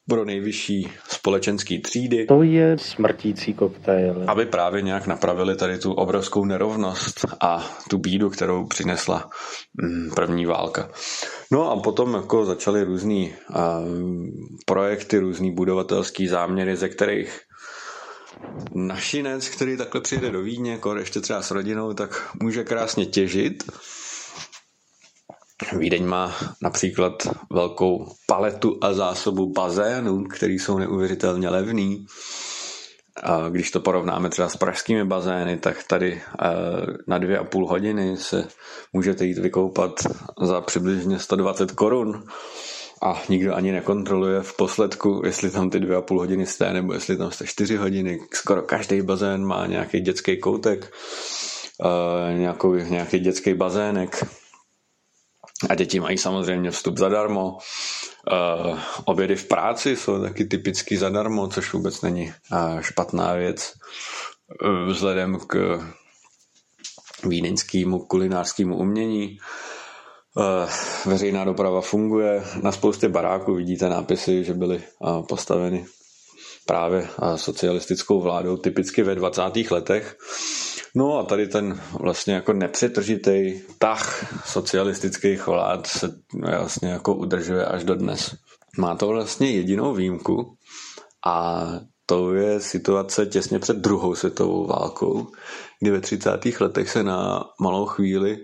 pro 0.09 0.25
nejvyšší 0.25 0.91
společenský 1.09 1.81
třídy. 1.81 2.25
To 2.25 2.43
je 2.43 2.77
smrtící 2.77 3.53
koktejl. 3.53 4.23
Aby 4.27 4.45
právě 4.45 4.81
nějak 4.81 5.07
napravili 5.07 5.55
tady 5.55 5.77
tu 5.77 5.93
obrovskou 5.93 6.45
nerovnost 6.45 7.25
a 7.41 7.77
tu 7.89 7.97
bídu, 7.97 8.29
kterou 8.29 8.65
přinesla 8.65 9.29
mm, 9.81 10.11
první 10.15 10.45
válka. 10.45 10.89
No 11.51 11.71
a 11.71 11.79
potom 11.79 12.13
jako 12.13 12.45
začaly 12.45 12.83
různý 12.83 13.33
projekty, 14.65 15.19
různý 15.19 15.51
budovatelský 15.51 16.27
záměry, 16.27 16.75
ze 16.75 16.89
kterých 16.89 17.39
našinec, 18.75 19.49
který 19.49 19.77
takhle 19.77 20.01
přijde 20.01 20.31
do 20.31 20.41
Vídně, 20.41 20.71
jako 20.71 20.95
ještě 20.95 21.21
třeba 21.21 21.41
s 21.41 21.51
rodinou, 21.51 21.93
tak 21.93 22.29
může 22.41 22.63
krásně 22.63 23.05
těžit 23.05 23.63
Vídeň 25.77 26.05
má 26.05 26.35
například 26.61 27.13
velkou 27.49 28.07
paletu 28.27 28.77
a 28.81 28.93
zásobu 28.93 29.53
bazénů, 29.53 30.23
které 30.23 30.53
jsou 30.53 30.77
neuvěřitelně 30.77 31.49
levný. 31.49 32.05
A 33.23 33.49
když 33.49 33.71
to 33.71 33.79
porovnáme 33.79 34.29
třeba 34.29 34.49
s 34.49 34.57
pražskými 34.57 35.05
bazény, 35.05 35.57
tak 35.57 35.83
tady 35.83 36.21
eh, 36.21 36.47
na 37.07 37.17
dvě 37.17 37.37
a 37.37 37.43
půl 37.43 37.67
hodiny 37.67 38.17
se 38.17 38.47
můžete 38.93 39.25
jít 39.25 39.37
vykoupat 39.37 39.91
za 40.41 40.61
přibližně 40.61 41.19
120 41.19 41.71
korun 41.71 42.23
a 43.03 43.21
nikdo 43.29 43.55
ani 43.55 43.71
nekontroluje 43.71 44.41
v 44.41 44.57
posledku, 44.57 45.21
jestli 45.25 45.51
tam 45.51 45.69
ty 45.69 45.79
dvě 45.79 45.97
a 45.97 46.01
půl 46.01 46.19
hodiny 46.19 46.45
jste, 46.45 46.73
nebo 46.73 46.93
jestli 46.93 47.17
tam 47.17 47.31
jste 47.31 47.47
čtyři 47.47 47.77
hodiny. 47.77 48.19
Skoro 48.33 48.61
každý 48.61 49.01
bazén 49.01 49.45
má 49.45 49.67
nějaký 49.67 49.99
dětský 49.99 50.37
koutek, 50.37 50.93
eh, 51.85 52.33
nějaký 52.89 53.19
dětský 53.19 53.53
bazének, 53.53 54.25
a 55.69 55.75
děti 55.75 55.99
mají 55.99 56.17
samozřejmě 56.17 56.71
vstup 56.71 56.97
zadarmo. 56.97 57.57
Uh, 58.31 58.79
obědy 59.05 59.35
v 59.35 59.47
práci 59.47 59.95
jsou 59.95 60.21
taky 60.21 60.45
typicky 60.45 60.97
zadarmo, 60.97 61.47
což 61.47 61.73
vůbec 61.73 62.01
není 62.01 62.33
uh, 62.51 62.81
špatná 62.81 63.33
věc 63.33 63.73
uh, 64.63 64.89
vzhledem 64.89 65.39
k 65.47 65.79
vídeňskému 67.23 67.99
kulinářskému 67.99 68.77
umění. 68.77 69.37
Veřejná 71.05 71.43
doprava 71.43 71.81
funguje. 71.81 72.43
Na 72.61 72.71
spoustě 72.71 73.09
baráků 73.09 73.55
vidíte 73.55 73.89
nápisy, 73.89 74.43
že 74.43 74.53
byly 74.53 74.83
postaveny 75.29 75.85
právě 76.65 77.07
socialistickou 77.35 78.21
vládou, 78.21 78.57
typicky 78.57 79.03
ve 79.03 79.15
20. 79.15 79.41
letech. 79.71 80.17
No 80.95 81.19
a 81.19 81.23
tady 81.23 81.47
ten 81.47 81.81
vlastně 81.99 82.33
jako 82.33 82.53
nepřetržitý 82.53 83.61
tah 83.77 84.33
socialistických 84.45 85.47
vlád 85.47 85.87
se 85.87 86.15
vlastně 86.33 86.89
jako 86.89 87.15
udržuje 87.15 87.65
až 87.65 87.83
do 87.83 87.95
dnes. 87.95 88.35
Má 88.77 88.95
to 88.95 89.07
vlastně 89.07 89.51
jedinou 89.51 89.93
výjimku 89.93 90.57
a 91.25 91.65
to 92.05 92.33
je 92.33 92.59
situace 92.59 93.25
těsně 93.25 93.59
před 93.59 93.77
druhou 93.77 94.15
světovou 94.15 94.67
válkou, 94.67 95.27
kdy 95.79 95.91
ve 95.91 96.01
30. 96.01 96.45
letech 96.59 96.89
se 96.89 97.03
na 97.03 97.43
malou 97.59 97.85
chvíli 97.85 98.37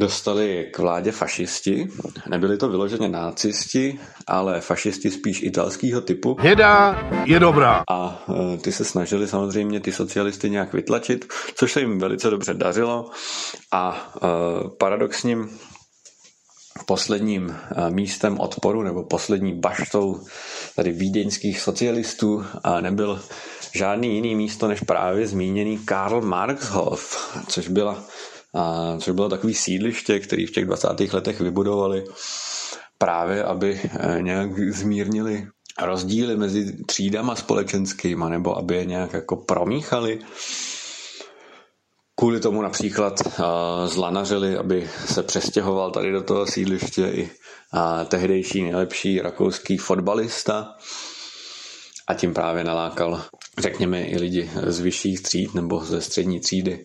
dostali 0.00 0.68
k 0.72 0.78
vládě 0.78 1.12
fašisti. 1.12 1.88
Nebyli 2.28 2.56
to 2.56 2.68
vyloženě 2.68 3.08
nácisti, 3.08 4.00
ale 4.26 4.60
fašisti 4.60 5.10
spíš 5.10 5.42
italského 5.42 6.00
typu. 6.00 6.36
Hnědá 6.40 6.98
je 7.24 7.40
dobrá. 7.40 7.82
A 7.90 8.24
e, 8.54 8.56
ty 8.56 8.72
se 8.72 8.84
snažili 8.84 9.28
samozřejmě 9.28 9.80
ty 9.80 9.92
socialisty 9.92 10.50
nějak 10.50 10.72
vytlačit, 10.72 11.32
což 11.54 11.72
se 11.72 11.80
jim 11.80 11.98
velice 11.98 12.30
dobře 12.30 12.54
dařilo. 12.54 13.10
A 13.72 14.12
e, 14.16 14.26
paradoxním 14.78 15.58
posledním 16.86 17.50
e, 17.50 17.90
místem 17.90 18.40
odporu 18.40 18.82
nebo 18.82 19.02
poslední 19.02 19.52
baštou 19.52 20.20
tady 20.76 20.92
vídeňských 20.92 21.60
socialistů 21.60 22.44
a 22.64 22.80
nebyl 22.80 23.20
žádný 23.74 24.14
jiný 24.14 24.34
místo 24.34 24.68
než 24.68 24.80
právě 24.80 25.26
zmíněný 25.26 25.78
Karl 25.78 26.20
Marxhof, 26.20 27.30
což 27.48 27.68
byla 27.68 28.04
a 28.54 28.96
což 28.98 29.14
bylo 29.14 29.28
takový 29.28 29.54
sídliště, 29.54 30.20
který 30.20 30.46
v 30.46 30.50
těch 30.50 30.64
20. 30.64 30.88
letech 31.12 31.40
vybudovali 31.40 32.04
právě, 32.98 33.44
aby 33.44 33.80
eh, 33.84 34.22
nějak 34.22 34.72
zmírnili 34.72 35.46
rozdíly 35.82 36.36
mezi 36.36 36.84
třídama 36.86 37.36
společenskýma, 37.36 38.28
nebo 38.28 38.58
aby 38.58 38.76
je 38.76 38.84
nějak 38.84 39.12
jako 39.12 39.36
promíchali. 39.36 40.18
Kvůli 42.14 42.40
tomu 42.40 42.62
například 42.62 43.20
uh, 43.26 43.34
zlanařili, 43.86 44.56
aby 44.56 44.90
se 45.06 45.22
přestěhoval 45.22 45.90
tady 45.90 46.12
do 46.12 46.22
toho 46.22 46.46
sídliště 46.46 47.06
i 47.06 47.22
uh, 47.22 48.04
tehdejší 48.08 48.62
nejlepší 48.62 49.20
rakouský 49.20 49.76
fotbalista 49.76 50.74
a 52.06 52.14
tím 52.14 52.34
právě 52.34 52.64
nalákal, 52.64 53.22
řekněme, 53.58 54.04
i 54.04 54.18
lidi 54.18 54.50
z 54.66 54.80
vyšších 54.80 55.22
tříd 55.22 55.54
nebo 55.54 55.84
ze 55.84 56.00
střední 56.00 56.40
třídy 56.40 56.84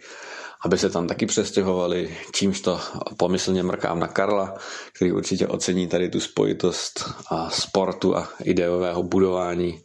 aby 0.66 0.78
se 0.78 0.90
tam 0.90 1.08
taky 1.08 1.26
přestěhovali, 1.26 2.18
čímž 2.34 2.62
to 2.62 2.80
pomyslně 3.18 3.64
mrkám 3.64 4.00
na 4.00 4.08
Karla, 4.08 4.54
který 4.94 5.12
určitě 5.12 5.48
ocení 5.48 5.88
tady 5.88 6.10
tu 6.10 6.20
spojitost 6.20 7.06
a 7.32 7.50
sportu 7.50 8.18
a 8.18 8.30
ideového 8.44 9.04
budování 9.04 9.82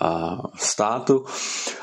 a 0.00 0.38
státu. 0.56 1.24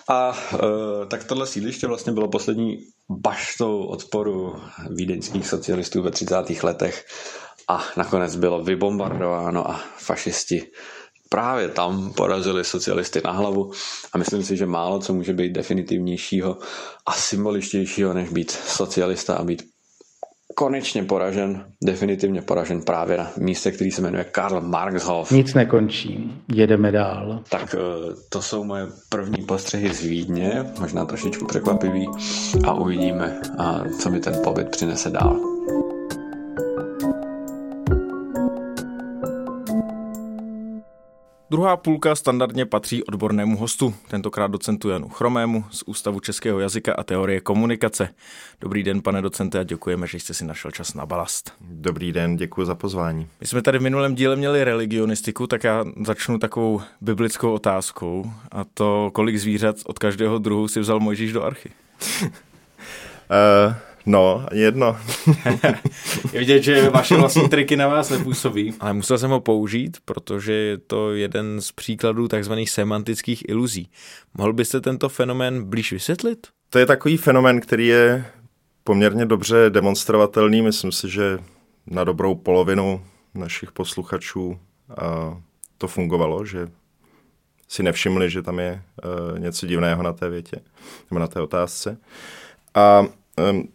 A 0.09 0.37
e, 0.53 0.57
tak 1.05 1.23
tohle 1.23 1.47
sídliště 1.47 1.87
vlastně 1.87 2.13
bylo 2.13 2.27
poslední 2.27 2.77
baštou 3.09 3.83
odporu 3.83 4.55
vídeňských 4.89 5.47
socialistů 5.47 6.01
ve 6.01 6.11
30. 6.11 6.35
letech 6.63 7.05
a 7.67 7.83
nakonec 7.97 8.35
bylo 8.35 8.63
vybombardováno 8.63 9.71
a 9.71 9.81
fašisti 9.97 10.71
právě 11.33 11.69
tam 11.69 12.13
porazili 12.13 12.63
socialisty 12.63 13.21
na 13.25 13.31
hlavu 13.31 13.71
a 14.13 14.17
myslím 14.17 14.43
si, 14.43 14.57
že 14.57 14.65
málo 14.65 14.99
co 14.99 15.13
může 15.13 15.33
být 15.33 15.51
definitivnějšího 15.51 16.57
a 17.05 17.11
symboličtějšího, 17.11 18.13
než 18.13 18.29
být 18.29 18.51
socialista 18.51 19.35
a 19.35 19.43
být 19.43 19.63
konečně 20.55 21.03
poražen, 21.03 21.65
definitivně 21.83 22.41
poražen 22.41 22.81
právě 22.81 23.17
na 23.17 23.31
místě, 23.37 23.71
který 23.71 23.91
se 23.91 24.01
jmenuje 24.01 24.23
Karl 24.23 24.61
Marxhof. 24.61 25.31
Nic 25.31 25.53
nekončí, 25.53 26.33
jedeme 26.53 26.91
dál. 26.91 27.43
Tak 27.49 27.75
eh, 27.75 28.15
to 28.29 28.41
jsou 28.41 28.63
moje 28.63 28.87
první 29.09 29.45
postřehy 29.45 29.93
z 29.93 30.01
Vídně, 30.01 30.65
možná 30.79 31.05
trošičku 31.05 31.45
překvapivý 31.45 32.07
a 32.63 32.73
uvidíme, 32.73 33.41
co 33.99 34.09
mi 34.09 34.19
ten 34.19 34.33
pobyt 34.43 34.69
přinese 34.69 35.09
dál. 35.09 35.52
Druhá 41.53 41.77
půlka 41.77 42.15
standardně 42.15 42.65
patří 42.65 43.03
odbornému 43.03 43.57
hostu, 43.57 43.95
tentokrát 44.07 44.51
docentu 44.51 44.89
Janu 44.89 45.09
Chromému 45.09 45.65
z 45.71 45.83
Ústavu 45.85 46.19
českého 46.19 46.59
jazyka 46.59 46.93
a 46.93 47.03
teorie 47.03 47.41
komunikace. 47.41 48.09
Dobrý 48.61 48.83
den, 48.83 49.01
pane 49.01 49.21
docente, 49.21 49.59
a 49.59 49.63
děkujeme, 49.63 50.07
že 50.07 50.19
jste 50.19 50.33
si 50.33 50.45
našel 50.45 50.71
čas 50.71 50.93
na 50.93 51.05
balast. 51.05 51.53
Dobrý 51.61 52.11
den, 52.11 52.37
děkuji 52.37 52.65
za 52.65 52.75
pozvání. 52.75 53.27
My 53.41 53.47
jsme 53.47 53.61
tady 53.61 53.79
v 53.79 53.81
minulém 53.81 54.15
díle 54.15 54.35
měli 54.35 54.63
religionistiku, 54.63 55.47
tak 55.47 55.63
já 55.63 55.85
začnu 56.05 56.39
takovou 56.39 56.81
biblickou 57.01 57.53
otázkou, 57.53 58.31
a 58.51 58.63
to, 58.73 59.11
kolik 59.13 59.37
zvířat 59.37 59.75
od 59.85 59.99
každého 59.99 60.37
druhu 60.37 60.67
si 60.67 60.79
vzal 60.79 60.99
Mojžíš 60.99 61.33
do 61.33 61.43
archy? 61.43 61.71
uh... 62.21 62.33
No, 64.05 64.45
jedno. 64.51 64.97
je 66.33 66.39
vidět, 66.39 66.63
že 66.63 66.89
vaše 66.89 67.15
vlastní 67.15 67.49
triky 67.49 67.75
na 67.75 67.87
vás 67.87 68.09
nepůsobí. 68.09 68.73
Ale 68.79 68.93
musel 68.93 69.17
jsem 69.17 69.31
ho 69.31 69.39
použít, 69.39 69.97
protože 70.05 70.53
je 70.53 70.77
to 70.77 71.11
jeden 71.11 71.61
z 71.61 71.71
příkladů 71.71 72.27
takzvaných 72.27 72.69
semantických 72.69 73.49
iluzí. 73.49 73.89
Mohl 74.33 74.53
byste 74.53 74.81
tento 74.81 75.09
fenomén 75.09 75.63
blíž 75.63 75.91
vysvětlit? 75.91 76.47
To 76.69 76.79
je 76.79 76.85
takový 76.85 77.17
fenomén, 77.17 77.61
který 77.61 77.87
je 77.87 78.25
poměrně 78.83 79.25
dobře 79.25 79.69
demonstrovatelný. 79.69 80.61
Myslím 80.61 80.91
si, 80.91 81.09
že 81.09 81.39
na 81.87 82.03
dobrou 82.03 82.35
polovinu 82.35 83.05
našich 83.35 83.71
posluchačů 83.71 84.59
to 85.77 85.87
fungovalo, 85.87 86.45
že 86.45 86.67
si 87.67 87.83
nevšimli, 87.83 88.29
že 88.29 88.41
tam 88.41 88.59
je 88.59 88.81
e, 89.35 89.39
něco 89.39 89.67
divného 89.67 90.03
na 90.03 90.13
té 90.13 90.29
větě 90.29 90.59
nebo 91.11 91.19
na 91.19 91.27
té 91.27 91.41
otázce. 91.41 91.97
A 92.75 93.05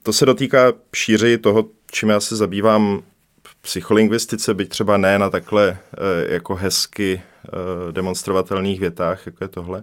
to 0.02 0.12
se 0.12 0.26
dotýká 0.26 0.72
šířeji 0.94 1.38
toho, 1.38 1.64
čím 1.90 2.08
já 2.08 2.20
se 2.20 2.36
zabývám 2.36 3.02
v 3.46 3.56
psycholingvistice, 3.56 4.54
byť 4.54 4.68
třeba 4.68 4.96
ne 4.96 5.18
na 5.18 5.30
takhle 5.30 5.68
eh, 5.78 6.32
jako 6.32 6.54
hezky 6.54 7.22
eh, 7.22 7.92
demonstrovatelných 7.92 8.80
větách, 8.80 9.26
jako 9.26 9.44
je 9.44 9.48
tohle. 9.48 9.82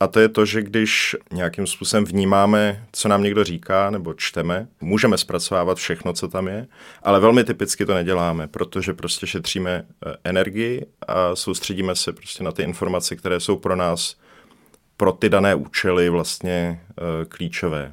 A 0.00 0.06
to 0.06 0.20
je 0.20 0.28
to, 0.28 0.44
že 0.44 0.62
když 0.62 1.16
nějakým 1.32 1.66
způsobem 1.66 2.04
vnímáme, 2.04 2.86
co 2.92 3.08
nám 3.08 3.22
někdo 3.22 3.44
říká 3.44 3.90
nebo 3.90 4.14
čteme, 4.14 4.68
můžeme 4.80 5.18
zpracovávat 5.18 5.78
všechno, 5.78 6.12
co 6.12 6.28
tam 6.28 6.48
je, 6.48 6.66
ale 7.02 7.20
velmi 7.20 7.44
typicky 7.44 7.86
to 7.86 7.94
neděláme, 7.94 8.48
protože 8.48 8.94
prostě 8.94 9.26
šetříme 9.26 9.84
eh, 10.06 10.14
energii 10.24 10.86
a 11.08 11.36
soustředíme 11.36 11.96
se 11.96 12.12
prostě 12.12 12.44
na 12.44 12.52
ty 12.52 12.62
informace, 12.62 13.16
které 13.16 13.40
jsou 13.40 13.56
pro 13.56 13.76
nás 13.76 14.16
pro 14.96 15.12
ty 15.12 15.28
dané 15.28 15.54
účely 15.54 16.08
vlastně 16.08 16.80
klíčové. 17.28 17.92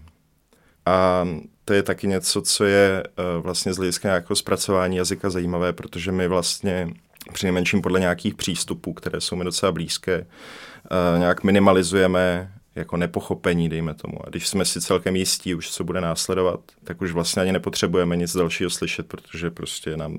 A 0.87 1.27
to 1.65 1.73
je 1.73 1.83
taky 1.83 2.07
něco, 2.07 2.41
co 2.41 2.65
je 2.65 3.03
eh, 3.05 3.41
vlastně 3.41 3.73
z 3.73 3.77
hlediska 3.77 4.07
nějakého 4.07 4.35
zpracování 4.35 4.97
jazyka 4.97 5.29
zajímavé, 5.29 5.73
protože 5.73 6.11
my 6.11 6.27
vlastně 6.27 6.89
přinejmenším 7.33 7.81
podle 7.81 7.99
nějakých 7.99 8.35
přístupů, 8.35 8.93
které 8.93 9.21
jsou 9.21 9.35
mi 9.35 9.43
docela 9.43 9.71
blízké, 9.71 10.13
eh, 10.15 11.19
nějak 11.19 11.43
minimalizujeme 11.43 12.51
jako 12.75 12.97
nepochopení, 12.97 13.69
dejme 13.69 13.93
tomu. 13.93 14.27
A 14.27 14.29
když 14.29 14.47
jsme 14.47 14.65
si 14.65 14.81
celkem 14.81 15.15
jistí 15.15 15.55
už, 15.55 15.71
co 15.71 15.83
bude 15.83 16.01
následovat, 16.01 16.59
tak 16.83 17.01
už 17.01 17.11
vlastně 17.11 17.41
ani 17.41 17.51
nepotřebujeme 17.51 18.15
nic 18.15 18.35
dalšího 18.35 18.69
slyšet, 18.69 19.07
protože 19.07 19.51
prostě 19.51 19.97
nám 19.97 20.17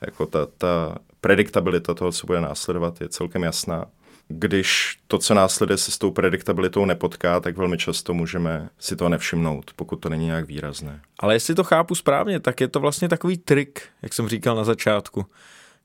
jako 0.00 0.26
ta, 0.26 0.46
ta 0.58 0.98
prediktabilita 1.20 1.94
toho, 1.94 2.12
co 2.12 2.26
bude 2.26 2.40
následovat, 2.40 3.00
je 3.00 3.08
celkem 3.08 3.42
jasná 3.42 3.84
když 4.28 4.98
to, 5.06 5.18
co 5.18 5.34
následuje, 5.34 5.78
se 5.78 5.90
s 5.90 5.98
tou 5.98 6.10
prediktabilitou 6.10 6.84
nepotká, 6.84 7.40
tak 7.40 7.56
velmi 7.56 7.78
často 7.78 8.14
můžeme 8.14 8.68
si 8.78 8.96
to 8.96 9.08
nevšimnout, 9.08 9.70
pokud 9.76 9.96
to 9.96 10.08
není 10.08 10.26
nějak 10.26 10.46
výrazné. 10.46 11.00
Ale 11.18 11.34
jestli 11.34 11.54
to 11.54 11.64
chápu 11.64 11.94
správně, 11.94 12.40
tak 12.40 12.60
je 12.60 12.68
to 12.68 12.80
vlastně 12.80 13.08
takový 13.08 13.38
trik, 13.38 13.82
jak 14.02 14.14
jsem 14.14 14.28
říkal 14.28 14.56
na 14.56 14.64
začátku, 14.64 15.26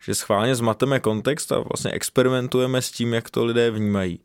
že 0.05 0.15
schválně 0.15 0.55
zmateme 0.55 0.99
kontext 0.99 1.51
a 1.51 1.59
vlastně 1.59 1.91
experimentujeme 1.91 2.81
s 2.81 2.91
tím, 2.91 3.13
jak 3.13 3.29
to 3.29 3.45
lidé 3.45 3.71
vnímají. 3.71 4.19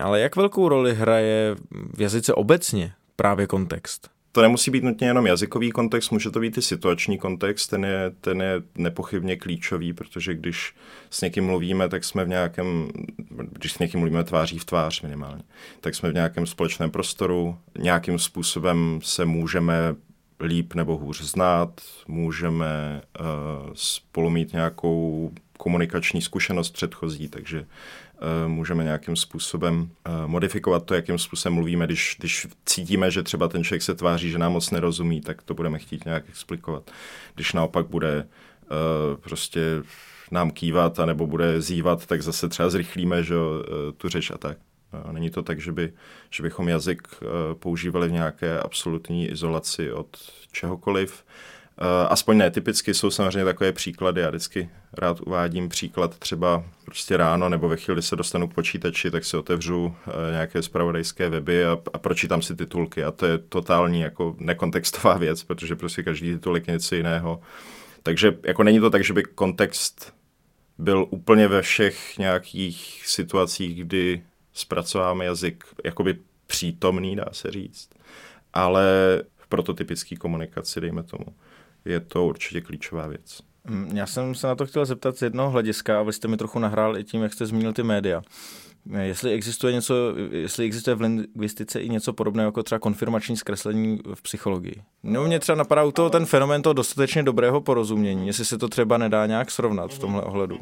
Ale 0.00 0.20
jak 0.20 0.36
velkou 0.36 0.68
roli 0.68 0.94
hraje 0.94 1.56
v 1.94 2.00
jazyce 2.00 2.34
obecně 2.34 2.92
právě 3.16 3.46
kontext? 3.46 4.15
To 4.36 4.42
nemusí 4.42 4.70
být 4.70 4.84
nutně 4.84 5.06
jenom 5.06 5.26
jazykový 5.26 5.70
kontext, 5.70 6.12
může 6.12 6.30
to 6.30 6.40
být 6.40 6.58
i 6.58 6.62
situační 6.62 7.18
kontext, 7.18 7.70
ten 7.70 7.84
je, 7.84 8.12
ten 8.20 8.42
je 8.42 8.62
nepochybně 8.74 9.36
klíčový, 9.36 9.92
protože 9.92 10.34
když 10.34 10.74
s 11.10 11.20
někým 11.20 11.44
mluvíme, 11.44 11.88
tak 11.88 12.04
jsme 12.04 12.24
v 12.24 12.28
nějakém, 12.28 12.88
když 13.52 13.72
s 13.72 13.78
někým 13.78 14.00
mluvíme 14.00 14.24
tváří 14.24 14.58
v 14.58 14.64
tvář 14.64 15.02
minimálně, 15.02 15.42
tak 15.80 15.94
jsme 15.94 16.10
v 16.10 16.14
nějakém 16.14 16.46
společném 16.46 16.90
prostoru, 16.90 17.58
nějakým 17.78 18.18
způsobem 18.18 19.00
se 19.02 19.24
můžeme 19.24 19.94
líp 20.40 20.74
nebo 20.74 20.96
hůř 20.96 21.22
znát, 21.22 21.80
můžeme 22.08 23.02
uh, 23.20 23.26
spolu 23.74 24.30
mít 24.30 24.52
nějakou 24.52 25.30
komunikační 25.58 26.22
zkušenost 26.22 26.70
předchozí, 26.70 27.28
takže 27.28 27.66
můžeme 28.46 28.84
nějakým 28.84 29.16
způsobem 29.16 29.90
eh, 30.04 30.10
modifikovat 30.26 30.84
to, 30.84 30.94
jakým 30.94 31.18
způsobem 31.18 31.54
mluvíme. 31.54 31.86
Když, 31.86 32.16
když 32.18 32.46
cítíme, 32.66 33.10
že 33.10 33.22
třeba 33.22 33.48
ten 33.48 33.64
člověk 33.64 33.82
se 33.82 33.94
tváří, 33.94 34.30
že 34.30 34.38
nám 34.38 34.52
moc 34.52 34.70
nerozumí, 34.70 35.20
tak 35.20 35.42
to 35.42 35.54
budeme 35.54 35.78
chtít 35.78 36.04
nějak 36.04 36.28
explikovat. 36.28 36.90
Když 37.34 37.52
naopak 37.52 37.86
bude 37.86 38.18
eh, 38.18 38.66
prostě 39.16 39.60
nám 40.30 40.50
kývat 40.50 41.00
anebo 41.00 41.26
bude 41.26 41.60
zývat, 41.60 42.06
tak 42.06 42.22
zase 42.22 42.48
třeba 42.48 42.70
zrychlíme 42.70 43.24
že, 43.24 43.34
tu 43.96 44.08
řeč 44.08 44.30
a 44.30 44.38
tak. 44.38 44.58
Není 45.12 45.30
to 45.30 45.42
tak, 45.42 45.60
že, 45.60 45.72
by, 45.72 45.92
že 46.30 46.42
bychom 46.42 46.68
jazyk 46.68 47.08
používali 47.54 48.08
v 48.08 48.12
nějaké 48.12 48.60
absolutní 48.60 49.28
izolaci 49.28 49.92
od 49.92 50.16
čehokoliv. 50.52 51.24
Eh, 51.80 52.06
aspoň 52.08 52.36
ne, 52.36 52.50
typicky 52.50 52.94
jsou 52.94 53.10
samozřejmě 53.10 53.44
takové 53.44 53.72
příklady. 53.72 54.20
Já 54.20 54.28
vždycky 54.28 54.70
rád 54.92 55.20
uvádím 55.20 55.68
příklad 55.68 56.18
třeba 56.18 56.64
prostě 56.84 57.16
ráno 57.16 57.48
nebo 57.48 57.68
ve 57.68 57.76
chvíli, 57.76 57.94
kdy 57.94 58.02
se 58.02 58.16
dostanu 58.16 58.48
k 58.48 58.54
počítači, 58.54 59.10
tak 59.10 59.24
si 59.24 59.36
otevřu 59.36 59.94
eh, 60.06 60.32
nějaké 60.32 60.62
spravodajské 60.62 61.28
weby 61.28 61.64
a, 61.64 61.78
a 61.92 61.98
pročítám 61.98 62.42
si 62.42 62.56
titulky. 62.56 63.04
A 63.04 63.10
to 63.10 63.26
je 63.26 63.38
totální 63.38 64.00
jako 64.00 64.36
nekontextová 64.38 65.16
věc, 65.18 65.42
protože 65.42 65.76
prostě 65.76 66.02
každý 66.02 66.32
titulek 66.34 66.68
je 66.68 66.72
něco 66.72 66.94
jiného. 66.94 67.40
Takže 68.02 68.38
jako 68.42 68.62
není 68.62 68.80
to 68.80 68.90
tak, 68.90 69.04
že 69.04 69.12
by 69.12 69.22
kontext 69.22 70.14
byl 70.78 71.06
úplně 71.10 71.48
ve 71.48 71.62
všech 71.62 72.18
nějakých 72.18 73.02
situacích, 73.06 73.84
kdy 73.84 74.22
zpracováme 74.52 75.24
jazyk 75.24 75.64
jakoby 75.84 76.18
přítomný, 76.46 77.16
dá 77.16 77.26
se 77.32 77.50
říct. 77.50 77.90
Ale 78.52 78.84
v 79.36 79.46
prototypické 79.48 80.16
komunikaci, 80.16 80.80
dejme 80.80 81.02
tomu 81.02 81.26
je 81.86 82.00
to 82.00 82.26
určitě 82.26 82.60
klíčová 82.60 83.06
věc. 83.06 83.40
Mm, 83.68 83.90
já 83.94 84.06
jsem 84.06 84.34
se 84.34 84.46
na 84.46 84.54
to 84.54 84.66
chtěl 84.66 84.84
zeptat 84.84 85.18
z 85.18 85.22
jednoho 85.22 85.50
hlediska 85.50 86.00
a 86.00 86.02
vy 86.02 86.12
jste 86.12 86.28
mi 86.28 86.36
trochu 86.36 86.58
nahrál 86.58 86.98
i 86.98 87.04
tím, 87.04 87.22
jak 87.22 87.32
jste 87.32 87.46
zmínil 87.46 87.72
ty 87.72 87.82
média. 87.82 88.22
Jestli 89.00 89.32
existuje 89.32 89.72
něco, 89.72 89.94
jestli 90.30 90.64
existuje 90.64 90.94
v 90.94 91.00
lingvistice 91.00 91.80
i 91.80 91.88
něco 91.88 92.12
podobného 92.12 92.48
jako 92.48 92.62
třeba 92.62 92.78
konfirmační 92.78 93.36
zkreslení 93.36 94.00
v 94.14 94.22
psychologii. 94.22 94.82
No 95.02 95.24
mě 95.24 95.40
třeba 95.40 95.56
napadá 95.56 95.84
u 95.84 95.92
toho 95.92 96.10
ten 96.10 96.26
fenomén 96.26 96.62
toho 96.62 96.72
dostatečně 96.72 97.22
dobrého 97.22 97.60
porozumění, 97.60 98.26
jestli 98.26 98.44
se 98.44 98.58
to 98.58 98.68
třeba 98.68 98.98
nedá 98.98 99.26
nějak 99.26 99.50
srovnat 99.50 99.94
v 99.94 99.98
tomhle 99.98 100.22
ohledu. 100.22 100.58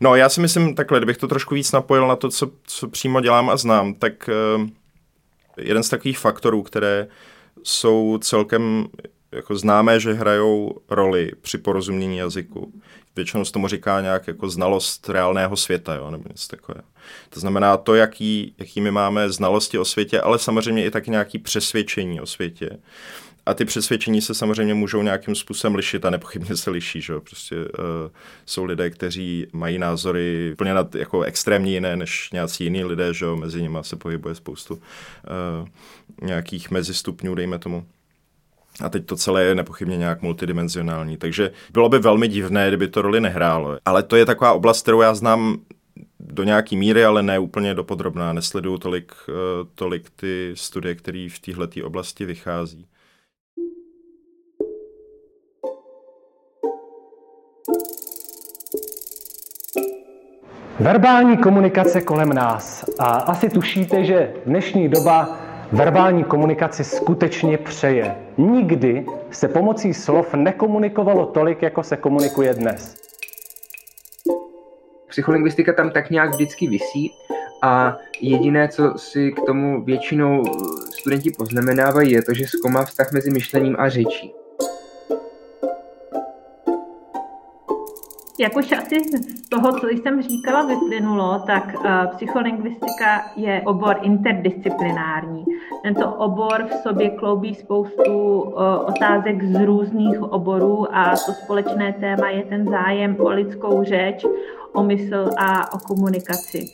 No 0.00 0.14
já 0.14 0.28
si 0.28 0.40
myslím 0.40 0.74
takhle, 0.74 0.98
kdybych 0.98 1.16
to 1.16 1.28
trošku 1.28 1.54
víc 1.54 1.72
napojil 1.72 2.08
na 2.08 2.16
to, 2.16 2.30
co, 2.30 2.50
co 2.66 2.88
přímo 2.88 3.20
dělám 3.20 3.50
a 3.50 3.56
znám, 3.56 3.94
tak 3.94 4.30
uh, 4.58 4.66
jeden 5.56 5.82
z 5.82 5.88
takových 5.88 6.18
faktorů, 6.18 6.62
které 6.62 7.08
jsou 7.62 8.18
celkem 8.20 8.86
jako 9.32 9.56
známé, 9.56 10.00
že 10.00 10.12
hrajou 10.12 10.74
roli 10.90 11.32
při 11.40 11.58
porozumění 11.58 12.16
jazyku. 12.16 12.72
Většinou 13.16 13.44
se 13.44 13.52
tomu 13.52 13.68
říká 13.68 14.00
nějak 14.00 14.26
jako 14.26 14.48
znalost 14.48 15.08
reálného 15.08 15.56
světa, 15.56 15.94
jo, 15.94 16.10
nebo 16.10 16.24
něco 16.28 16.48
takového. 16.48 16.84
To 17.30 17.40
znamená 17.40 17.76
to, 17.76 17.94
jaký, 17.94 18.54
jaký 18.58 18.80
my 18.80 18.90
máme 18.90 19.30
znalosti 19.30 19.78
o 19.78 19.84
světě, 19.84 20.20
ale 20.20 20.38
samozřejmě 20.38 20.84
i 20.84 20.90
taky 20.90 21.10
nějaký 21.10 21.38
přesvědčení 21.38 22.20
o 22.20 22.26
světě. 22.26 22.70
A 23.46 23.54
ty 23.54 23.64
přesvědčení 23.64 24.22
se 24.22 24.34
samozřejmě 24.34 24.74
můžou 24.74 25.02
nějakým 25.02 25.34
způsobem 25.34 25.74
lišit 25.74 26.04
a 26.04 26.10
nepochybně 26.10 26.56
se 26.56 26.70
liší. 26.70 27.00
Že? 27.00 27.20
Prostě 27.20 27.56
uh, 27.56 27.64
jsou 28.46 28.64
lidé, 28.64 28.90
kteří 28.90 29.46
mají 29.52 29.78
názory 29.78 30.50
úplně 30.52 30.74
nad, 30.74 30.94
jako 30.94 31.22
extrémně 31.22 31.72
jiné 31.72 31.96
než 31.96 32.30
nějací 32.32 32.64
jiní 32.64 32.84
lidé, 32.84 33.14
že? 33.14 33.26
mezi 33.26 33.62
nimi 33.62 33.78
se 33.82 33.96
pohybuje 33.96 34.34
spoustu 34.34 34.74
uh, 34.74 35.68
nějakých 36.22 36.70
mezistupňů, 36.70 37.34
dejme 37.34 37.58
tomu. 37.58 37.86
A 38.80 38.88
teď 38.88 39.06
to 39.06 39.16
celé 39.16 39.44
je 39.44 39.54
nepochybně 39.54 39.96
nějak 39.96 40.22
multidimenzionální. 40.22 41.16
Takže 41.16 41.50
bylo 41.72 41.88
by 41.88 41.98
velmi 41.98 42.28
divné, 42.28 42.68
kdyby 42.68 42.88
to 42.88 43.02
roli 43.02 43.20
nehrálo. 43.20 43.78
Ale 43.84 44.02
to 44.02 44.16
je 44.16 44.26
taková 44.26 44.52
oblast, 44.52 44.82
kterou 44.82 45.00
já 45.00 45.14
znám 45.14 45.58
do 46.20 46.42
nějaký 46.42 46.76
míry, 46.76 47.04
ale 47.04 47.22
ne 47.22 47.38
úplně 47.38 47.74
dopodrobná. 47.74 48.32
Nesleduju 48.32 48.78
tolik, 48.78 49.12
eh, 49.28 49.32
tolik 49.74 50.10
ty 50.16 50.52
studie, 50.56 50.94
které 50.94 51.28
v 51.30 51.38
téhle 51.38 51.68
oblasti 51.84 52.24
vychází. 52.24 52.86
Verbální 60.80 61.36
komunikace 61.36 62.00
kolem 62.00 62.28
nás. 62.28 62.84
A 62.98 63.06
asi 63.06 63.48
tušíte, 63.48 64.04
že 64.04 64.34
dnešní 64.46 64.88
doba 64.88 65.38
verbální 65.72 66.24
komunikaci 66.24 66.84
skutečně 66.84 67.58
přeje. 67.58 68.16
Nikdy 68.38 69.06
se 69.30 69.48
pomocí 69.48 69.94
slov 69.94 70.34
nekomunikovalo 70.34 71.26
tolik, 71.26 71.62
jako 71.62 71.82
se 71.82 71.96
komunikuje 71.96 72.54
dnes. 72.54 72.96
Psycholingvistika 75.08 75.72
tam 75.72 75.90
tak 75.90 76.10
nějak 76.10 76.30
vždycky 76.30 76.66
visí 76.68 77.12
a 77.62 77.96
jediné, 78.20 78.68
co 78.68 78.98
si 78.98 79.32
k 79.32 79.40
tomu 79.46 79.84
většinou 79.84 80.42
studenti 80.98 81.30
poznamenávají, 81.30 82.12
je 82.12 82.22
to, 82.22 82.34
že 82.34 82.46
zkoumá 82.46 82.84
vztah 82.84 83.12
mezi 83.12 83.30
myšlením 83.30 83.76
a 83.78 83.88
řečí. 83.88 84.34
Jak 88.38 88.56
už 88.56 88.72
asi 88.72 88.94
z 89.18 89.48
toho, 89.48 89.80
co 89.80 89.88
jsem 89.88 90.22
říkala, 90.22 90.66
vyplynulo, 90.66 91.42
tak 91.46 91.74
uh, 91.74 92.16
psycholingvistika 92.16 93.30
je 93.36 93.62
obor 93.66 93.96
interdisciplinární. 94.02 95.44
Tento 95.82 96.14
obor 96.14 96.66
v 96.70 96.82
sobě 96.82 97.10
kloubí 97.10 97.54
spoustu 97.54 98.40
uh, 98.40 98.52
otázek 98.86 99.44
z 99.44 99.64
různých 99.64 100.22
oborů 100.22 100.96
a 100.96 101.10
to 101.26 101.32
společné 101.32 101.92
téma 101.92 102.30
je 102.30 102.42
ten 102.42 102.68
zájem 102.70 103.16
o 103.20 103.28
lidskou 103.28 103.84
řeč, 103.84 104.24
o 104.72 104.82
mysl 104.82 105.30
a 105.38 105.72
o 105.72 105.78
komunikaci. 105.78 106.70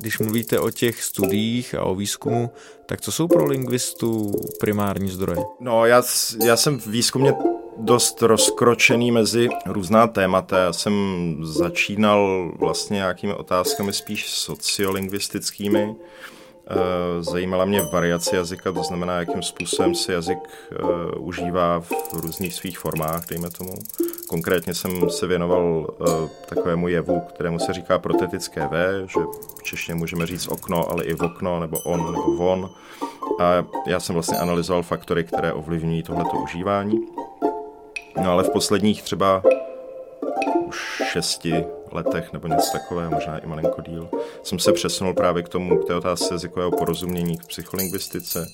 Když 0.00 0.18
mluvíte 0.18 0.58
o 0.58 0.70
těch 0.70 1.02
studiích 1.02 1.74
a 1.74 1.82
o 1.82 1.94
výzkumu, 1.94 2.50
tak 2.86 3.00
co 3.00 3.12
jsou 3.12 3.28
pro 3.28 3.44
lingvistu 3.44 4.32
primární 4.60 5.08
zdroje? 5.08 5.38
No, 5.60 5.86
já, 5.86 6.02
já 6.44 6.56
jsem 6.56 6.80
v 6.80 6.86
výzkumě 6.86 7.32
dost 7.76 8.22
rozkročený 8.22 9.10
mezi 9.10 9.48
různá 9.66 10.06
témata. 10.06 10.58
Já 10.58 10.72
jsem 10.72 10.94
začínal 11.42 12.52
vlastně 12.58 12.94
nějakými 12.94 13.34
otázkami 13.34 13.92
spíš 13.92 14.28
sociolingvistickými. 14.30 15.96
Eh, 16.72 17.22
zajímala 17.22 17.64
mě 17.64 17.82
variace 17.92 18.36
jazyka, 18.36 18.72
to 18.72 18.82
znamená, 18.82 19.18
jakým 19.18 19.42
způsobem 19.42 19.94
se 19.94 20.12
jazyk 20.12 20.38
uh, 20.38 21.26
užívá 21.28 21.80
v 21.80 22.12
různých 22.12 22.54
svých 22.54 22.78
formách, 22.78 23.26
dejme 23.28 23.50
tomu. 23.50 23.72
Konkrétně 24.28 24.74
jsem 24.74 25.10
se 25.10 25.26
věnoval 25.26 25.64
uh, 26.00 26.28
takovému 26.48 26.88
jevu, 26.88 27.20
kterému 27.28 27.58
se 27.58 27.72
říká 27.72 27.98
protetické 27.98 28.66
V, 28.66 29.06
že 29.06 29.20
v 29.58 29.62
češtině 29.62 29.94
můžeme 29.94 30.26
říct 30.26 30.48
okno, 30.48 30.90
ale 30.90 31.04
i 31.04 31.14
v 31.14 31.22
okno, 31.22 31.60
nebo 31.60 31.78
on, 31.78 32.12
nebo 32.12 32.36
von. 32.36 32.70
A 33.40 33.64
já 33.86 34.00
jsem 34.00 34.14
vlastně 34.14 34.38
analyzoval 34.38 34.82
faktory, 34.82 35.24
které 35.24 35.52
ovlivňují 35.52 36.02
tohleto 36.02 36.36
užívání. 36.36 37.06
No 38.16 38.30
ale 38.30 38.42
v 38.42 38.50
posledních 38.50 39.02
třeba 39.02 39.42
už 40.66 41.02
šesti 41.12 41.64
letech 41.92 42.32
nebo 42.32 42.48
něco 42.48 42.72
takového, 42.72 43.10
možná 43.10 43.38
i 43.38 43.46
malinko 43.46 43.82
díl, 43.82 44.08
jsem 44.42 44.58
se 44.58 44.72
přesunul 44.72 45.14
právě 45.14 45.42
k 45.42 45.48
tomu, 45.48 45.78
k 45.78 45.86
té 45.86 45.94
otázce 45.94 46.34
jazykového 46.34 46.70
porozumění, 46.70 47.38
k 47.38 47.46
psycholingvistice. 47.46 48.46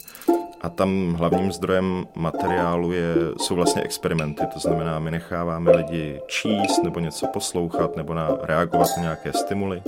A 0.60 0.68
tam 0.68 1.14
hlavním 1.14 1.52
zdrojem 1.52 2.06
materiálu 2.14 2.92
je, 2.92 3.14
jsou 3.40 3.54
vlastně 3.54 3.82
experimenty, 3.82 4.46
to 4.54 4.58
znamená, 4.58 4.98
my 4.98 5.10
necháváme 5.10 5.70
lidi 5.70 6.20
číst 6.26 6.82
nebo 6.82 7.00
něco 7.00 7.26
poslouchat 7.26 7.96
nebo 7.96 8.14
na, 8.14 8.38
reagovat 8.42 8.88
na 8.96 9.02
nějaké 9.02 9.32
stimuly 9.32 9.82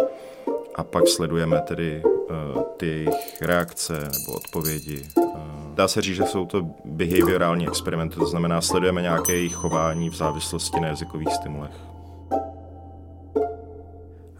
a 0.74 0.84
pak 0.84 1.08
sledujeme 1.08 1.60
tedy 1.60 2.02
uh, 2.04 2.62
ty 2.76 2.86
jejich 2.86 3.42
reakce 3.42 3.92
nebo 3.92 4.36
odpovědi. 4.36 5.08
Uh, 5.16 5.67
dá 5.78 5.88
se 5.88 6.02
říct, 6.02 6.16
že 6.16 6.24
jsou 6.24 6.46
to 6.46 6.70
behaviorální 6.84 7.68
experimenty, 7.68 8.16
to 8.16 8.26
znamená, 8.26 8.60
sledujeme 8.60 9.02
nějaké 9.02 9.32
jejich 9.32 9.54
chování 9.54 10.10
v 10.10 10.14
závislosti 10.14 10.80
na 10.80 10.88
jazykových 10.88 11.34
stimulech. 11.34 11.74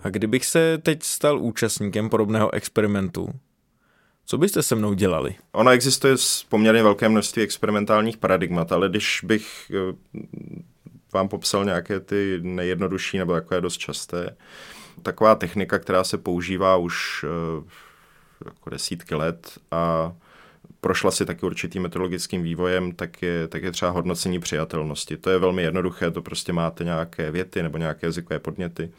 A 0.03 0.09
kdybych 0.11 0.47
se 0.47 0.79
teď 0.79 1.03
stal 1.03 1.39
účastníkem 1.39 2.11
podobného 2.11 2.55
experimentu, 2.55 3.29
co 4.27 4.39
byste 4.39 4.63
se 4.63 4.75
mnou 4.75 4.95
dělali? 4.95 5.35
Ono 5.53 5.71
existuje 5.71 6.15
poměrně 6.49 6.83
velké 6.83 7.09
množství 7.09 7.43
experimentálních 7.43 8.17
paradigmat, 8.17 8.73
ale 8.73 8.89
když 8.89 9.21
bych 9.25 9.73
eh, 9.75 10.21
vám 11.13 11.29
popsal 11.29 11.65
nějaké 11.65 12.01
ty 12.01 12.39
nejjednodušší 12.43 13.19
nebo 13.19 13.33
takové 13.33 13.61
dost 13.61 13.79
časté, 13.79 14.37
taková 15.03 15.35
technika, 15.35 15.79
která 15.79 16.05
se 16.05 16.19
používá 16.19 16.77
už 16.77 17.25
eh, 17.25 17.65
jako 18.45 18.71
desítky 18.71 19.15
let 19.15 19.59
a 19.71 20.13
prošla 20.81 21.11
si 21.11 21.27
taky 21.27 21.47
určitým 21.47 21.83
metodologickým 21.83 22.43
vývojem, 22.43 22.93
tak 22.93 23.23
je, 23.23 23.49
tak 23.49 23.63
je 23.63 23.73
třeba 23.73 23.91
hodnocení 23.91 24.41
přijatelnosti. 24.41 25.17
To 25.17 25.31
je 25.31 25.39
velmi 25.39 25.63
jednoduché, 25.63 26.11
to 26.11 26.23
prostě 26.23 26.53
máte 26.53 26.85
nějaké 26.85 27.31
věty 27.31 27.63
nebo 27.63 27.79
nějaké 27.79 28.07
jazykové 28.07 28.39
podněty 28.39 28.91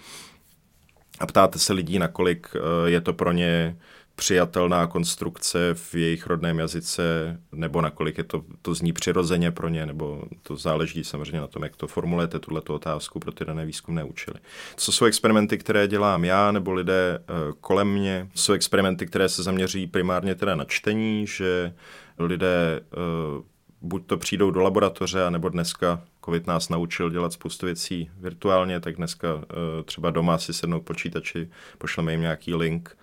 a 1.19 1.25
ptáte 1.25 1.59
se 1.59 1.73
lidí, 1.73 1.99
nakolik 1.99 2.47
eh, 2.55 2.89
je 2.89 3.01
to 3.01 3.13
pro 3.13 3.31
ně 3.31 3.77
přijatelná 4.19 4.88
konstrukce 4.88 5.73
v 5.73 5.95
jejich 5.95 6.27
rodném 6.27 6.60
jazyce, 6.60 7.38
nebo 7.51 7.82
nakolik 7.82 8.17
je 8.17 8.23
to, 8.23 8.43
to 8.62 8.73
zní 8.73 8.93
přirozeně 8.93 9.51
pro 9.51 9.69
ně, 9.69 9.86
nebo 9.86 10.23
to 10.43 10.55
záleží 10.55 11.03
samozřejmě 11.03 11.39
na 11.39 11.47
tom, 11.47 11.63
jak 11.63 11.75
to 11.75 11.88
formulujete, 11.88 12.39
tuto 12.39 12.73
otázku 12.73 13.19
pro 13.19 13.32
ty 13.32 13.45
dané 13.45 13.65
výzkumné 13.65 14.03
účely. 14.03 14.39
Co 14.75 14.91
jsou 14.91 15.05
experimenty, 15.05 15.58
které 15.58 15.88
dělám 15.88 16.25
já, 16.25 16.51
nebo 16.51 16.73
lidé 16.73 17.19
eh, 17.19 17.34
kolem 17.62 17.93
mě? 17.93 18.29
Jsou 18.36 18.53
experimenty, 18.53 19.05
které 19.05 19.29
se 19.29 19.43
zaměří 19.43 19.88
primárně 19.88 20.36
teda 20.36 20.55
na 20.55 20.65
čtení, 20.65 21.27
že 21.27 21.73
lidé 22.19 22.79
eh, 22.82 23.43
buď 23.82 24.05
to 24.05 24.17
přijdou 24.17 24.51
do 24.51 24.62
laboratoře, 24.62 25.32
nebo 25.32 25.49
dneska 25.49 26.01
COVID 26.25 26.47
nás 26.47 26.69
naučil 26.69 27.10
dělat 27.10 27.34
spoustu 27.34 27.65
věcí 27.65 28.12
virtuálně, 28.19 28.79
tak 28.79 28.95
dneska 28.95 29.27
eh, 29.41 29.84
třeba 29.84 30.12
doma 30.12 30.38
si 30.38 30.53
sednou 30.53 30.79
k 30.79 30.84
počítači, 30.84 31.49
pošleme 31.77 32.12
jim 32.12 32.21
nějaký 32.21 32.55
link 32.55 32.97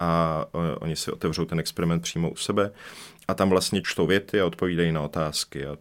a 0.00 0.44
oni 0.80 0.96
si 0.96 1.12
otevřou 1.12 1.44
ten 1.44 1.60
experiment 1.60 2.02
přímo 2.02 2.30
u 2.30 2.36
sebe 2.36 2.72
a 3.28 3.34
tam 3.34 3.50
vlastně 3.50 3.82
čtou 3.82 4.06
věty 4.06 4.40
a 4.40 4.46
odpovídají 4.46 4.92
na 4.92 5.00
otázky. 5.02 5.66
A 5.66 5.76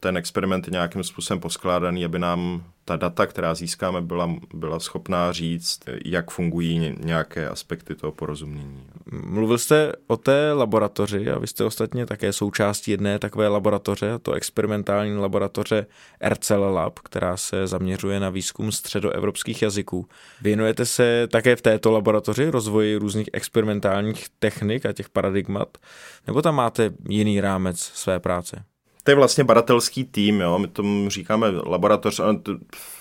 ten 0.00 0.16
experiment 0.16 0.66
je 0.66 0.70
nějakým 0.70 1.04
způsobem 1.04 1.40
poskládaný, 1.40 2.04
aby 2.04 2.18
nám 2.18 2.64
ta 2.90 2.96
data, 2.96 3.26
která 3.26 3.54
získáme, 3.54 4.00
byla, 4.00 4.30
byla 4.54 4.80
schopná 4.80 5.32
říct, 5.32 5.80
jak 6.04 6.30
fungují 6.30 6.94
nějaké 7.00 7.48
aspekty 7.48 7.94
toho 7.94 8.12
porozumění. 8.12 8.86
Mluvil 9.12 9.58
jste 9.58 9.92
o 10.06 10.16
té 10.16 10.52
laboratoři 10.52 11.30
a 11.30 11.38
vy 11.38 11.46
jste 11.46 11.64
ostatně 11.64 12.06
také 12.06 12.32
součástí 12.32 12.90
jedné 12.90 13.18
takové 13.18 13.48
laboratoře, 13.48 14.18
to 14.22 14.32
experimentální 14.32 15.16
laboratoře 15.16 15.86
RCL 16.28 16.54
Lab, 16.54 16.98
která 16.98 17.36
se 17.36 17.66
zaměřuje 17.66 18.20
na 18.20 18.30
výzkum 18.30 18.72
středoevropských 18.72 19.62
jazyků. 19.62 20.08
Věnujete 20.40 20.86
se 20.86 21.28
také 21.30 21.56
v 21.56 21.62
této 21.62 21.90
laboratoři 21.90 22.50
rozvoji 22.50 22.96
různých 22.96 23.30
experimentálních 23.32 24.26
technik 24.38 24.86
a 24.86 24.92
těch 24.92 25.08
paradigmat, 25.08 25.78
nebo 26.26 26.42
tam 26.42 26.54
máte 26.54 26.90
jiný 27.08 27.40
rámec 27.40 27.78
své 27.78 28.20
práce? 28.20 28.64
To 29.02 29.10
je 29.10 29.14
vlastně 29.14 29.44
badatelský 29.44 30.04
tým, 30.04 30.40
jo? 30.40 30.58
my 30.58 30.68
tomu 30.68 31.10
říkáme 31.10 31.50
laboratoř, 31.50 32.20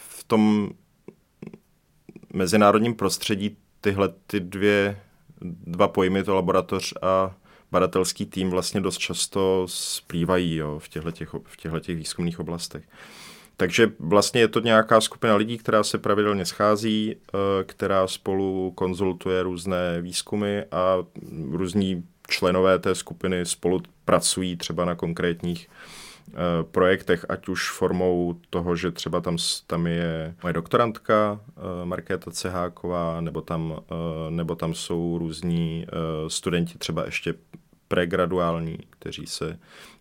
v 0.10 0.24
tom 0.24 0.70
mezinárodním 2.34 2.96
prostředí 2.96 3.58
tyhle 3.82 4.10
ty 4.28 4.40
dvě, 4.40 5.02
dva 5.42 5.88
pojmy, 5.88 6.24
to 6.24 6.36
laboratoř 6.36 6.94
a 7.02 7.36
badatelský 7.72 8.26
tým 8.26 8.50
vlastně 8.50 8.82
dost 8.82 8.98
často 8.98 9.66
splývají 9.70 10.56
jo, 10.56 10.80
v 10.80 10.90
těchto 10.90 11.12
v 11.44 11.58
těchto 11.58 11.80
výzkumných 11.88 12.40
oblastech. 12.40 12.84
Takže 13.58 13.92
vlastně 14.00 14.42
je 14.42 14.48
to 14.48 14.60
nějaká 14.60 15.02
skupina 15.02 15.36
lidí, 15.36 15.58
která 15.58 15.84
se 15.84 15.98
pravidelně 15.98 16.46
schází, 16.46 17.16
eh, 17.16 17.64
která 17.64 18.08
spolu 18.08 18.72
konzultuje 18.72 19.44
různé 19.44 20.02
výzkumy 20.02 20.62
a 20.72 20.98
různí 21.52 22.04
členové 22.30 22.80
té 22.80 22.96
skupiny 22.96 23.46
spolu 23.46 23.82
pracují 24.06 24.58
třeba 24.58 24.86
na 24.86 24.96
konkrétních 24.96 25.70
eh, 26.28 26.34
projektech, 26.72 27.26
ať 27.30 27.48
už 27.48 27.72
formou 27.72 28.36
toho, 28.50 28.76
že 28.76 28.92
třeba 28.92 29.22
tam, 29.22 29.38
tam 29.68 29.88
je 29.88 30.36
moje 30.44 30.54
doktorantka 30.54 31.40
eh, 31.42 31.86
Markéta 31.86 32.32
Ceháková, 32.32 33.22
nebo 33.22 33.42
tam, 33.42 33.82
nebo 34.30 34.56
tam 34.56 34.74
jsou 34.74 35.18
různí 35.18 35.86
studenti 36.28 36.78
třeba 36.78 37.06
ještě 37.06 37.34
pregraduální, 37.88 38.78
kteří 38.90 39.26
se 39.26 39.60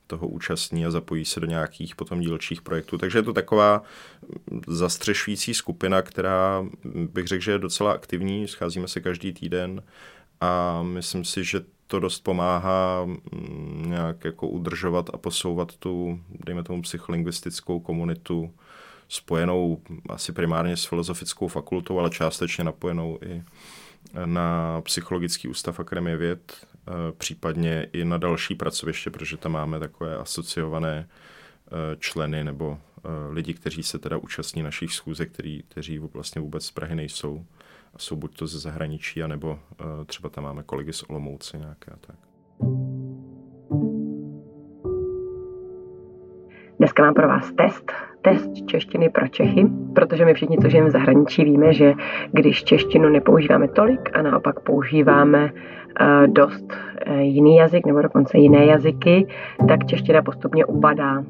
toho 0.08 0.28
účastní 0.28 0.86
a 0.86 0.90
zapojí 0.90 1.24
se 1.24 1.40
do 1.40 1.46
nějakých 1.46 1.96
potom 1.96 2.20
dílčích 2.20 2.62
projektů. 2.62 2.98
Takže 2.98 3.18
je 3.18 3.22
to 3.22 3.32
taková 3.32 3.82
zastřešující 4.66 5.54
skupina, 5.54 6.02
která 6.02 6.64
bych 6.84 7.26
řekl, 7.26 7.44
že 7.44 7.52
je 7.52 7.58
docela 7.58 7.92
aktivní, 7.92 8.48
scházíme 8.48 8.88
se 8.88 9.00
každý 9.00 9.32
týden 9.32 9.82
a 10.40 10.82
myslím 10.82 11.24
si, 11.24 11.44
že 11.44 11.60
to 11.88 12.00
dost 12.00 12.20
pomáhá 12.20 13.04
mm, 13.04 13.84
nějak 13.86 14.24
jako 14.24 14.48
udržovat 14.48 15.10
a 15.12 15.18
posouvat 15.18 15.76
tu, 15.76 16.20
dejme 16.44 16.62
tomu, 16.62 16.82
psycholingvistickou 16.82 17.80
komunitu 17.80 18.54
spojenou 19.08 19.82
asi 20.08 20.32
primárně 20.32 20.76
s 20.76 20.84
filozofickou 20.84 21.48
fakultou, 21.48 21.98
ale 21.98 22.10
částečně 22.10 22.64
napojenou 22.64 23.18
i 23.24 23.42
na 24.24 24.80
Psychologický 24.80 25.48
ústav 25.48 25.80
Akademie 25.80 26.16
věd, 26.16 26.66
eh, 26.66 26.90
případně 27.18 27.88
i 27.92 28.04
na 28.04 28.18
další 28.18 28.54
pracoviště, 28.54 29.10
protože 29.10 29.36
tam 29.36 29.52
máme 29.52 29.78
takové 29.78 30.16
asociované 30.16 31.08
eh, 31.08 31.96
členy 31.98 32.44
nebo 32.44 32.78
eh, 32.78 33.08
lidi, 33.30 33.54
kteří 33.54 33.82
se 33.82 33.98
teda 33.98 34.16
účastní 34.16 34.62
našich 34.62 34.92
schůzek, 34.92 35.30
kteří 35.68 35.98
vlastně 35.98 36.40
vůbec 36.40 36.64
z 36.64 36.70
Prahy 36.70 36.94
nejsou 36.94 37.46
jsou 38.02 38.16
buď 38.16 38.38
to 38.38 38.46
ze 38.46 38.58
zahraničí, 38.58 39.22
anebo 39.22 39.58
třeba 40.06 40.28
tam 40.28 40.44
máme 40.44 40.62
kolegy 40.62 40.92
z 40.92 41.02
Olomouce 41.02 41.58
nějaké 41.58 41.92
tak. 42.00 42.16
Dneska 46.78 47.02
mám 47.02 47.14
pro 47.14 47.28
vás 47.28 47.52
test, 47.52 47.92
test 48.22 48.66
češtiny 48.66 49.08
pro 49.08 49.28
Čechy, 49.28 49.66
protože 49.94 50.24
my 50.24 50.34
všichni, 50.34 50.58
co 50.58 50.68
žijeme 50.68 50.88
v 50.88 50.92
zahraničí, 50.92 51.44
víme, 51.44 51.72
že 51.72 51.94
když 52.32 52.64
češtinu 52.64 53.08
nepoužíváme 53.08 53.68
tolik 53.68 54.10
a 54.12 54.22
naopak 54.22 54.60
používáme 54.60 55.52
uh, 55.52 56.26
dost 56.26 56.72
uh, 56.72 57.18
jiný 57.18 57.56
jazyk 57.56 57.86
nebo 57.86 58.02
dokonce 58.02 58.38
jiné 58.38 58.66
jazyky, 58.66 59.26
tak 59.68 59.86
čeština 59.86 60.22
postupně 60.22 60.64
upadá. 60.64 61.24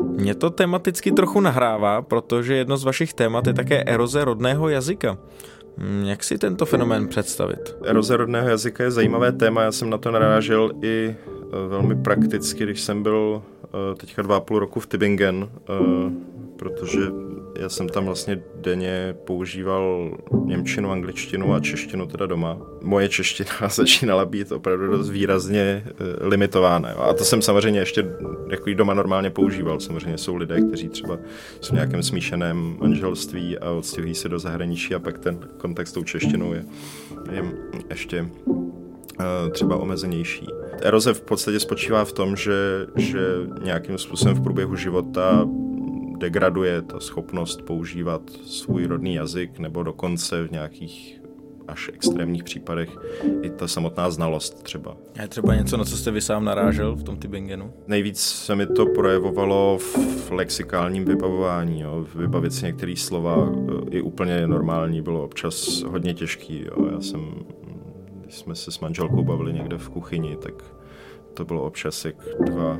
Mě 0.00 0.34
to 0.34 0.50
tematicky 0.50 1.12
trochu 1.12 1.40
nahrává, 1.40 2.02
protože 2.02 2.54
jedno 2.54 2.76
z 2.76 2.84
vašich 2.84 3.14
témat 3.14 3.46
je 3.46 3.54
také 3.54 3.84
eroze 3.84 4.24
rodného 4.24 4.68
jazyka. 4.68 5.18
Hm, 5.78 6.04
jak 6.04 6.24
si 6.24 6.38
tento 6.38 6.66
fenomén 6.66 7.08
představit? 7.08 7.76
Eroze 7.84 8.16
rodného 8.16 8.48
jazyka 8.48 8.84
je 8.84 8.90
zajímavé 8.90 9.32
téma, 9.32 9.62
já 9.62 9.72
jsem 9.72 9.90
na 9.90 9.98
to 9.98 10.10
narážel 10.10 10.70
i 10.82 11.16
eh, 11.16 11.68
velmi 11.68 11.96
prakticky, 11.96 12.64
když 12.64 12.80
jsem 12.80 13.02
byl 13.02 13.42
Eh, 13.74 13.94
teďka 13.94 14.22
dva 14.22 14.36
a 14.36 14.40
půl 14.40 14.58
roku 14.58 14.80
v 14.80 14.86
Tübingen, 14.86 15.48
eh, 15.68 16.12
protože 16.56 17.00
já 17.58 17.68
jsem 17.68 17.88
tam 17.88 18.04
vlastně 18.04 18.42
denně 18.54 19.14
používal 19.24 20.10
Němčinu, 20.44 20.90
angličtinu 20.90 21.54
a 21.54 21.60
češtinu 21.60 22.06
teda 22.06 22.26
doma. 22.26 22.58
Moje 22.82 23.08
čeština 23.08 23.68
začínala 23.68 24.24
být 24.24 24.52
opravdu 24.52 24.86
dost 24.86 25.10
výrazně 25.10 25.84
eh, 25.86 25.92
limitována. 26.26 26.88
A 26.88 27.12
to 27.12 27.24
jsem 27.24 27.42
samozřejmě 27.42 27.80
ještě 27.80 28.06
jako 28.50 28.70
doma 28.74 28.94
normálně 28.94 29.30
používal. 29.30 29.80
Samozřejmě 29.80 30.18
jsou 30.18 30.36
lidé, 30.36 30.60
kteří 30.60 30.88
třeba 30.88 31.18
jsou 31.60 31.72
v 31.72 31.74
nějakém 31.74 32.02
smíšeném 32.02 32.76
manželství 32.80 33.58
a 33.58 33.70
odstěhují 33.70 34.14
se 34.14 34.28
do 34.28 34.38
zahraničí 34.38 34.94
a 34.94 34.98
pak 34.98 35.18
ten 35.18 35.38
kontakt 35.56 35.88
s 35.88 35.92
tou 35.92 36.04
češtinou 36.04 36.52
je, 36.52 36.64
je 37.32 37.44
ještě 37.90 38.26
třeba 39.50 39.76
omezenější. 39.76 40.46
Eroze 40.82 41.14
v 41.14 41.20
podstatě 41.20 41.60
spočívá 41.60 42.04
v 42.04 42.12
tom, 42.12 42.36
že, 42.36 42.86
že 42.96 43.20
nějakým 43.62 43.98
způsobem 43.98 44.34
v 44.34 44.42
průběhu 44.42 44.76
života 44.76 45.48
degraduje 46.24 46.82
ta 46.82 47.00
schopnost 47.00 47.62
používat 47.62 48.30
svůj 48.30 48.86
rodný 48.86 49.14
jazyk 49.14 49.58
nebo 49.58 49.82
dokonce 49.82 50.42
v 50.42 50.50
nějakých 50.50 51.20
až 51.68 51.90
extrémních 51.94 52.44
případech 52.44 52.96
i 53.42 53.50
ta 53.50 53.68
samotná 53.68 54.10
znalost 54.10 54.62
třeba. 54.62 54.96
Je 55.22 55.28
třeba 55.28 55.54
něco, 55.54 55.76
na 55.76 55.84
co 55.84 55.96
jste 55.96 56.10
vy 56.10 56.20
sám 56.20 56.44
narážel 56.44 56.96
v 56.96 57.02
tom 57.02 57.16
Tybingenu? 57.16 57.72
Nejvíc 57.86 58.20
se 58.20 58.56
mi 58.56 58.66
to 58.66 58.86
projevovalo 58.86 59.78
v 59.78 60.30
lexikálním 60.30 61.04
vybavování. 61.04 61.80
Jo. 61.80 62.06
Vybavit 62.14 62.52
si 62.52 62.66
některé 62.66 62.96
slova 62.96 63.52
i 63.90 64.00
úplně 64.00 64.46
normální 64.46 65.02
bylo 65.02 65.24
občas 65.24 65.82
hodně 65.82 66.14
těžký. 66.14 66.64
Jo. 66.64 66.88
Já 66.92 67.00
jsem 67.00 67.34
když 68.22 68.34
jsme 68.34 68.54
se 68.54 68.70
s 68.70 68.80
manželkou 68.80 69.24
bavili 69.24 69.52
někde 69.52 69.78
v 69.78 69.88
kuchyni, 69.88 70.36
tak 70.36 70.54
to 71.34 71.44
bylo 71.44 71.62
občas 71.62 72.04
jak 72.04 72.16
dva 72.40 72.78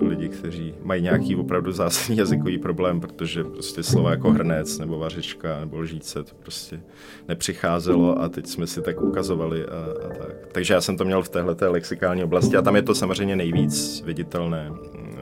lidi, 0.00 0.28
kteří 0.28 0.74
mají 0.82 1.02
nějaký 1.02 1.36
opravdu 1.36 1.72
zásadní 1.72 2.16
jazykový 2.16 2.58
problém, 2.58 3.00
protože 3.00 3.44
prostě 3.44 3.82
slova 3.82 4.10
jako 4.10 4.30
hrnec 4.30 4.78
nebo 4.78 4.98
vařička 4.98 5.60
nebo 5.60 5.78
lžíce 5.78 6.22
to 6.22 6.34
prostě 6.42 6.80
nepřicházelo 7.28 8.22
a 8.22 8.28
teď 8.28 8.46
jsme 8.46 8.66
si 8.66 8.82
tak 8.82 9.02
ukazovali 9.02 9.64
a, 9.64 10.06
a 10.06 10.08
tak. 10.08 10.48
Takže 10.52 10.74
já 10.74 10.80
jsem 10.80 10.96
to 10.96 11.04
měl 11.04 11.22
v 11.22 11.28
téhle 11.28 11.56
lexikální 11.60 12.24
oblasti 12.24 12.56
a 12.56 12.62
tam 12.62 12.76
je 12.76 12.82
to 12.82 12.94
samozřejmě 12.94 13.36
nejvíc 13.36 14.02
viditelné. 14.06 14.72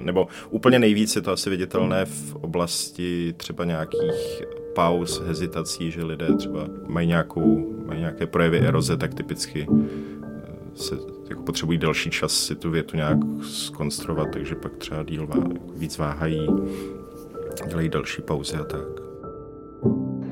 Nebo 0.01 0.29
úplně 0.51 0.79
nejvíc 0.79 1.17
je 1.17 1.23
to 1.23 1.33
asi 1.33 1.51
viditelné 1.51 2.05
v 2.05 2.35
oblasti 2.35 3.35
třeba 3.37 3.65
nějakých 3.65 4.43
pauz, 4.75 5.23
hezitací, 5.27 5.91
že 5.91 6.05
lidé 6.05 6.35
třeba 6.37 6.67
mají, 6.87 7.09
nějakou, 7.09 7.75
mají 7.87 8.01
nějaké 8.01 8.27
projevy 8.27 8.59
eroze, 8.59 8.97
tak 8.97 9.15
typicky 9.15 9.67
eh, 9.71 9.87
se 10.75 11.14
jako 11.31 11.43
potřebují 11.43 11.79
další 11.79 12.11
čas 12.11 12.33
si 12.33 12.55
tu 12.55 12.71
větu 12.71 12.97
nějak 12.97 13.19
skonstruovat, 13.43 14.29
takže 14.33 14.55
pak 14.55 14.77
třeba 14.77 15.03
díl 15.03 15.27
vá, 15.27 15.45
víc 15.77 15.99
váhají, 15.99 16.49
dělají 17.69 17.89
další 17.89 18.23
pauzy 18.23 18.57
a 18.57 18.65
tak. 18.65 19.05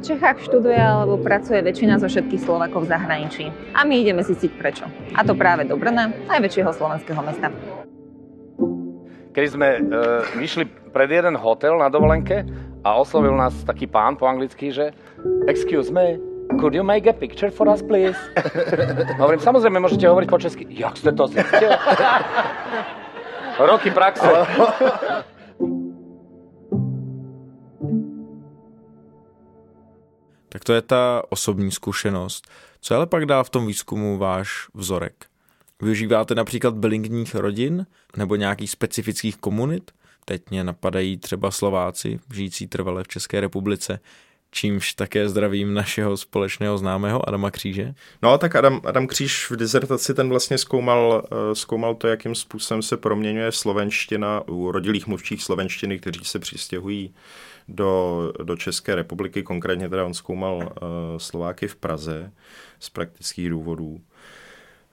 V 0.03 0.05
Čechách 0.05 0.43
študuje 0.43 0.83
alebo 0.83 1.15
pracuje 1.15 1.63
väčšina 1.63 1.95
zo 1.95 2.11
všetkých 2.11 2.43
Slovakov 2.43 2.91
v 2.91 2.91
zahraničí. 2.91 3.45
A 3.71 3.87
my 3.87 4.03
ideme 4.03 4.27
zistiť 4.27 4.51
prečo. 4.59 4.83
A 5.15 5.23
to 5.23 5.39
práve 5.39 5.63
do 5.63 5.79
Brna, 5.79 6.11
najväčšieho 6.27 6.75
slovenského 6.75 7.23
mesta. 7.23 7.55
Keď 9.31 9.45
sme 9.47 9.69
e, 9.79 9.81
vyšli 10.43 10.67
pred 10.91 11.07
jeden 11.07 11.39
hotel 11.39 11.79
na 11.79 11.87
dovolenke 11.87 12.43
a 12.83 12.99
oslovil 12.99 13.39
nás 13.39 13.55
taký 13.63 13.87
pán 13.87 14.19
po 14.19 14.27
anglicky, 14.27 14.75
že 14.75 14.91
excuse 15.47 15.95
me, 15.95 16.19
could 16.61 16.75
you 16.75 16.83
make 16.83 17.07
a 17.07 17.13
picture 17.13 17.51
for 17.51 17.69
us, 17.69 17.83
please? 17.83 18.19
Hovorím, 19.23 19.41
samozrejme, 19.41 19.79
môžete 19.83 20.07
hovoriť 20.07 20.29
po 20.31 20.39
česky. 20.39 20.63
Jak 20.71 20.95
ste 20.97 21.11
to 21.11 21.27
zistil? 21.27 21.75
Roky 23.59 23.91
praxe. 23.91 24.31
Tak 30.49 30.65
to 30.65 30.73
je 30.73 30.83
ta 30.83 31.23
osobní 31.29 31.71
zkušenost. 31.71 32.49
Co 32.81 32.95
ale 32.95 33.07
pak 33.07 33.27
dá 33.27 33.43
v 33.43 33.51
tom 33.51 33.67
výzkumu 33.67 34.19
váš 34.19 34.69
vzorek? 34.75 35.27
Využíváte 35.83 36.35
například 36.35 36.75
bilingních 36.75 37.35
rodin 37.35 37.87
nebo 38.17 38.37
nějakých 38.37 38.71
specifických 38.71 39.37
komunit? 39.37 39.91
Teď 40.25 40.43
mě 40.51 40.65
napadají 40.65 41.17
třeba 41.17 41.51
Slováci, 41.51 42.21
žijící 42.33 42.67
trvale 42.67 43.05
v 43.05 43.09
České 43.09 43.41
republice, 43.41 44.01
čímž 44.53 44.93
také 44.93 45.29
zdravím 45.29 45.75
našeho 45.75 46.17
společného 46.17 46.79
známého 46.79 47.29
Adama 47.29 47.51
Kříže. 47.51 47.95
No 48.23 48.39
tak 48.39 48.57
Adam, 48.57 48.81
Adam 48.85 49.07
Kříž 49.07 49.51
v 49.51 49.57
dizertaci 49.57 50.15
ten 50.15 50.29
vlastně 50.29 50.59
zkoumal, 50.59 51.23
eh, 51.33 51.55
zkoumal 51.55 51.95
to, 51.95 52.09
jakým 52.09 52.35
způsobem 52.35 52.83
se 52.83 52.97
proměňuje 52.97 53.53
slovenština 53.53 54.49
u 54.49 54.73
rodilých 54.73 55.07
mluvčích 55.07 55.43
slovenštiny, 55.43 55.99
kteří 55.99 56.25
se 56.25 56.39
přistěhují 56.39 57.15
do, 57.69 58.33
do 58.43 58.57
České 58.57 58.95
republiky. 58.95 59.43
Konkrétně 59.43 59.89
teda 59.89 60.05
on 60.05 60.15
zkoumal 60.15 60.57
uh, 60.57 60.69
Slováky 61.17 61.69
v 61.69 61.77
Praze 61.77 62.33
z 62.81 62.91
praktických 62.91 63.51
důvodů. 63.51 64.01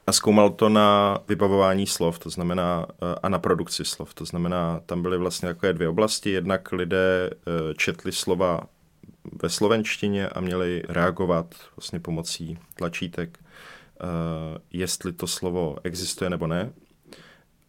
A 0.07 0.11
zkoumal 0.11 0.49
to 0.49 0.69
na 0.69 1.17
vybavování 1.27 1.87
slov, 1.87 2.19
to 2.19 2.29
znamená, 2.29 2.85
eh, 2.89 3.15
a 3.23 3.29
na 3.29 3.39
produkci 3.39 3.85
slov. 3.85 4.13
To 4.13 4.25
znamená, 4.25 4.81
tam 4.85 5.01
byly 5.01 5.17
vlastně 5.17 5.47
takové 5.47 5.73
dvě 5.73 5.89
oblasti. 5.89 6.29
Jednak 6.29 6.71
lidé 6.71 7.29
eh, 7.29 7.73
četli 7.73 8.11
slova 8.11 8.61
ve 9.43 9.49
slovenštině 9.49 10.29
a 10.29 10.41
měli 10.41 10.83
reagovat 10.89 11.55
vlastně 11.75 11.99
pomocí 11.99 12.59
tlačítek, 12.75 13.39
eh, 13.39 14.05
jestli 14.71 15.13
to 15.13 15.27
slovo 15.27 15.77
existuje 15.83 16.29
nebo 16.29 16.47
ne. 16.47 16.71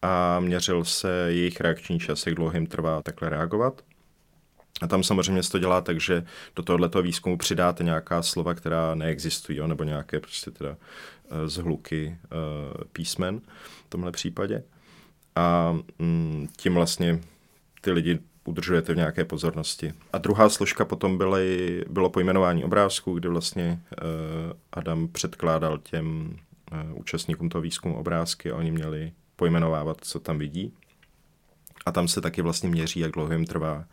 A 0.02 0.40
měřil 0.40 0.84
se 0.84 1.26
jejich 1.28 1.60
reakční 1.60 2.00
čas, 2.00 2.26
jak 2.26 2.34
dlouho 2.34 2.52
jim 2.54 2.66
trvá 2.66 3.02
takhle 3.02 3.28
reagovat. 3.28 3.82
A 4.82 4.86
tam 4.86 5.04
samozřejmě 5.04 5.42
se 5.42 5.50
to 5.50 5.58
dělá 5.58 5.80
tak, 5.80 6.00
že 6.00 6.24
do 6.56 6.62
tohoto 6.62 7.02
výzkumu 7.02 7.38
přidáte 7.38 7.84
nějaká 7.84 8.22
slova, 8.22 8.54
která 8.54 8.94
neexistují, 8.94 9.58
jo, 9.58 9.66
nebo 9.66 9.84
nějaké 9.84 10.20
prostě 10.20 10.50
teda 10.50 10.76
eh, 11.30 11.48
zhluky 11.48 12.16
uh, 12.24 12.84
písmen 12.92 13.40
v 13.86 13.88
tomhle 13.88 14.12
případě. 14.12 14.62
A 15.36 15.78
mm, 15.98 16.48
tím 16.56 16.74
vlastně 16.74 17.20
ty 17.80 17.90
lidi 17.90 18.18
udržujete 18.50 18.92
v 18.92 18.96
nějaké 18.96 19.24
pozornosti. 19.24 19.92
A 20.12 20.18
druhá 20.18 20.48
složka 20.48 20.84
potom 20.84 21.18
byly, 21.18 21.84
bylo 21.88 22.10
pojmenování 22.10 22.64
obrázků, 22.64 23.14
kdy 23.14 23.28
vlastně 23.28 23.80
uh, 23.80 24.06
Adam 24.72 25.08
předkládal 25.08 25.78
těm 25.78 26.36
uh, 26.72 26.98
účastníkům 26.98 27.48
toho 27.48 27.62
výzkumu 27.62 27.96
obrázky 27.96 28.50
a 28.50 28.56
oni 28.56 28.70
měli 28.70 29.12
pojmenovávat, 29.36 29.96
co 30.00 30.20
tam 30.20 30.38
vidí. 30.38 30.72
A 31.86 31.92
tam 31.92 32.08
se 32.08 32.20
taky 32.20 32.42
vlastně 32.42 32.68
měří, 32.68 33.00
jak 33.00 33.12
dlouho 33.12 33.32
jim 33.32 33.46
trvá 33.46 33.84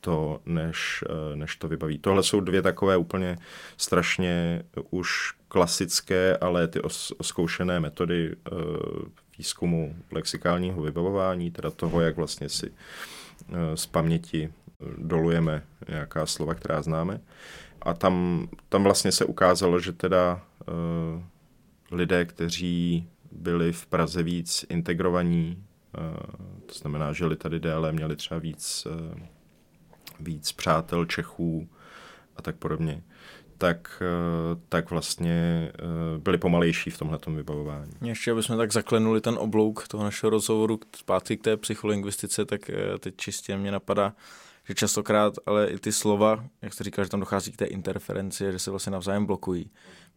to, 0.00 0.40
než, 0.46 1.04
uh, 1.08 1.36
než 1.36 1.56
to 1.56 1.68
vybaví. 1.68 1.98
Tohle 1.98 2.22
jsou 2.22 2.40
dvě 2.40 2.62
takové 2.62 2.96
úplně 2.96 3.38
strašně 3.76 4.62
už 4.90 5.32
klasické, 5.48 6.36
ale 6.36 6.68
ty 6.68 6.80
os, 6.80 7.12
oskoušené 7.18 7.80
metody 7.80 8.36
výzkumu 9.38 9.96
lexikálního 10.12 10.82
vybavování, 10.82 11.50
teda 11.50 11.70
toho, 11.70 12.00
jak 12.00 12.16
vlastně 12.16 12.48
si 12.48 12.70
Eh, 12.70 13.27
z 13.74 13.86
paměti 13.86 14.52
dolujeme 14.98 15.62
nějaká 15.88 16.26
slova, 16.26 16.54
která 16.54 16.82
známe. 16.82 17.20
A 17.82 17.94
tam, 17.94 18.48
tam 18.68 18.82
vlastně 18.82 19.12
se 19.12 19.24
ukázalo, 19.24 19.80
že 19.80 19.92
teda 19.92 20.42
uh, 20.68 21.22
lidé, 21.90 22.24
kteří 22.24 23.08
byli 23.32 23.72
v 23.72 23.86
Praze 23.86 24.22
víc 24.22 24.66
integrovaní, 24.68 25.64
to 26.66 26.74
znamená, 26.74 27.12
žili 27.12 27.36
tady 27.36 27.60
déle, 27.60 27.92
měli 27.92 28.16
třeba 28.16 28.40
víc, 28.40 28.86
víc 30.20 30.52
přátel 30.52 31.04
Čechů 31.04 31.68
a 32.36 32.42
tak 32.42 32.56
podobně, 32.56 33.02
tak, 33.58 34.02
eh, 34.02 34.60
tak 34.68 34.90
vlastně 34.90 35.70
eh, 35.74 36.18
byli 36.18 36.38
pomalejší 36.38 36.90
v 36.90 36.98
tomhle 36.98 37.18
vybavování. 37.26 37.92
Ještě 38.02 38.32
abychom 38.32 38.56
tak 38.56 38.72
zaklenuli 38.72 39.20
ten 39.20 39.34
oblouk 39.38 39.88
toho 39.88 40.04
našeho 40.04 40.30
rozhovoru 40.30 40.80
zpátky 40.96 41.36
k 41.36 41.42
té 41.42 41.56
psycholingvistice, 41.56 42.44
tak 42.44 42.70
eh, 42.70 42.98
teď 42.98 43.16
čistě 43.16 43.56
mě 43.56 43.70
napadá, 43.70 44.12
že 44.68 44.74
častokrát, 44.74 45.34
ale 45.46 45.66
i 45.66 45.78
ty 45.78 45.92
slova, 45.92 46.44
jak 46.62 46.74
se 46.74 46.84
říká, 46.84 47.04
že 47.04 47.10
tam 47.10 47.20
dochází 47.20 47.52
k 47.52 47.56
té 47.56 47.64
interferenci, 47.64 48.52
že 48.52 48.58
se 48.58 48.70
vlastně 48.70 48.92
navzájem 48.92 49.26
blokují. 49.26 49.70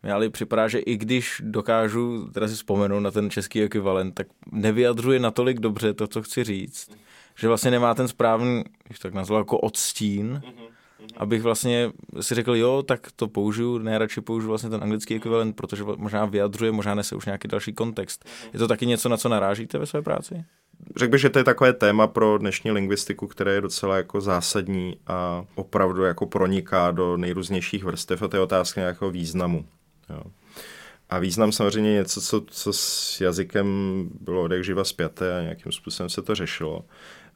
Mně 0.04 0.14
ale 0.14 0.30
připadá, 0.30 0.68
že 0.68 0.80
i 0.80 0.98
když 0.98 1.42
dokážu 1.46 2.30
teda 2.34 2.48
si 2.48 2.54
vzpomenout 2.54 3.00
na 3.00 3.12
ten 3.12 3.30
český 3.30 3.62
ekvivalent, 3.62 4.16
tak 4.16 4.28
nevyjadřuje 4.52 5.20
natolik 5.20 5.60
dobře 5.60 5.94
to, 5.94 6.08
co 6.08 6.22
chci 6.22 6.44
říct, 6.44 6.92
že 7.36 7.48
vlastně 7.48 7.72
nemá 7.72 7.96
ten 7.96 8.08
správný, 8.08 8.64
když 8.84 9.00
tak 9.00 9.14
nazval 9.14 9.42
jako 9.42 9.58
odstín, 9.58 10.42
mm-hmm 10.46 10.72
abych 11.18 11.42
vlastně 11.42 11.92
si 12.22 12.36
řekl, 12.36 12.56
jo, 12.56 12.84
tak 12.84 13.08
to 13.16 13.28
použiju, 13.28 13.78
nejradši 13.78 14.22
použiju 14.22 14.50
vlastně 14.50 14.70
ten 14.70 14.84
anglický 14.84 15.16
ekvivalent, 15.16 15.56
protože 15.56 15.84
možná 15.98 16.26
vyjadřuje, 16.26 16.72
možná 16.72 16.96
nese 16.96 17.16
už 17.16 17.26
nějaký 17.26 17.48
další 17.48 17.74
kontext. 17.74 18.26
Je 18.54 18.60
to 18.60 18.68
taky 18.68 18.86
něco, 18.86 19.10
na 19.10 19.18
co 19.18 19.30
narážíte 19.30 19.78
ve 19.78 19.86
své 19.86 20.02
práci? 20.02 20.44
Řekl 20.96 21.12
bych, 21.12 21.22
že 21.22 21.30
to 21.30 21.40
je 21.40 21.44
takové 21.44 21.74
téma 21.74 22.08
pro 22.08 22.38
dnešní 22.38 22.72
lingvistiku, 22.72 23.28
které 23.28 23.54
je 23.54 23.62
docela 23.62 23.98
jako 23.98 24.22
zásadní 24.22 24.98
a 25.08 25.46
opravdu 25.56 26.04
jako 26.04 26.26
proniká 26.26 26.92
do 26.92 27.18
nejrůznějších 27.18 27.84
vrstev 27.84 28.22
a 28.22 28.28
to 28.28 28.38
je 28.38 28.42
otázka 28.42 28.82
nějakého 28.82 29.12
významu. 29.12 29.66
Jo. 30.10 30.22
A 31.10 31.20
význam 31.20 31.52
samozřejmě 31.52 31.90
je 31.90 31.98
něco, 31.98 32.22
co, 32.22 32.42
co 32.48 32.74
s 32.74 33.22
jazykem 33.22 33.68
bylo 34.22 34.44
odek 34.44 34.64
živa 34.64 34.84
zpěté 34.84 35.38
a 35.38 35.42
nějakým 35.42 35.72
způsobem 35.72 36.10
se 36.10 36.22
to 36.22 36.36
řešilo 36.36 36.86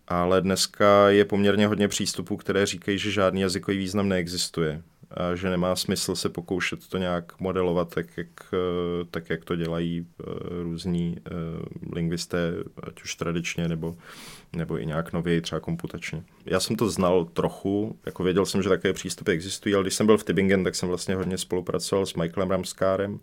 ale 0.08 0.42
dneska 0.42 1.10
je 1.10 1.26
poměrně 1.26 1.68
hodně 1.68 1.88
přístupů, 1.88 2.38
které 2.38 2.66
říkají, 2.66 2.98
že 2.98 3.12
žádný 3.12 3.42
jazykový 3.42 3.78
význam 3.78 4.10
neexistuje 4.10 4.82
a 5.12 5.36
že 5.36 5.50
nemá 5.50 5.76
smysl 5.76 6.16
se 6.16 6.30
pokoušet 6.30 6.88
to 6.88 6.98
nějak 6.98 7.40
modelovat 7.40 7.96
tak, 7.96 8.18
jak, 8.18 8.28
eh, 8.54 9.06
tak, 9.12 9.30
jak 9.30 9.46
to 9.46 9.56
dělají 9.56 10.06
eh, 10.06 10.24
různí 10.64 11.18
eh, 11.18 11.32
lingvisté, 11.94 12.54
ať 12.84 13.04
už 13.04 13.16
tradičně 13.16 13.68
nebo, 13.68 13.98
nebo 14.56 14.80
i 14.80 14.86
nějak 14.86 15.14
nověji, 15.14 15.42
třeba 15.42 15.60
komputačně. 15.60 16.24
Já 16.46 16.60
jsem 16.60 16.76
to 16.76 16.90
znal 16.90 17.26
trochu, 17.26 18.00
jako 18.06 18.24
věděl 18.24 18.46
jsem, 18.46 18.64
že 18.64 18.70
takové 18.70 18.94
přístupy 18.94 19.32
existují, 19.32 19.76
ale 19.76 19.84
když 19.84 19.94
jsem 19.94 20.06
byl 20.06 20.18
v 20.18 20.24
Tübingen, 20.24 20.64
tak 20.64 20.76
jsem 20.76 20.90
vlastně 20.90 21.16
hodně 21.16 21.38
spolupracoval 21.38 22.06
s 22.06 22.14
Michaelem 22.14 22.52
Ramskárem, 22.52 23.20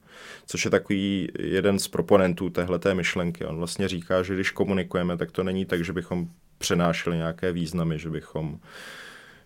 což 0.47 0.65
je 0.65 0.71
takový 0.71 1.29
jeden 1.39 1.79
z 1.79 1.89
proponentů 1.89 2.51
téhleté 2.51 2.95
myšlenky. 2.95 3.45
On 3.45 3.57
vlastně 3.57 3.89
říká, 3.89 4.23
že 4.23 4.35
když 4.35 4.51
komunikujeme, 4.51 5.17
tak 5.17 5.33
to 5.33 5.43
není 5.45 5.65
tak, 5.65 5.85
že 5.85 5.93
bychom 5.93 6.29
přenášeli 6.63 7.17
nějaké 7.17 7.53
významy, 7.53 7.99
že 7.99 8.11
bychom 8.11 8.59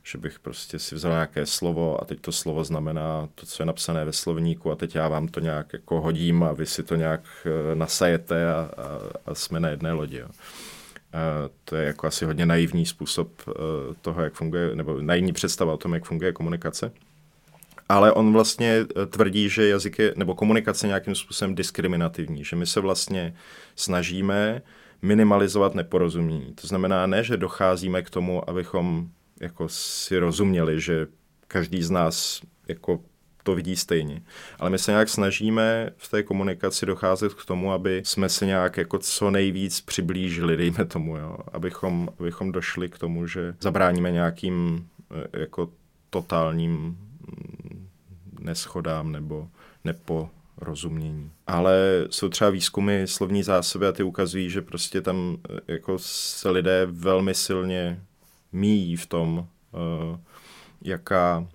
že 0.09 0.19
bych 0.19 0.39
prostě 0.39 0.79
si 0.79 0.95
vzal 0.95 1.13
nějaké 1.13 1.47
slovo 1.47 2.03
a 2.03 2.05
teď 2.05 2.21
to 2.21 2.33
slovo 2.33 2.65
znamená 2.65 3.29
to, 3.35 3.47
co 3.47 3.63
je 3.63 3.67
napsané 3.67 4.05
ve 4.05 4.13
slovníku 4.13 4.71
a 4.71 4.77
teď 4.77 4.95
já 4.95 5.09
vám 5.09 5.29
to 5.29 5.41
nějak 5.41 5.73
jako 5.73 6.01
hodím 6.01 6.43
a 6.43 6.53
vy 6.53 6.67
si 6.67 6.83
to 6.83 6.95
nějak 6.95 7.21
eh, 7.45 7.75
nasajete 7.75 8.53
a, 8.53 8.71
a, 8.77 8.87
a 9.27 9.35
jsme 9.35 9.61
na 9.61 9.69
jedné 9.69 9.93
lodi. 9.93 10.19
Jo. 10.19 10.29
A 11.13 11.51
to 11.65 11.77
je 11.77 11.87
jako 11.87 12.07
asi 12.07 12.25
hodně 12.25 12.47
naivní 12.47 12.87
způsob 12.87 13.29
eh, 13.49 13.53
toho, 14.01 14.23
jak 14.23 14.35
funguje, 14.35 14.77
nebo 14.77 15.03
naivní 15.03 15.33
představa 15.33 15.73
o 15.73 15.77
tom, 15.77 15.95
jak 15.95 16.05
funguje 16.05 16.33
komunikace. 16.33 16.93
Ale 17.89 18.13
on 18.13 18.33
vlastně 18.33 18.87
eh, 19.03 19.07
tvrdí, 19.07 19.49
že 19.49 19.69
jazyk 19.69 19.99
je, 19.99 20.13
nebo 20.17 20.35
komunikace 20.35 20.87
nějakým 20.87 21.15
způsobem 21.15 21.55
diskriminativní, 21.55 22.45
že 22.45 22.57
my 22.57 22.67
se 22.67 22.81
vlastně 22.81 23.35
snažíme 23.77 24.63
minimalizovat 25.03 25.75
neporozumění. 25.75 26.55
To 26.55 26.67
znamená 26.67 27.07
ne, 27.07 27.25
že 27.25 27.37
docházíme 27.37 28.03
k 28.03 28.11
tomu, 28.11 28.51
abychom 28.51 29.09
jako 29.41 29.69
si 29.69 30.19
rozuměli, 30.19 30.81
že 30.81 31.07
každý 31.49 31.83
z 31.83 31.91
nás 31.91 32.41
jako 32.69 33.01
to 33.43 33.55
vidí 33.55 33.77
stejně. 33.77 34.23
Ale 34.59 34.71
my 34.71 34.79
se 34.79 34.91
nějak 34.91 35.09
snažíme 35.09 35.91
v 35.97 36.09
té 36.09 36.23
komunikaci 36.23 36.87
docházet 36.87 37.35
k 37.35 37.45
tomu, 37.45 37.73
aby 37.73 38.03
jsme 38.05 38.29
se 38.29 38.47
nějak 38.47 38.77
jako 38.77 38.99
co 38.99 39.31
nejvíc 39.31 39.81
přiblížili, 39.81 40.57
dejme 40.57 40.85
tomu, 40.85 41.17
jo? 41.17 41.39
Abychom, 41.53 42.09
abychom 42.21 42.53
došli 42.53 42.89
k 42.89 42.99
tomu, 42.99 43.27
že 43.27 43.55
zabráníme 43.61 44.11
nějakým 44.11 44.87
eh, 45.35 45.41
jako 45.41 45.71
totálním 46.11 46.73
mm, 46.73 47.89
neschodám 48.41 49.13
nebo 49.13 49.49
nepo, 49.85 50.31
rozumění. 50.59 51.31
Ale 51.47 52.07
jsou 52.11 52.29
třeba 52.29 52.51
výzkumy 52.51 53.07
slovní 53.07 53.43
zásoby 53.43 53.87
a 53.87 53.93
ty 53.93 54.03
ukazují, 54.03 54.51
že 54.51 54.63
prostě 54.63 55.01
tam 55.01 55.37
eh, 55.51 55.73
jako 55.73 55.99
se 55.99 56.51
lidé 56.51 56.87
velmi 56.91 57.35
silně 57.35 58.01
míjí 58.53 58.97
v 58.97 59.07
tom, 59.07 59.39
uh, 59.39 60.19
jaká, 60.83 61.47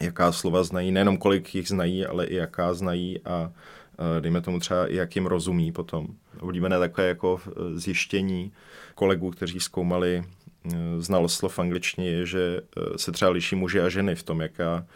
jaká 0.00 0.32
slova 0.32 0.64
znají, 0.64 0.92
nejenom 0.92 1.16
kolik 1.16 1.54
jich 1.54 1.68
znají, 1.68 2.06
ale 2.06 2.26
i 2.26 2.34
jaká 2.34 2.74
znají 2.74 3.20
a 3.24 3.52
uh, 3.98 4.20
dejme 4.20 4.40
tomu 4.40 4.60
třeba 4.60 4.86
jak 4.86 5.16
jim 5.16 5.26
rozumí 5.26 5.72
potom. 5.72 6.06
Oblíbené 6.40 6.78
takové 6.78 7.08
jako 7.08 7.40
zjištění 7.74 8.52
kolegů, 8.94 9.30
kteří 9.30 9.60
zkoumali 9.60 10.24
znalost 10.98 11.34
slov 11.34 11.54
v 11.54 11.58
angličtině 11.58 12.08
je, 12.08 12.26
že 12.26 12.60
se 12.96 13.12
třeba 13.12 13.30
liší 13.30 13.56
muži 13.56 13.80
a 13.80 13.88
ženy 13.88 14.14
v 14.14 14.22
tom, 14.22 14.40
jaká 14.40 14.86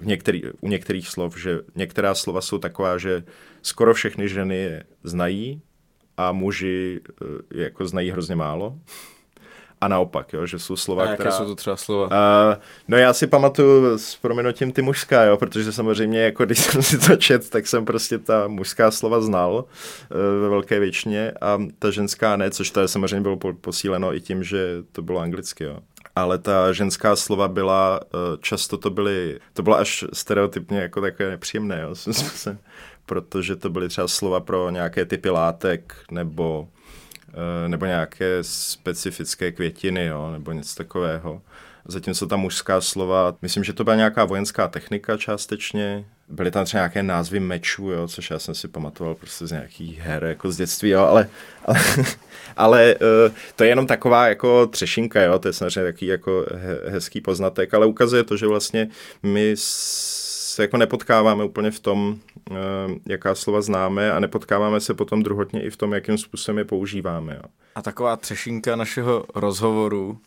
v 0.00 0.06
některý, 0.06 0.42
u 0.60 0.68
některých 0.68 1.08
slov, 1.08 1.38
že 1.38 1.60
některá 1.74 2.14
slova 2.14 2.40
jsou 2.40 2.58
taková, 2.58 2.98
že 2.98 3.24
skoro 3.62 3.94
všechny 3.94 4.28
ženy 4.28 4.56
je 4.56 4.84
znají 5.04 5.62
a 6.16 6.32
muži 6.32 7.00
je 7.54 7.64
jako 7.64 7.88
znají 7.88 8.10
hrozně 8.10 8.36
málo. 8.36 8.74
A 9.80 9.88
naopak, 9.88 10.32
jo, 10.32 10.46
že 10.46 10.58
jsou 10.58 10.76
slova, 10.76 11.04
a 11.04 11.14
která... 11.14 11.30
jsou 11.30 11.44
to 11.44 11.54
třeba 11.54 11.76
slova? 11.76 12.06
Uh, 12.06 12.62
no 12.88 12.96
já 12.96 13.12
si 13.12 13.26
pamatuju 13.26 13.98
s 13.98 14.16
proměnutím 14.16 14.72
ty 14.72 14.82
mužská, 14.82 15.24
jo, 15.24 15.36
protože 15.36 15.72
samozřejmě, 15.72 16.20
jako 16.20 16.44
když 16.44 16.58
jsem 16.58 16.82
si 16.82 16.98
to 16.98 17.16
čet, 17.16 17.50
tak 17.50 17.66
jsem 17.66 17.84
prostě 17.84 18.18
ta 18.18 18.48
mužská 18.48 18.90
slova 18.90 19.20
znal 19.20 19.54
uh, 19.54 20.42
ve 20.42 20.48
velké 20.48 20.80
většině 20.80 21.32
a 21.40 21.58
ta 21.78 21.90
ženská 21.90 22.36
ne, 22.36 22.50
což 22.50 22.70
to 22.70 22.88
samozřejmě 22.88 23.20
bylo 23.20 23.36
posíleno 23.36 24.14
i 24.14 24.20
tím, 24.20 24.44
že 24.44 24.68
to 24.92 25.02
bylo 25.02 25.20
anglicky, 25.20 25.64
jo 25.64 25.78
ale 26.20 26.38
ta 26.38 26.72
ženská 26.72 27.16
slova 27.16 27.48
byla, 27.48 28.00
eh, 28.04 28.38
často 28.40 28.78
to 28.78 28.90
byly, 28.90 29.40
to 29.52 29.62
bylo 29.62 29.78
až 29.78 30.04
stereotypně 30.12 30.80
jako 30.80 31.00
takové 31.00 31.30
nepříjemné, 31.30 31.80
jo, 31.80 31.94
protože 33.06 33.56
to 33.56 33.70
byly 33.70 33.88
třeba 33.88 34.08
slova 34.08 34.40
pro 34.40 34.70
nějaké 34.70 35.04
typy 35.04 35.30
látek 35.30 35.96
nebo, 36.10 36.68
eh, 37.28 37.68
nebo 37.68 37.86
nějaké 37.86 38.38
specifické 38.42 39.52
květiny, 39.52 40.06
jo, 40.06 40.30
nebo 40.32 40.52
něco 40.52 40.74
takového. 40.74 41.42
Zatímco 41.84 42.26
ta 42.26 42.36
mužská 42.36 42.80
slova, 42.80 43.34
myslím, 43.42 43.64
že 43.64 43.72
to 43.72 43.84
byla 43.84 43.96
nějaká 43.96 44.24
vojenská 44.24 44.68
technika 44.68 45.16
částečně, 45.16 46.04
byly 46.30 46.50
tam 46.50 46.64
třeba 46.64 46.80
nějaké 46.80 47.02
názvy 47.02 47.40
mečů, 47.40 47.90
jo, 47.90 48.08
což 48.08 48.30
já 48.30 48.38
jsem 48.38 48.54
si 48.54 48.68
pamatoval 48.68 49.14
prostě 49.14 49.46
z 49.46 49.50
nějakých 49.50 49.98
her 49.98 50.24
jako 50.24 50.52
z 50.52 50.56
dětství, 50.56 50.90
jo, 50.90 51.00
ale, 51.00 51.28
ale, 51.64 51.78
ale 52.56 52.94
uh, 52.94 53.34
to 53.56 53.64
je 53.64 53.70
jenom 53.70 53.86
taková 53.86 54.28
jako 54.28 54.66
třešinka, 54.66 55.22
jo, 55.22 55.38
to 55.38 55.48
je 55.48 55.52
samozřejmě 55.52 55.92
takový 55.92 56.06
jako 56.06 56.46
he, 56.54 56.90
hezký 56.90 57.20
poznatek, 57.20 57.74
ale 57.74 57.86
ukazuje 57.86 58.24
to, 58.24 58.36
že 58.36 58.46
vlastně 58.46 58.88
my 59.22 59.54
se 59.56 60.62
jako 60.62 60.76
nepotkáváme 60.76 61.44
úplně 61.44 61.70
v 61.70 61.80
tom, 61.80 62.18
uh, 62.50 62.56
jaká 63.08 63.34
slova 63.34 63.60
známe 63.60 64.12
a 64.12 64.20
nepotkáváme 64.20 64.80
se 64.80 64.94
potom 64.94 65.22
druhotně 65.22 65.62
i 65.62 65.70
v 65.70 65.76
tom, 65.76 65.92
jakým 65.92 66.18
způsobem 66.18 66.58
je 66.58 66.64
používáme. 66.64 67.34
Jo. 67.34 67.50
A 67.74 67.82
taková 67.82 68.16
třešinka 68.16 68.76
našeho 68.76 69.24
rozhovoru 69.34 70.18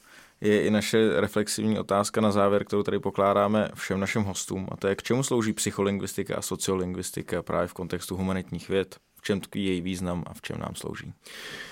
je 0.42 0.62
i 0.62 0.72
naše 0.72 1.22
reflexivní 1.22 1.80
otázka 1.80 2.22
na 2.22 2.32
závěr, 2.32 2.64
kterou 2.64 2.84
tady 2.84 3.00
pokládáme 3.00 3.70
všem 3.76 4.00
našim 4.00 4.22
hostům. 4.22 4.68
A 4.72 4.78
to 4.78 4.88
je, 4.88 4.96
k 4.96 5.04
čemu 5.04 5.24
slouží 5.24 5.54
psycholingvistika 5.54 6.36
a 6.36 6.42
sociolingvistika 6.42 7.44
právě 7.44 7.68
v 7.68 7.74
kontextu 7.74 8.16
humanitních 8.16 8.70
věd? 8.70 8.96
V 9.16 9.24
čem 9.24 9.40
tkví 9.40 9.66
její 9.66 9.82
význam 9.82 10.24
a 10.28 10.34
v 10.34 10.42
čem 10.42 10.58
nám 10.60 10.76
slouží? 10.76 11.14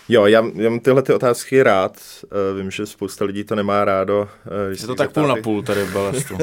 Jo, 0.09 0.26
já, 0.26 0.45
já 0.55 0.70
mám 0.70 0.80
tyhle 0.80 1.01
ty 1.01 1.13
otázky 1.13 1.63
rád. 1.63 2.01
Uh, 2.24 2.57
vím, 2.57 2.72
že 2.72 2.86
spousta 2.86 3.26
lidí 3.26 3.43
to 3.43 3.55
nemá 3.55 3.86
rádo. 3.86 4.30
Uh, 4.67 4.72
je 4.82 4.88
to 4.88 4.95
tak 4.95 5.13
půl 5.13 5.28
na 5.28 5.36
půl 5.36 5.63
tady 5.63 5.84
v 5.84 5.93
balastu. 5.93 6.38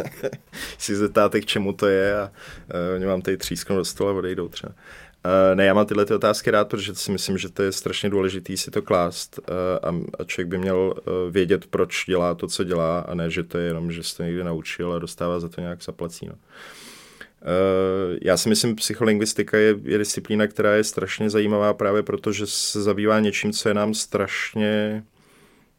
si 0.78 0.96
zeptáte, 0.96 1.40
k 1.40 1.46
čemu 1.46 1.72
to 1.72 1.86
je 1.86 2.18
a 2.18 2.22
uh, 2.22 2.94
oni 2.94 3.06
vám 3.06 3.22
tady 3.22 3.36
třísknou 3.36 3.76
do 3.76 3.84
stola 3.84 4.12
a 4.12 4.14
odejdou 4.14 4.48
třeba. 4.48 4.72
Uh, 4.72 5.05
ne, 5.54 5.64
já 5.64 5.74
mám 5.74 5.86
tyhle 5.86 6.06
ty 6.06 6.14
otázky 6.14 6.50
rád, 6.50 6.68
protože 6.68 6.94
si 6.94 7.12
myslím, 7.12 7.38
že 7.38 7.48
to 7.48 7.62
je 7.62 7.72
strašně 7.72 8.10
důležité 8.10 8.56
si 8.56 8.70
to 8.70 8.82
klást 8.82 9.38
uh, 9.38 10.00
a, 10.18 10.24
člověk 10.24 10.48
by 10.48 10.58
měl 10.58 10.76
uh, 10.76 11.32
vědět, 11.32 11.66
proč 11.66 12.04
dělá 12.06 12.34
to, 12.34 12.46
co 12.46 12.64
dělá 12.64 12.98
a 12.98 13.14
ne, 13.14 13.30
že 13.30 13.42
to 13.42 13.58
je 13.58 13.66
jenom, 13.66 13.92
že 13.92 14.02
se 14.02 14.16
to 14.16 14.22
někdy 14.22 14.44
naučil 14.44 14.92
a 14.92 14.98
dostává 14.98 15.40
za 15.40 15.48
to 15.48 15.60
nějak 15.60 15.82
zaplací. 15.82 16.26
No. 16.26 16.34
Já 18.22 18.36
si 18.36 18.48
myslím, 18.48 18.76
psycholingvistika 18.76 19.56
je, 19.56 19.74
je 19.82 19.98
disciplína, 19.98 20.46
která 20.46 20.74
je 20.74 20.84
strašně 20.84 21.30
zajímavá 21.30 21.74
právě 21.74 22.02
proto, 22.02 22.32
že 22.32 22.46
se 22.46 22.82
zabývá 22.82 23.20
něčím, 23.20 23.52
co 23.52 23.68
je 23.68 23.74
nám 23.74 23.94
strašně 23.94 25.04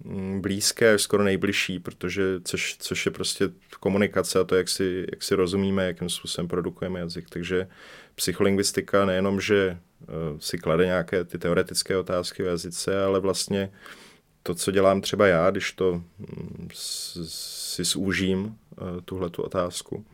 mm, 0.04 0.42
blízké, 0.42 0.98
skoro 0.98 1.24
nejbližší, 1.24 1.80
protože 1.80 2.24
což, 2.44 2.76
což 2.80 3.06
je 3.06 3.12
prostě 3.12 3.50
komunikace 3.80 4.40
a 4.40 4.44
to, 4.44 4.56
jak 4.56 4.70
si, 4.70 5.06
jak 5.12 5.24
si 5.24 5.36
rozumíme, 5.36 5.86
jakým 5.86 6.10
způsobem 6.10 6.48
produkujeme 6.48 7.00
jazyk. 7.00 7.30
Takže 7.30 7.68
psycholingvistika 8.18 9.06
nejenom, 9.06 9.42
že 9.42 9.78
uh, 10.02 10.40
si 10.40 10.58
klade 10.58 10.86
nějaké 10.86 11.24
ty 11.24 11.38
teoretické 11.38 11.98
otázky 11.98 12.44
o 12.44 12.46
jazyce, 12.46 13.04
ale 13.04 13.20
vlastně 13.20 13.72
to, 14.44 14.56
co 14.56 14.72
dělám 14.72 15.02
třeba 15.02 15.28
já, 15.28 15.52
když 15.52 15.72
to 15.72 15.92
um, 15.92 16.68
si 16.74 17.84
zúžím 17.84 18.40
uh, 18.46 19.02
tuhle 19.06 19.30
tu 19.30 19.42
otázku, 19.42 20.06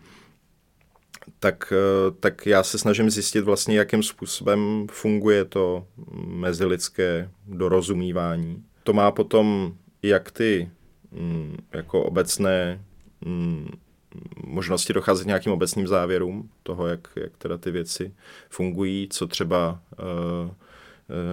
tak, 1.39 1.73
uh, 1.73 2.15
tak 2.19 2.45
já 2.45 2.63
se 2.63 2.77
snažím 2.77 3.09
zjistit 3.09 3.41
vlastně, 3.41 3.77
jakým 3.77 4.03
způsobem 4.03 4.87
funguje 4.91 5.45
to 5.45 5.87
mezilidské 6.25 7.29
dorozumívání. 7.47 8.63
To 8.83 8.93
má 8.93 9.11
potom 9.11 9.75
jak 10.01 10.31
ty 10.31 10.69
um, 11.11 11.57
jako 11.73 12.03
obecné 12.03 12.83
um, 13.25 13.67
možnosti 14.47 14.93
docházet 14.93 15.27
nějakým 15.27 15.51
obecným 15.51 15.87
závěrům 15.87 16.49
toho, 16.63 16.87
jak, 16.87 17.07
jak 17.15 17.37
teda 17.37 17.57
ty 17.57 17.71
věci 17.71 18.13
fungují, 18.49 19.07
co 19.11 19.27
třeba 19.27 19.79
uh, 19.99 20.51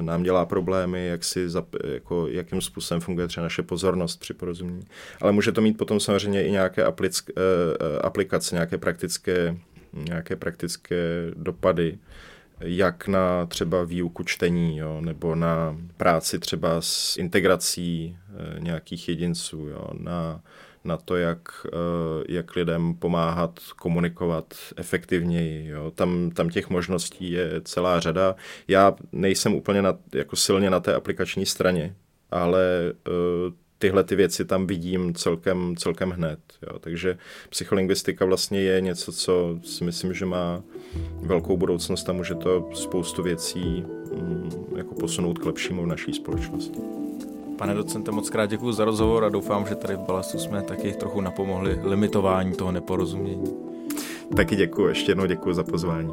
nám 0.00 0.22
dělá 0.22 0.46
problémy, 0.46 1.06
jak 1.06 1.24
si, 1.24 1.48
jako, 1.84 2.28
jakým 2.28 2.60
způsobem 2.60 3.00
funguje 3.00 3.28
třeba 3.28 3.44
naše 3.44 3.62
pozornost 3.62 4.20
při 4.20 4.34
porozumění. 4.34 4.84
Ale 5.20 5.32
může 5.32 5.52
to 5.52 5.60
mít 5.60 5.78
potom 5.78 6.00
samozřejmě 6.00 6.46
i 6.46 6.50
nějaké 6.50 6.84
aplic, 6.84 7.22
uh, 7.28 7.34
aplikace, 8.02 8.54
nějaké 8.54 8.78
praktické, 8.78 9.56
nějaké 9.92 10.36
praktické 10.36 11.30
dopady, 11.34 11.98
jak 12.60 13.08
na 13.08 13.46
třeba 13.46 13.84
výuku 13.84 14.24
čtení, 14.24 14.78
jo, 14.78 15.00
nebo 15.00 15.34
na 15.34 15.76
práci 15.96 16.38
třeba 16.38 16.80
s 16.80 17.16
integrací 17.16 18.16
nějakých 18.58 19.08
jedinců, 19.08 19.66
jo, 19.68 19.88
na 19.98 20.40
na 20.84 20.96
to, 20.96 21.16
jak, 21.16 21.66
eh, 21.66 22.24
jak 22.28 22.56
lidem 22.56 22.94
pomáhat 22.94 23.60
komunikovat 23.76 24.54
efektivněji. 24.76 25.68
Jo. 25.68 25.90
Tam, 25.90 26.30
tam 26.30 26.48
těch 26.48 26.70
možností 26.70 27.30
je 27.30 27.60
celá 27.64 28.00
řada. 28.00 28.36
Já 28.68 28.94
nejsem 29.12 29.54
úplně 29.54 29.82
na, 29.82 29.98
jako 30.14 30.36
silně 30.36 30.70
na 30.70 30.80
té 30.80 30.94
aplikační 30.94 31.46
straně, 31.46 31.94
ale 32.30 32.92
uh, 33.08 33.52
tyhle 33.78 34.04
ty 34.04 34.16
věci 34.16 34.44
tam 34.44 34.66
vidím 34.66 35.14
celkem, 35.14 35.76
celkem 35.76 36.10
hned. 36.10 36.38
Jo. 36.62 36.78
Takže 36.78 37.18
psycholingvistika 37.48 38.24
vlastně 38.24 38.60
je 38.60 38.80
něco, 38.80 39.12
co 39.12 39.58
si 39.64 39.84
myslím, 39.84 40.14
že 40.14 40.26
má 40.26 40.62
velkou 41.20 41.56
budoucnost 41.56 42.08
a 42.08 42.12
může 42.12 42.34
to 42.34 42.70
spoustu 42.74 43.22
věcí 43.22 43.84
um, 44.10 44.48
jako 44.76 44.94
posunout 44.94 45.38
k 45.38 45.46
lepšímu 45.46 45.82
v 45.82 45.86
naší 45.86 46.12
společnosti. 46.12 46.99
Pane 47.60 47.74
docente, 47.74 48.10
moc 48.10 48.30
krát 48.30 48.46
děkuji 48.46 48.72
za 48.72 48.84
rozhovor 48.84 49.24
a 49.24 49.28
doufám, 49.28 49.66
že 49.66 49.74
tady 49.74 49.96
v 49.96 49.98
Balastu 49.98 50.38
jsme 50.38 50.62
taky 50.62 50.92
trochu 50.92 51.20
napomohli 51.20 51.78
limitování 51.82 52.52
toho 52.52 52.72
neporozumění. 52.72 53.54
Taky 54.36 54.56
děkuji, 54.56 54.88
ještě 54.88 55.10
jednou 55.10 55.26
děkuji 55.26 55.54
za 55.54 55.64
pozvání. 55.64 56.10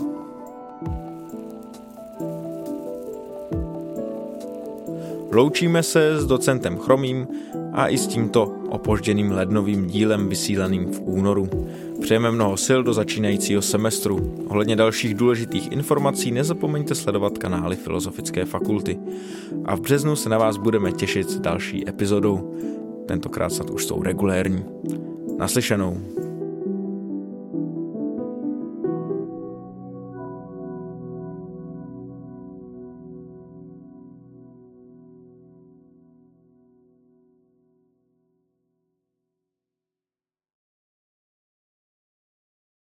Loučíme 5.31 5.83
se 5.83 6.21
s 6.21 6.25
docentem 6.25 6.77
Chromým 6.77 7.27
a 7.73 7.87
i 7.87 7.97
s 7.97 8.07
tímto 8.07 8.53
opožděným 8.69 9.31
lednovým 9.31 9.87
dílem 9.87 10.29
vysílaným 10.29 10.91
v 10.91 11.01
únoru. 11.01 11.49
Přejeme 12.01 12.31
mnoho 12.31 12.57
sil 12.65 12.79
do 12.83 12.93
začínajícího 12.93 13.61
semestru. 13.61 14.35
Ohledně 14.47 14.75
dalších 14.75 15.13
důležitých 15.13 15.71
informací 15.71 16.31
nezapomeňte 16.31 16.95
sledovat 16.95 17.37
kanály 17.37 17.75
Filozofické 17.75 18.45
fakulty. 18.45 18.99
A 19.65 19.75
v 19.75 19.81
březnu 19.81 20.15
se 20.15 20.29
na 20.29 20.37
vás 20.37 20.57
budeme 20.57 20.91
těšit 20.91 21.29
s 21.29 21.39
další 21.39 21.89
epizodou. 21.89 22.57
Tentokrát 23.05 23.49
snad 23.49 23.69
už 23.69 23.85
jsou 23.85 24.03
regulérní. 24.03 24.65
Naslyšenou. 25.37 25.97